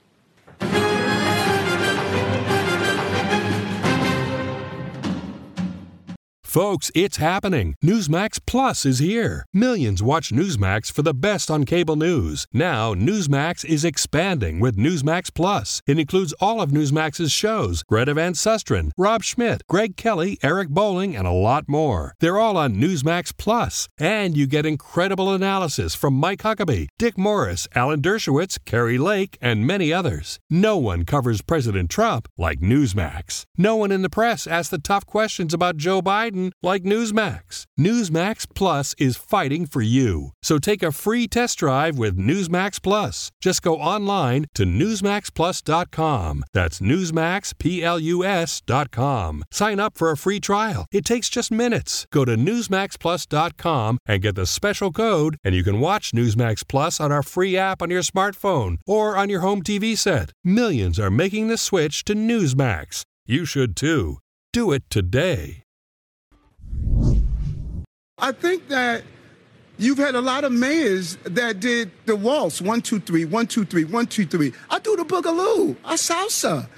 Folks, 6.50 6.90
it's 6.96 7.18
happening. 7.18 7.76
Newsmax 7.80 8.40
Plus 8.44 8.84
is 8.84 8.98
here. 8.98 9.46
Millions 9.54 10.02
watch 10.02 10.32
Newsmax 10.32 10.90
for 10.90 11.02
the 11.02 11.14
best 11.14 11.48
on 11.48 11.62
cable 11.62 11.94
news. 11.94 12.44
Now, 12.52 12.92
Newsmax 12.92 13.64
is 13.64 13.84
expanding 13.84 14.58
with 14.58 14.76
Newsmax 14.76 15.32
Plus. 15.32 15.80
It 15.86 15.96
includes 15.96 16.32
all 16.40 16.60
of 16.60 16.72
Newsmax's 16.72 17.30
shows 17.30 17.84
Greta 17.84 18.14
Van 18.14 18.32
Susteren, 18.32 18.90
Rob 18.98 19.22
Schmitt, 19.22 19.62
Greg 19.68 19.96
Kelly, 19.96 20.38
Eric 20.42 20.70
Bolling, 20.70 21.14
and 21.14 21.24
a 21.24 21.30
lot 21.30 21.68
more. 21.68 22.16
They're 22.18 22.40
all 22.40 22.56
on 22.56 22.74
Newsmax 22.74 23.32
Plus. 23.38 23.86
And 23.96 24.36
you 24.36 24.48
get 24.48 24.66
incredible 24.66 25.32
analysis 25.32 25.94
from 25.94 26.14
Mike 26.14 26.40
Huckabee, 26.40 26.88
Dick 26.98 27.16
Morris, 27.16 27.68
Alan 27.76 28.02
Dershowitz, 28.02 28.58
Kari 28.66 28.98
Lake, 28.98 29.38
and 29.40 29.68
many 29.68 29.92
others. 29.92 30.40
No 30.50 30.76
one 30.76 31.04
covers 31.04 31.42
President 31.42 31.90
Trump 31.90 32.26
like 32.36 32.58
Newsmax. 32.58 33.44
No 33.56 33.76
one 33.76 33.92
in 33.92 34.02
the 34.02 34.10
press 34.10 34.48
asks 34.48 34.70
the 34.70 34.78
tough 34.78 35.06
questions 35.06 35.54
about 35.54 35.76
Joe 35.76 36.02
Biden 36.02 36.39
like 36.62 36.84
Newsmax. 36.84 37.64
Newsmax 37.78 38.46
Plus 38.54 38.94
is 38.98 39.16
fighting 39.16 39.66
for 39.66 39.82
you. 39.82 40.30
So 40.42 40.58
take 40.58 40.82
a 40.82 40.92
free 40.92 41.26
test 41.26 41.58
drive 41.58 41.98
with 41.98 42.18
Newsmax 42.18 42.82
Plus. 42.82 43.30
Just 43.40 43.62
go 43.62 43.76
online 43.76 44.46
to 44.54 44.64
NewsmaxPlus.com. 44.64 46.44
That's 46.52 46.80
NewsmaxPlus.com. 46.80 49.42
Sign 49.50 49.80
up 49.80 49.98
for 49.98 50.10
a 50.10 50.16
free 50.16 50.40
trial. 50.40 50.86
It 50.92 51.04
takes 51.04 51.28
just 51.28 51.50
minutes. 51.50 52.06
Go 52.12 52.24
to 52.24 52.36
NewsmaxPlus.com 52.36 53.98
and 54.06 54.22
get 54.22 54.34
the 54.34 54.46
special 54.46 54.92
code, 54.92 55.36
and 55.44 55.54
you 55.54 55.64
can 55.64 55.80
watch 55.80 56.12
Newsmax 56.12 56.66
Plus 56.66 57.00
on 57.00 57.12
our 57.12 57.22
free 57.22 57.56
app 57.56 57.82
on 57.82 57.90
your 57.90 58.02
smartphone 58.02 58.78
or 58.86 59.16
on 59.16 59.28
your 59.28 59.40
home 59.40 59.62
TV 59.62 59.96
set. 59.96 60.32
Millions 60.44 60.98
are 60.98 61.10
making 61.10 61.48
the 61.48 61.58
switch 61.58 62.04
to 62.04 62.14
Newsmax. 62.14 63.02
You 63.26 63.44
should 63.44 63.76
too. 63.76 64.18
Do 64.52 64.72
it 64.72 64.82
today. 64.90 65.62
I 68.20 68.32
think 68.32 68.68
that 68.68 69.02
you've 69.78 69.98
had 69.98 70.14
a 70.14 70.20
lot 70.20 70.44
of 70.44 70.52
mayors 70.52 71.16
that 71.24 71.60
did 71.60 71.90
the 72.06 72.14
waltz 72.14 72.60
one, 72.60 72.82
two, 72.82 73.00
three, 73.00 73.24
one, 73.24 73.46
two, 73.46 73.64
three, 73.64 73.84
one, 73.84 74.06
two, 74.06 74.26
three. 74.26 74.52
I 74.68 74.78
do 74.78 74.94
the 74.96 75.04
boogaloo. 75.04 75.76
I 75.84 75.94
salsa. 75.94 76.68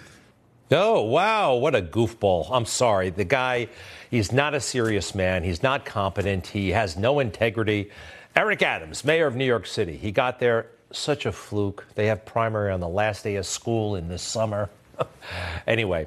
Oh, 0.70 1.02
wow. 1.02 1.54
What 1.56 1.74
a 1.74 1.82
goofball. 1.82 2.48
I'm 2.50 2.64
sorry. 2.64 3.10
The 3.10 3.24
guy, 3.24 3.68
he's 4.10 4.32
not 4.32 4.54
a 4.54 4.60
serious 4.60 5.14
man. 5.14 5.42
He's 5.42 5.62
not 5.62 5.84
competent. 5.84 6.46
He 6.46 6.70
has 6.70 6.96
no 6.96 7.18
integrity. 7.18 7.90
Eric 8.34 8.62
Adams, 8.62 9.04
mayor 9.04 9.26
of 9.26 9.36
New 9.36 9.44
York 9.44 9.66
City. 9.66 9.96
He 9.96 10.12
got 10.12 10.38
there 10.38 10.68
such 10.92 11.26
a 11.26 11.32
fluke. 11.32 11.84
They 11.94 12.06
have 12.06 12.24
primary 12.24 12.70
on 12.70 12.80
the 12.80 12.88
last 12.88 13.24
day 13.24 13.36
of 13.36 13.44
school 13.44 13.96
in 13.96 14.08
the 14.08 14.18
summer. 14.18 14.70
anyway, 15.66 16.06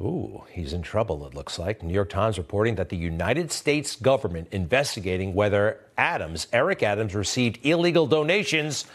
Ooh, 0.00 0.44
he's 0.50 0.72
in 0.72 0.80
trouble, 0.80 1.26
it 1.26 1.34
looks 1.34 1.58
like. 1.58 1.82
New 1.82 1.92
York 1.92 2.08
Times 2.08 2.38
reporting 2.38 2.76
that 2.76 2.88
the 2.88 2.96
United 2.96 3.52
States 3.52 3.96
government 3.96 4.48
investigating 4.50 5.34
whether 5.34 5.78
Adams, 5.98 6.46
Eric 6.54 6.82
Adams, 6.82 7.14
received 7.14 7.58
illegal 7.66 8.06
donations 8.06 8.86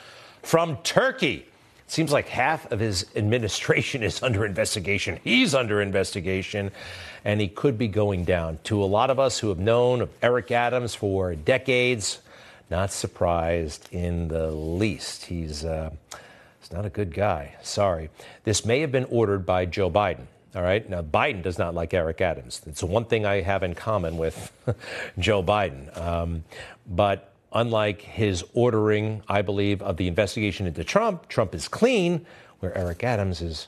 from 0.41 0.77
Turkey. 0.77 1.45
It 1.85 1.91
seems 1.91 2.11
like 2.11 2.27
half 2.27 2.71
of 2.71 2.79
his 2.79 3.05
administration 3.15 4.01
is 4.01 4.23
under 4.23 4.45
investigation. 4.45 5.19
He's 5.23 5.53
under 5.53 5.79
investigation, 5.79 6.71
and 7.23 7.39
he 7.39 7.49
could 7.49 7.77
be 7.77 7.87
going 7.87 8.23
down. 8.23 8.57
To 8.63 8.83
a 8.83 8.85
lot 8.85 9.11
of 9.11 9.19
us 9.19 9.37
who 9.37 9.49
have 9.49 9.59
known 9.59 10.01
of 10.01 10.09
Eric 10.23 10.49
Adams 10.49 10.95
for 10.95 11.35
decades, 11.35 12.19
not 12.71 12.91
surprised 12.91 13.87
in 13.91 14.27
the 14.27 14.49
least. 14.49 15.25
He's, 15.25 15.63
uh, 15.63 15.91
he's 16.59 16.71
not 16.71 16.85
a 16.85 16.89
good 16.89 17.13
guy. 17.13 17.53
Sorry. 17.61 18.09
This 18.43 18.65
may 18.65 18.79
have 18.79 18.91
been 18.91 19.05
ordered 19.05 19.45
by 19.45 19.65
Joe 19.65 19.91
Biden. 19.91 20.25
All 20.55 20.61
right. 20.61 20.89
Now, 20.89 21.01
Biden 21.01 21.41
does 21.43 21.57
not 21.57 21.75
like 21.75 21.93
Eric 21.93 22.21
Adams. 22.21 22.61
It's 22.65 22.81
one 22.81 23.03
thing 23.03 23.25
I 23.25 23.41
have 23.41 23.61
in 23.61 23.75
common 23.75 24.17
with 24.17 24.53
Joe 25.19 25.43
Biden. 25.43 25.95
Um, 25.99 26.45
but 26.87 27.33
unlike 27.51 28.01
his 28.01 28.43
ordering, 28.53 29.21
I 29.27 29.41
believe, 29.41 29.81
of 29.81 29.97
the 29.97 30.07
investigation 30.07 30.65
into 30.65 30.85
Trump, 30.85 31.27
Trump 31.27 31.53
is 31.53 31.67
clean, 31.67 32.25
where 32.59 32.75
Eric 32.77 33.03
Adams 33.03 33.41
is, 33.41 33.67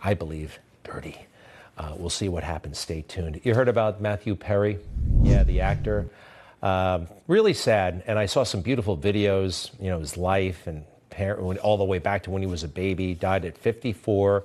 I 0.00 0.14
believe, 0.14 0.60
dirty. 0.84 1.18
Uh, 1.76 1.94
we'll 1.96 2.08
see 2.08 2.28
what 2.28 2.44
happens. 2.44 2.78
Stay 2.78 3.02
tuned. 3.02 3.40
You 3.42 3.54
heard 3.54 3.68
about 3.68 4.00
Matthew 4.00 4.36
Perry? 4.36 4.78
Yeah, 5.22 5.42
the 5.42 5.60
actor. 5.60 6.08
Um, 6.62 7.08
really 7.26 7.52
sad. 7.52 8.04
And 8.06 8.16
I 8.16 8.26
saw 8.26 8.44
some 8.44 8.60
beautiful 8.60 8.96
videos, 8.96 9.70
you 9.80 9.90
know, 9.90 9.98
his 9.98 10.16
life 10.16 10.68
and 10.68 10.84
parent, 11.10 11.58
all 11.58 11.76
the 11.76 11.84
way 11.84 11.98
back 11.98 12.22
to 12.24 12.30
when 12.30 12.42
he 12.42 12.48
was 12.48 12.62
a 12.62 12.68
baby. 12.68 13.12
Died 13.14 13.44
at 13.44 13.58
54 13.58 14.44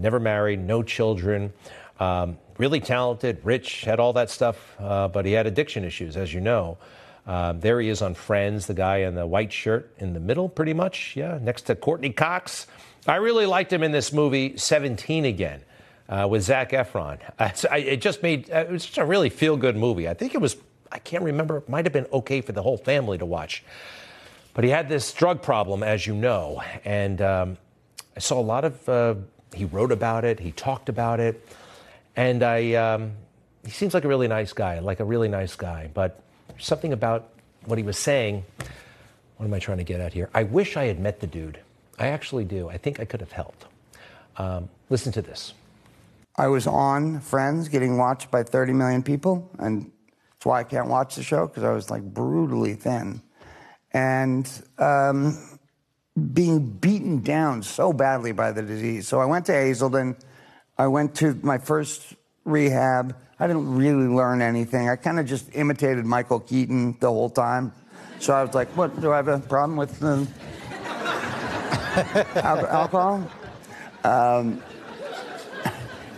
never 0.00 0.20
married, 0.20 0.60
no 0.60 0.82
children, 0.82 1.52
um, 2.00 2.38
really 2.58 2.80
talented, 2.80 3.38
rich, 3.44 3.82
had 3.82 4.00
all 4.00 4.12
that 4.14 4.30
stuff, 4.30 4.76
uh, 4.78 5.08
but 5.08 5.24
he 5.24 5.32
had 5.32 5.46
addiction 5.46 5.84
issues, 5.84 6.16
as 6.16 6.32
you 6.32 6.40
know. 6.40 6.78
Uh, 7.26 7.52
there 7.54 7.80
he 7.80 7.88
is 7.88 8.02
on 8.02 8.14
Friends, 8.14 8.66
the 8.66 8.74
guy 8.74 8.98
in 8.98 9.14
the 9.14 9.26
white 9.26 9.52
shirt 9.52 9.92
in 9.98 10.12
the 10.12 10.20
middle, 10.20 10.48
pretty 10.48 10.74
much. 10.74 11.16
Yeah, 11.16 11.38
next 11.40 11.62
to 11.62 11.74
Courteney 11.74 12.10
Cox. 12.10 12.66
I 13.06 13.16
really 13.16 13.46
liked 13.46 13.72
him 13.72 13.82
in 13.82 13.92
this 13.92 14.12
movie, 14.12 14.56
17 14.56 15.24
again, 15.24 15.60
uh, 16.08 16.26
with 16.30 16.42
Zac 16.42 16.70
Efron. 16.70 17.18
I, 17.70 17.78
it 17.78 18.00
just 18.00 18.22
made 18.22 18.50
uh, 18.50 18.58
it 18.58 18.70
was 18.70 18.84
just 18.84 18.98
a 18.98 19.04
really 19.04 19.30
feel 19.30 19.56
good 19.56 19.76
movie. 19.76 20.08
I 20.08 20.14
think 20.14 20.34
it 20.34 20.40
was, 20.40 20.56
I 20.92 20.98
can't 20.98 21.24
remember, 21.24 21.58
it 21.58 21.68
might 21.68 21.86
have 21.86 21.92
been 21.92 22.06
okay 22.12 22.40
for 22.40 22.52
the 22.52 22.62
whole 22.62 22.76
family 22.76 23.18
to 23.18 23.26
watch. 23.26 23.64
But 24.52 24.64
he 24.64 24.70
had 24.70 24.88
this 24.88 25.12
drug 25.12 25.42
problem, 25.42 25.82
as 25.82 26.06
you 26.06 26.14
know, 26.14 26.62
and 26.84 27.20
um, 27.20 27.56
I 28.16 28.20
saw 28.20 28.38
a 28.38 28.42
lot 28.42 28.64
of. 28.64 28.88
Uh, 28.88 29.14
he 29.54 29.64
wrote 29.64 29.92
about 29.92 30.24
it. 30.24 30.40
He 30.40 30.52
talked 30.52 30.88
about 30.88 31.20
it, 31.20 31.46
and 32.16 32.42
I. 32.42 32.74
Um, 32.74 33.12
he 33.64 33.70
seems 33.70 33.94
like 33.94 34.04
a 34.04 34.08
really 34.08 34.28
nice 34.28 34.52
guy, 34.52 34.78
like 34.80 35.00
a 35.00 35.04
really 35.04 35.28
nice 35.28 35.56
guy. 35.56 35.88
But 35.94 36.20
something 36.58 36.92
about 36.92 37.30
what 37.64 37.78
he 37.78 37.84
was 37.84 37.98
saying. 37.98 38.44
What 39.36 39.46
am 39.46 39.54
I 39.54 39.58
trying 39.58 39.78
to 39.78 39.84
get 39.84 40.00
at 40.00 40.12
here? 40.12 40.30
I 40.34 40.44
wish 40.44 40.76
I 40.76 40.84
had 40.84 41.00
met 41.00 41.20
the 41.20 41.26
dude. 41.26 41.58
I 41.98 42.08
actually 42.08 42.44
do. 42.44 42.68
I 42.68 42.78
think 42.78 43.00
I 43.00 43.04
could 43.04 43.20
have 43.20 43.32
helped. 43.32 43.66
Um, 44.36 44.68
listen 44.90 45.12
to 45.12 45.22
this. 45.22 45.54
I 46.36 46.48
was 46.48 46.66
on 46.66 47.20
Friends 47.20 47.68
getting 47.68 47.96
watched 47.96 48.30
by 48.30 48.42
30 48.42 48.72
million 48.72 49.02
people, 49.02 49.48
and 49.58 49.90
that's 50.32 50.46
why 50.46 50.60
I 50.60 50.64
can't 50.64 50.88
watch 50.88 51.14
the 51.14 51.22
show 51.22 51.46
because 51.46 51.62
I 51.62 51.70
was 51.70 51.90
like 51.90 52.02
brutally 52.02 52.74
thin. 52.74 53.22
And 53.92 54.50
um, 54.78 55.53
being 56.32 56.70
beaten 56.70 57.22
down 57.22 57.62
so 57.62 57.92
badly 57.92 58.32
by 58.32 58.52
the 58.52 58.62
disease. 58.62 59.08
So 59.08 59.20
I 59.20 59.24
went 59.24 59.46
to 59.46 59.52
Hazelden. 59.52 60.16
I 60.78 60.86
went 60.86 61.16
to 61.16 61.34
my 61.42 61.58
first 61.58 62.14
rehab. 62.44 63.16
I 63.38 63.46
didn't 63.46 63.74
really 63.74 64.06
learn 64.06 64.40
anything. 64.40 64.88
I 64.88 64.96
kind 64.96 65.18
of 65.18 65.26
just 65.26 65.54
imitated 65.54 66.04
Michael 66.04 66.40
Keaton 66.40 66.96
the 67.00 67.08
whole 67.08 67.30
time. 67.30 67.72
So 68.20 68.32
I 68.32 68.42
was 68.44 68.54
like, 68.54 68.68
what, 68.76 69.00
do 69.00 69.12
I 69.12 69.16
have 69.16 69.28
a 69.28 69.40
problem 69.40 69.76
with 69.76 69.98
the 69.98 70.26
alcohol? 72.70 73.28
Um, 74.04 74.62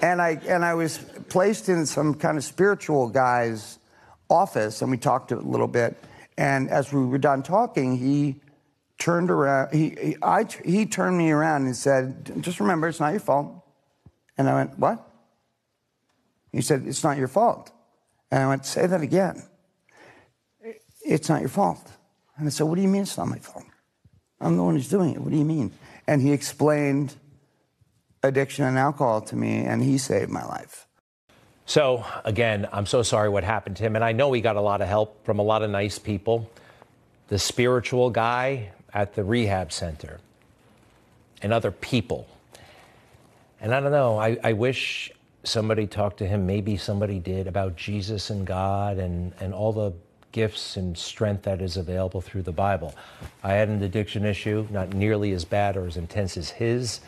and 0.02 0.20
I 0.20 0.38
and 0.46 0.64
I 0.64 0.74
was 0.74 0.98
placed 1.28 1.68
in 1.68 1.86
some 1.86 2.14
kind 2.14 2.36
of 2.36 2.44
spiritual 2.44 3.08
guy's 3.08 3.78
office, 4.28 4.82
and 4.82 4.90
we 4.90 4.98
talked 4.98 5.32
a 5.32 5.36
little 5.36 5.68
bit. 5.68 5.96
And 6.36 6.68
as 6.68 6.92
we 6.92 7.04
were 7.04 7.18
done 7.18 7.42
talking, 7.42 7.96
he 7.96 8.36
turned 8.98 9.30
around. 9.30 9.72
He 9.72 9.96
he, 10.00 10.16
I, 10.22 10.46
he 10.64 10.86
turned 10.86 11.18
me 11.18 11.30
around 11.30 11.66
and 11.66 11.76
said, 11.76 12.42
"Just 12.42 12.60
remember, 12.60 12.88
it's 12.88 13.00
not 13.00 13.12
your 13.12 13.20
fault." 13.20 13.62
And 14.38 14.48
I 14.48 14.54
went, 14.54 14.78
"What?" 14.78 15.06
He 16.52 16.60
said, 16.62 16.84
"It's 16.86 17.04
not 17.04 17.16
your 17.16 17.28
fault." 17.28 17.72
And 18.30 18.42
I 18.42 18.48
went, 18.48 18.66
"Say 18.66 18.86
that 18.86 19.00
again." 19.00 19.42
It's 21.04 21.28
not 21.28 21.40
your 21.40 21.48
fault. 21.48 21.88
And 22.36 22.46
I 22.46 22.50
said, 22.50 22.64
"What 22.64 22.76
do 22.76 22.82
you 22.82 22.88
mean 22.88 23.02
it's 23.02 23.16
not 23.16 23.28
my 23.28 23.38
fault? 23.38 23.64
I'm 24.40 24.56
the 24.56 24.62
one 24.62 24.74
who's 24.74 24.88
doing 24.88 25.14
it. 25.14 25.20
What 25.20 25.30
do 25.30 25.38
you 25.38 25.44
mean?" 25.44 25.72
And 26.06 26.22
he 26.22 26.32
explained 26.32 27.14
addiction 28.22 28.64
and 28.64 28.78
alcohol 28.78 29.20
to 29.22 29.36
me, 29.36 29.64
and 29.64 29.82
he 29.82 29.98
saved 29.98 30.30
my 30.30 30.44
life. 30.44 30.86
So, 31.64 32.04
again, 32.24 32.68
I'm 32.72 32.86
so 32.86 33.02
sorry 33.02 33.28
what 33.28 33.42
happened 33.42 33.76
to 33.78 33.82
him. 33.82 33.96
And 33.96 34.04
I 34.04 34.12
know 34.12 34.32
he 34.32 34.40
got 34.40 34.54
a 34.56 34.60
lot 34.60 34.80
of 34.80 34.88
help 34.88 35.24
from 35.24 35.40
a 35.40 35.42
lot 35.42 35.62
of 35.62 35.70
nice 35.70 35.98
people. 35.98 36.48
The 37.28 37.40
spiritual 37.40 38.10
guy 38.10 38.70
at 38.96 39.14
the 39.14 39.22
rehab 39.22 39.70
center 39.70 40.18
and 41.42 41.52
other 41.52 41.70
people. 41.70 42.26
And 43.60 43.74
I 43.74 43.80
don't 43.80 43.92
know, 43.92 44.18
I, 44.18 44.38
I 44.42 44.52
wish 44.54 45.12
somebody 45.44 45.86
talked 45.86 46.18
to 46.18 46.26
him, 46.26 46.46
maybe 46.46 46.76
somebody 46.76 47.18
did, 47.18 47.46
about 47.46 47.76
Jesus 47.76 48.30
and 48.30 48.46
God 48.46 48.98
and, 48.98 49.32
and 49.38 49.54
all 49.54 49.72
the 49.72 49.92
gifts 50.32 50.76
and 50.76 50.96
strength 50.96 51.42
that 51.42 51.60
is 51.60 51.76
available 51.76 52.20
through 52.20 52.42
the 52.42 52.52
Bible. 52.52 52.94
I 53.44 53.52
had 53.52 53.68
an 53.68 53.82
addiction 53.82 54.24
issue, 54.24 54.66
not 54.70 54.94
nearly 54.94 55.32
as 55.32 55.44
bad 55.44 55.76
or 55.76 55.86
as 55.86 55.96
intense 55.96 56.36
as 56.36 56.50
his 56.50 57.00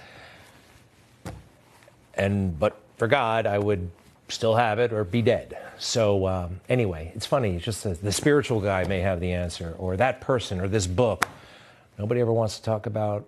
and 2.19 2.59
but 2.59 2.77
for 2.97 3.07
God, 3.07 3.47
I 3.47 3.59
would 3.59 3.89
still 4.29 4.57
have 4.57 4.79
it 4.79 4.93
or 4.93 5.05
be 5.05 5.23
dead. 5.23 5.57
So 5.79 6.27
um, 6.27 6.61
anyway, 6.69 7.13
it's 7.15 7.25
funny. 7.25 7.55
It's 7.55 7.65
just 7.65 7.85
the, 7.85 7.95
the 7.95 8.13
spiritual 8.13 8.61
guy 8.61 8.85
may 8.85 9.01
have 9.01 9.21
the 9.21 9.33
answer, 9.33 9.75
or 9.79 9.97
that 9.97 10.21
person, 10.21 10.61
or 10.61 10.69
this 10.69 10.87
book. 10.87 11.27
Nobody 11.99 12.21
ever 12.21 12.33
wants 12.33 12.59
to 12.59 12.63
talk 12.63 12.87
about 12.87 13.27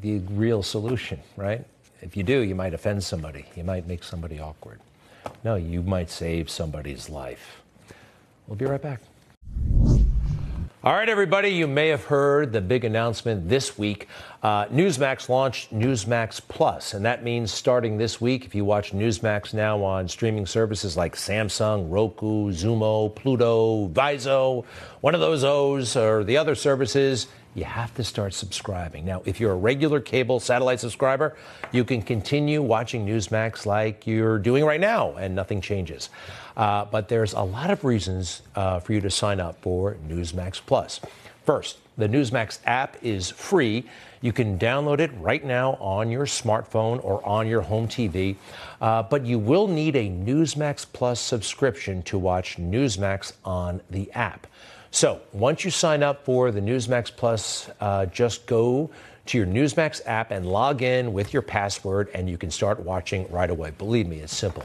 the 0.00 0.18
real 0.30 0.62
solution, 0.62 1.18
right? 1.36 1.64
If 2.02 2.16
you 2.16 2.22
do, 2.22 2.40
you 2.40 2.54
might 2.54 2.72
offend 2.72 3.02
somebody. 3.02 3.46
You 3.56 3.64
might 3.64 3.88
make 3.88 4.04
somebody 4.04 4.38
awkward. 4.38 4.78
No, 5.42 5.56
you 5.56 5.82
might 5.82 6.08
save 6.08 6.48
somebody's 6.48 7.10
life. 7.10 7.62
We'll 8.46 8.56
be 8.56 8.66
right 8.66 8.80
back. 8.80 9.00
All 10.84 10.92
right, 10.92 11.08
everybody, 11.08 11.48
you 11.48 11.66
may 11.66 11.88
have 11.88 12.04
heard 12.04 12.52
the 12.52 12.60
big 12.60 12.84
announcement 12.84 13.48
this 13.48 13.78
week. 13.78 14.06
Uh, 14.42 14.66
Newsmax 14.66 15.30
launched 15.30 15.74
Newsmax 15.74 16.42
Plus, 16.46 16.92
and 16.92 17.04
that 17.06 17.24
means 17.24 17.50
starting 17.50 17.96
this 17.96 18.20
week, 18.20 18.44
if 18.44 18.54
you 18.54 18.66
watch 18.66 18.92
Newsmax 18.92 19.54
now 19.54 19.82
on 19.82 20.06
streaming 20.06 20.44
services 20.44 20.94
like 20.94 21.16
Samsung, 21.16 21.90
Roku, 21.90 22.52
Xumo, 22.52 23.14
Pluto, 23.14 23.88
Vizio, 23.88 24.66
one 25.00 25.14
of 25.14 25.22
those 25.22 25.42
O's, 25.42 25.96
or 25.96 26.22
the 26.22 26.36
other 26.36 26.54
services, 26.54 27.28
you 27.54 27.64
have 27.64 27.94
to 27.94 28.04
start 28.04 28.34
subscribing. 28.34 29.04
Now, 29.04 29.22
if 29.24 29.40
you're 29.40 29.52
a 29.52 29.56
regular 29.56 30.00
cable 30.00 30.40
satellite 30.40 30.80
subscriber, 30.80 31.36
you 31.72 31.84
can 31.84 32.02
continue 32.02 32.62
watching 32.62 33.06
Newsmax 33.06 33.64
like 33.64 34.06
you're 34.06 34.38
doing 34.38 34.64
right 34.64 34.80
now, 34.80 35.14
and 35.16 35.34
nothing 35.34 35.60
changes. 35.60 36.10
Uh, 36.56 36.84
but 36.84 37.08
there's 37.08 37.32
a 37.32 37.42
lot 37.42 37.70
of 37.70 37.84
reasons 37.84 38.42
uh, 38.56 38.80
for 38.80 38.92
you 38.92 39.00
to 39.00 39.10
sign 39.10 39.40
up 39.40 39.60
for 39.62 39.96
Newsmax 40.08 40.60
Plus. 40.64 41.00
First, 41.44 41.78
the 41.98 42.08
Newsmax 42.08 42.58
app 42.64 42.96
is 43.02 43.30
free. 43.30 43.84
You 44.20 44.32
can 44.32 44.58
download 44.58 44.98
it 44.98 45.10
right 45.18 45.44
now 45.44 45.74
on 45.74 46.10
your 46.10 46.24
smartphone 46.24 47.04
or 47.04 47.24
on 47.26 47.46
your 47.46 47.60
home 47.60 47.86
TV, 47.86 48.36
uh, 48.80 49.02
but 49.02 49.26
you 49.26 49.38
will 49.38 49.68
need 49.68 49.94
a 49.94 50.08
Newsmax 50.08 50.86
Plus 50.90 51.20
subscription 51.20 52.02
to 52.04 52.18
watch 52.18 52.56
Newsmax 52.56 53.34
on 53.44 53.80
the 53.90 54.10
app. 54.12 54.46
So 54.94 55.20
once 55.32 55.64
you 55.64 55.72
sign 55.72 56.04
up 56.04 56.24
for 56.24 56.52
the 56.52 56.60
Newsmax 56.60 57.10
Plus, 57.16 57.68
uh, 57.80 58.06
just 58.06 58.46
go 58.46 58.90
to 59.26 59.38
your 59.38 59.44
Newsmax 59.44 60.00
app 60.06 60.30
and 60.30 60.46
log 60.46 60.82
in 60.82 61.12
with 61.12 61.32
your 61.32 61.42
password, 61.42 62.10
and 62.14 62.30
you 62.30 62.38
can 62.38 62.48
start 62.48 62.78
watching 62.78 63.28
right 63.28 63.50
away. 63.50 63.72
Believe 63.76 64.06
me, 64.06 64.18
it's 64.18 64.36
simple. 64.36 64.62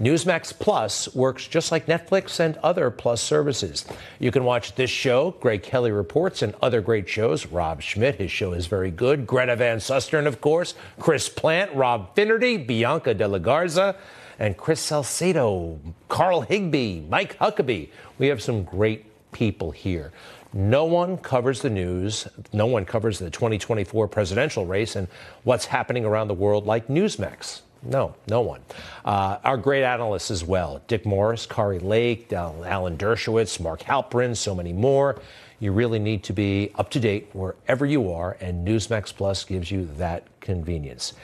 Newsmax 0.00 0.56
Plus 0.56 1.12
works 1.16 1.48
just 1.48 1.72
like 1.72 1.86
Netflix 1.86 2.38
and 2.38 2.58
other 2.58 2.92
Plus 2.92 3.20
services. 3.20 3.84
You 4.20 4.30
can 4.30 4.44
watch 4.44 4.76
this 4.76 4.88
show, 4.88 5.32
Greg 5.40 5.64
Kelly 5.64 5.90
Reports, 5.90 6.42
and 6.42 6.54
other 6.62 6.80
great 6.80 7.08
shows. 7.08 7.46
Rob 7.46 7.82
Schmitt, 7.82 8.14
his 8.20 8.30
show 8.30 8.52
is 8.52 8.68
very 8.68 8.92
good. 8.92 9.26
Greta 9.26 9.56
Van 9.56 9.78
Susteren, 9.78 10.28
of 10.28 10.40
course. 10.40 10.76
Chris 11.00 11.28
Plante, 11.28 11.74
Rob 11.74 12.14
Finnerty, 12.14 12.56
Bianca 12.56 13.14
De 13.14 13.26
La 13.26 13.38
Garza, 13.38 13.96
and 14.38 14.56
Chris 14.56 14.80
Salcedo, 14.80 15.80
Carl 16.08 16.42
Higbie, 16.42 17.04
Mike 17.08 17.36
Huckabee. 17.40 17.88
We 18.18 18.28
have 18.28 18.40
some 18.40 18.62
great 18.62 19.06
people 19.32 19.70
here. 19.70 20.12
No 20.52 20.84
one 20.84 21.16
covers 21.16 21.62
the 21.62 21.70
news, 21.70 22.28
no 22.52 22.66
one 22.66 22.84
covers 22.84 23.18
the 23.18 23.30
2024 23.30 24.06
presidential 24.08 24.66
race 24.66 24.96
and 24.96 25.08
what's 25.44 25.66
happening 25.66 26.04
around 26.04 26.28
the 26.28 26.34
world 26.34 26.66
like 26.66 26.88
Newsmax. 26.88 27.62
No, 27.84 28.14
no 28.28 28.42
one. 28.42 28.60
Uh, 29.04 29.38
our 29.44 29.56
great 29.56 29.82
analysts 29.82 30.30
as 30.30 30.44
well 30.44 30.80
Dick 30.86 31.04
Morris, 31.04 31.46
Kari 31.46 31.80
Lake, 31.80 32.32
Alan 32.32 32.96
Dershowitz, 32.96 33.58
Mark 33.60 33.80
Halperin, 33.80 34.36
so 34.36 34.54
many 34.54 34.72
more. 34.72 35.20
You 35.58 35.72
really 35.72 35.98
need 35.98 36.24
to 36.24 36.32
be 36.32 36.70
up 36.74 36.90
to 36.90 37.00
date 37.00 37.30
wherever 37.32 37.86
you 37.86 38.12
are, 38.12 38.36
and 38.40 38.66
Newsmax 38.66 39.14
Plus 39.14 39.44
gives 39.44 39.70
you 39.70 39.88
that 39.96 40.24
convenience. 40.40 41.14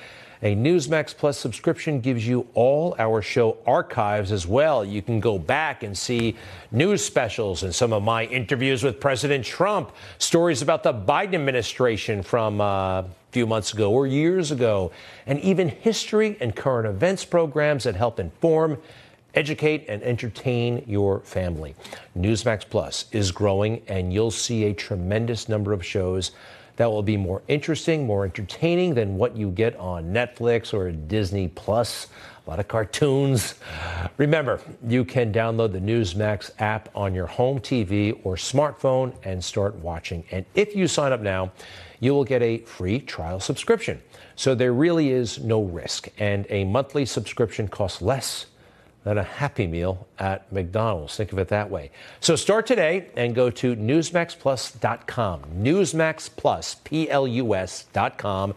A 0.43 0.55
Newsmax 0.55 1.17
Plus 1.17 1.37
subscription 1.37 2.01
gives 2.01 2.27
you 2.27 2.47
all 2.55 2.95
our 2.99 3.23
show 3.23 3.59
archives 3.67 4.31
as 4.31 4.47
well. 4.47 4.85
You 4.85 5.03
can 5.03 5.19
go 5.19 5.37
back 5.37 5.83
and 5.83 5.99
see 5.99 6.37
news 6.71 7.05
specials 7.05 7.65
and 7.65 7.75
some 7.75 7.93
of 7.93 8.05
my 8.05 8.25
interviews 8.27 8.85
with 8.85 9.01
President 9.01 9.45
Trump, 9.45 9.91
stories 10.19 10.63
about 10.63 10.85
the 10.85 10.95
Biden 10.95 11.35
administration 11.35 12.23
from 12.23 12.61
uh, 12.61 13.01
a 13.01 13.07
few 13.33 13.49
months 13.49 13.73
ago 13.73 13.91
or 13.91 14.07
years 14.07 14.53
ago, 14.53 14.93
and 15.27 15.41
even 15.41 15.69
history 15.69 16.37
and 16.41 16.55
current 16.55 16.87
events 16.87 17.25
programs 17.25 17.83
that 17.83 17.97
help 17.97 18.21
inform 18.21 18.79
educate 19.35 19.85
and 19.89 20.03
entertain 20.05 20.85
your 20.87 21.21
family. 21.21 21.75
Newsmax 22.17 22.69
Plus 22.69 23.07
is 23.11 23.33
growing, 23.33 23.83
and 23.89 24.13
you'll 24.13 24.31
see 24.31 24.65
a 24.65 24.73
tremendous 24.73 25.49
number 25.49 25.73
of 25.73 25.85
shows 25.85 26.31
that 26.79 26.89
will 26.89 27.03
be 27.03 27.17
more 27.17 27.43
interesting, 27.49 28.07
more 28.07 28.25
entertaining 28.25 28.95
than 28.95 29.17
what 29.17 29.37
you 29.37 29.51
get 29.51 29.77
on 29.77 30.13
Netflix 30.13 30.73
or 30.73 30.93
Disney 30.93 31.49
Plus. 31.49 32.07
A 32.47 32.51
lot 32.51 32.61
of 32.61 32.69
cartoons. 32.69 33.57
Remember, 34.17 34.61
you 34.87 35.05
can 35.05 35.33
download 35.33 35.73
the 35.73 35.81
Newsmax 35.81 36.53
app 36.61 36.89
on 36.95 37.15
your 37.15 37.27
home 37.27 37.59
TV 37.59 38.19
or 38.23 38.37
smartphone 38.37 39.13
and 39.25 39.45
start 39.45 39.75
watching. 39.75 40.25
And 40.31 40.47
if 40.55 40.75
you 40.77 40.87
sign 40.87 41.13
up 41.13 41.21
now, 41.21 41.51
you 41.99 42.15
will 42.15 42.25
get 42.25 42.43
a 42.43 42.59
free 42.59 43.01
trial 43.01 43.41
subscription. 43.41 44.01
So 44.37 44.55
there 44.55 44.73
really 44.73 45.11
is 45.11 45.41
no 45.41 45.65
risk, 45.65 46.09
and 46.17 46.47
a 46.49 46.65
monthly 46.65 47.05
subscription 47.07 47.67
costs 47.67 48.01
less 48.01 48.47
than 49.09 49.17
a 49.17 49.23
Happy 49.23 49.67
Meal 49.67 50.07
at 50.19 50.53
McDonald's. 50.53 51.17
Think 51.17 51.33
of 51.33 51.39
it 51.39 51.49
that 51.49 51.71
way. 51.71 51.91
So 52.21 52.37
start 52.37 52.67
today 52.67 53.09
and 53.17 53.35
go 53.35 53.49
to 53.49 53.75
NewsMaxPlus.com. 53.75 55.43
NewsMaxPlus, 55.63 56.85
P-L-U-S.com, 56.85 58.55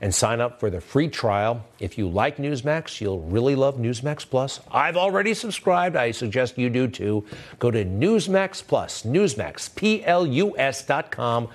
and 0.00 0.14
sign 0.14 0.40
up 0.40 0.58
for 0.58 0.70
the 0.70 0.80
free 0.80 1.08
trial. 1.08 1.66
If 1.78 1.98
you 1.98 2.08
like 2.08 2.38
Newsmax, 2.38 3.02
you'll 3.02 3.20
really 3.20 3.54
love 3.54 3.76
Newsmax 3.76 4.26
Plus. 4.26 4.60
I've 4.70 4.96
already 4.96 5.34
subscribed. 5.34 5.96
I 5.96 6.12
suggest 6.12 6.56
you 6.56 6.70
do 6.70 6.88
too. 6.88 7.26
Go 7.58 7.70
to 7.70 7.84
Newsmax 7.84 8.66
Plus, 8.66 9.02
Newsmax, 9.02 9.74
P-L-U-S.com 9.74 11.48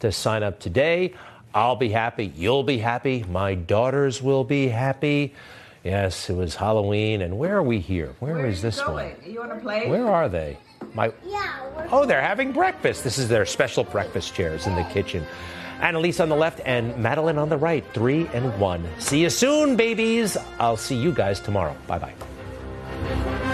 to 0.00 0.10
sign 0.10 0.42
up 0.42 0.58
today. 0.58 1.14
I'll 1.54 1.76
be 1.76 1.90
happy. 1.90 2.32
You'll 2.34 2.64
be 2.64 2.78
happy. 2.78 3.24
My 3.28 3.54
daughters 3.54 4.20
will 4.20 4.42
be 4.42 4.66
happy. 4.66 5.34
Yes, 5.84 6.30
it 6.30 6.34
was 6.36 6.54
Halloween. 6.54 7.22
And 7.22 7.38
where 7.38 7.56
are 7.56 7.62
we 7.62 7.80
here? 7.80 8.14
Where 8.20 8.46
is 8.46 8.62
this 8.62 8.80
going? 8.80 9.16
one? 9.16 9.30
You 9.32 9.40
want 9.40 9.52
to 9.54 9.58
play? 9.60 9.88
Where 9.88 10.06
are 10.06 10.28
they? 10.28 10.56
My 10.94 11.12
yeah, 11.26 11.60
Oh, 11.90 12.04
they're 12.04 12.20
having 12.22 12.52
breakfast. 12.52 13.02
This 13.04 13.18
is 13.18 13.28
their 13.28 13.44
special 13.46 13.84
breakfast 13.84 14.34
chairs 14.34 14.66
in 14.66 14.74
the 14.76 14.84
kitchen. 14.84 15.24
Annalise 15.80 16.20
on 16.20 16.28
the 16.28 16.36
left 16.36 16.60
and 16.64 16.96
Madeline 16.96 17.38
on 17.38 17.48
the 17.48 17.56
right, 17.56 17.84
three 17.92 18.28
and 18.32 18.56
one. 18.60 18.86
See 18.98 19.22
you 19.22 19.30
soon, 19.30 19.74
babies. 19.76 20.36
I'll 20.60 20.76
see 20.76 20.94
you 20.96 21.12
guys 21.12 21.40
tomorrow. 21.40 21.76
Bye 21.88 21.98
bye. 21.98 23.48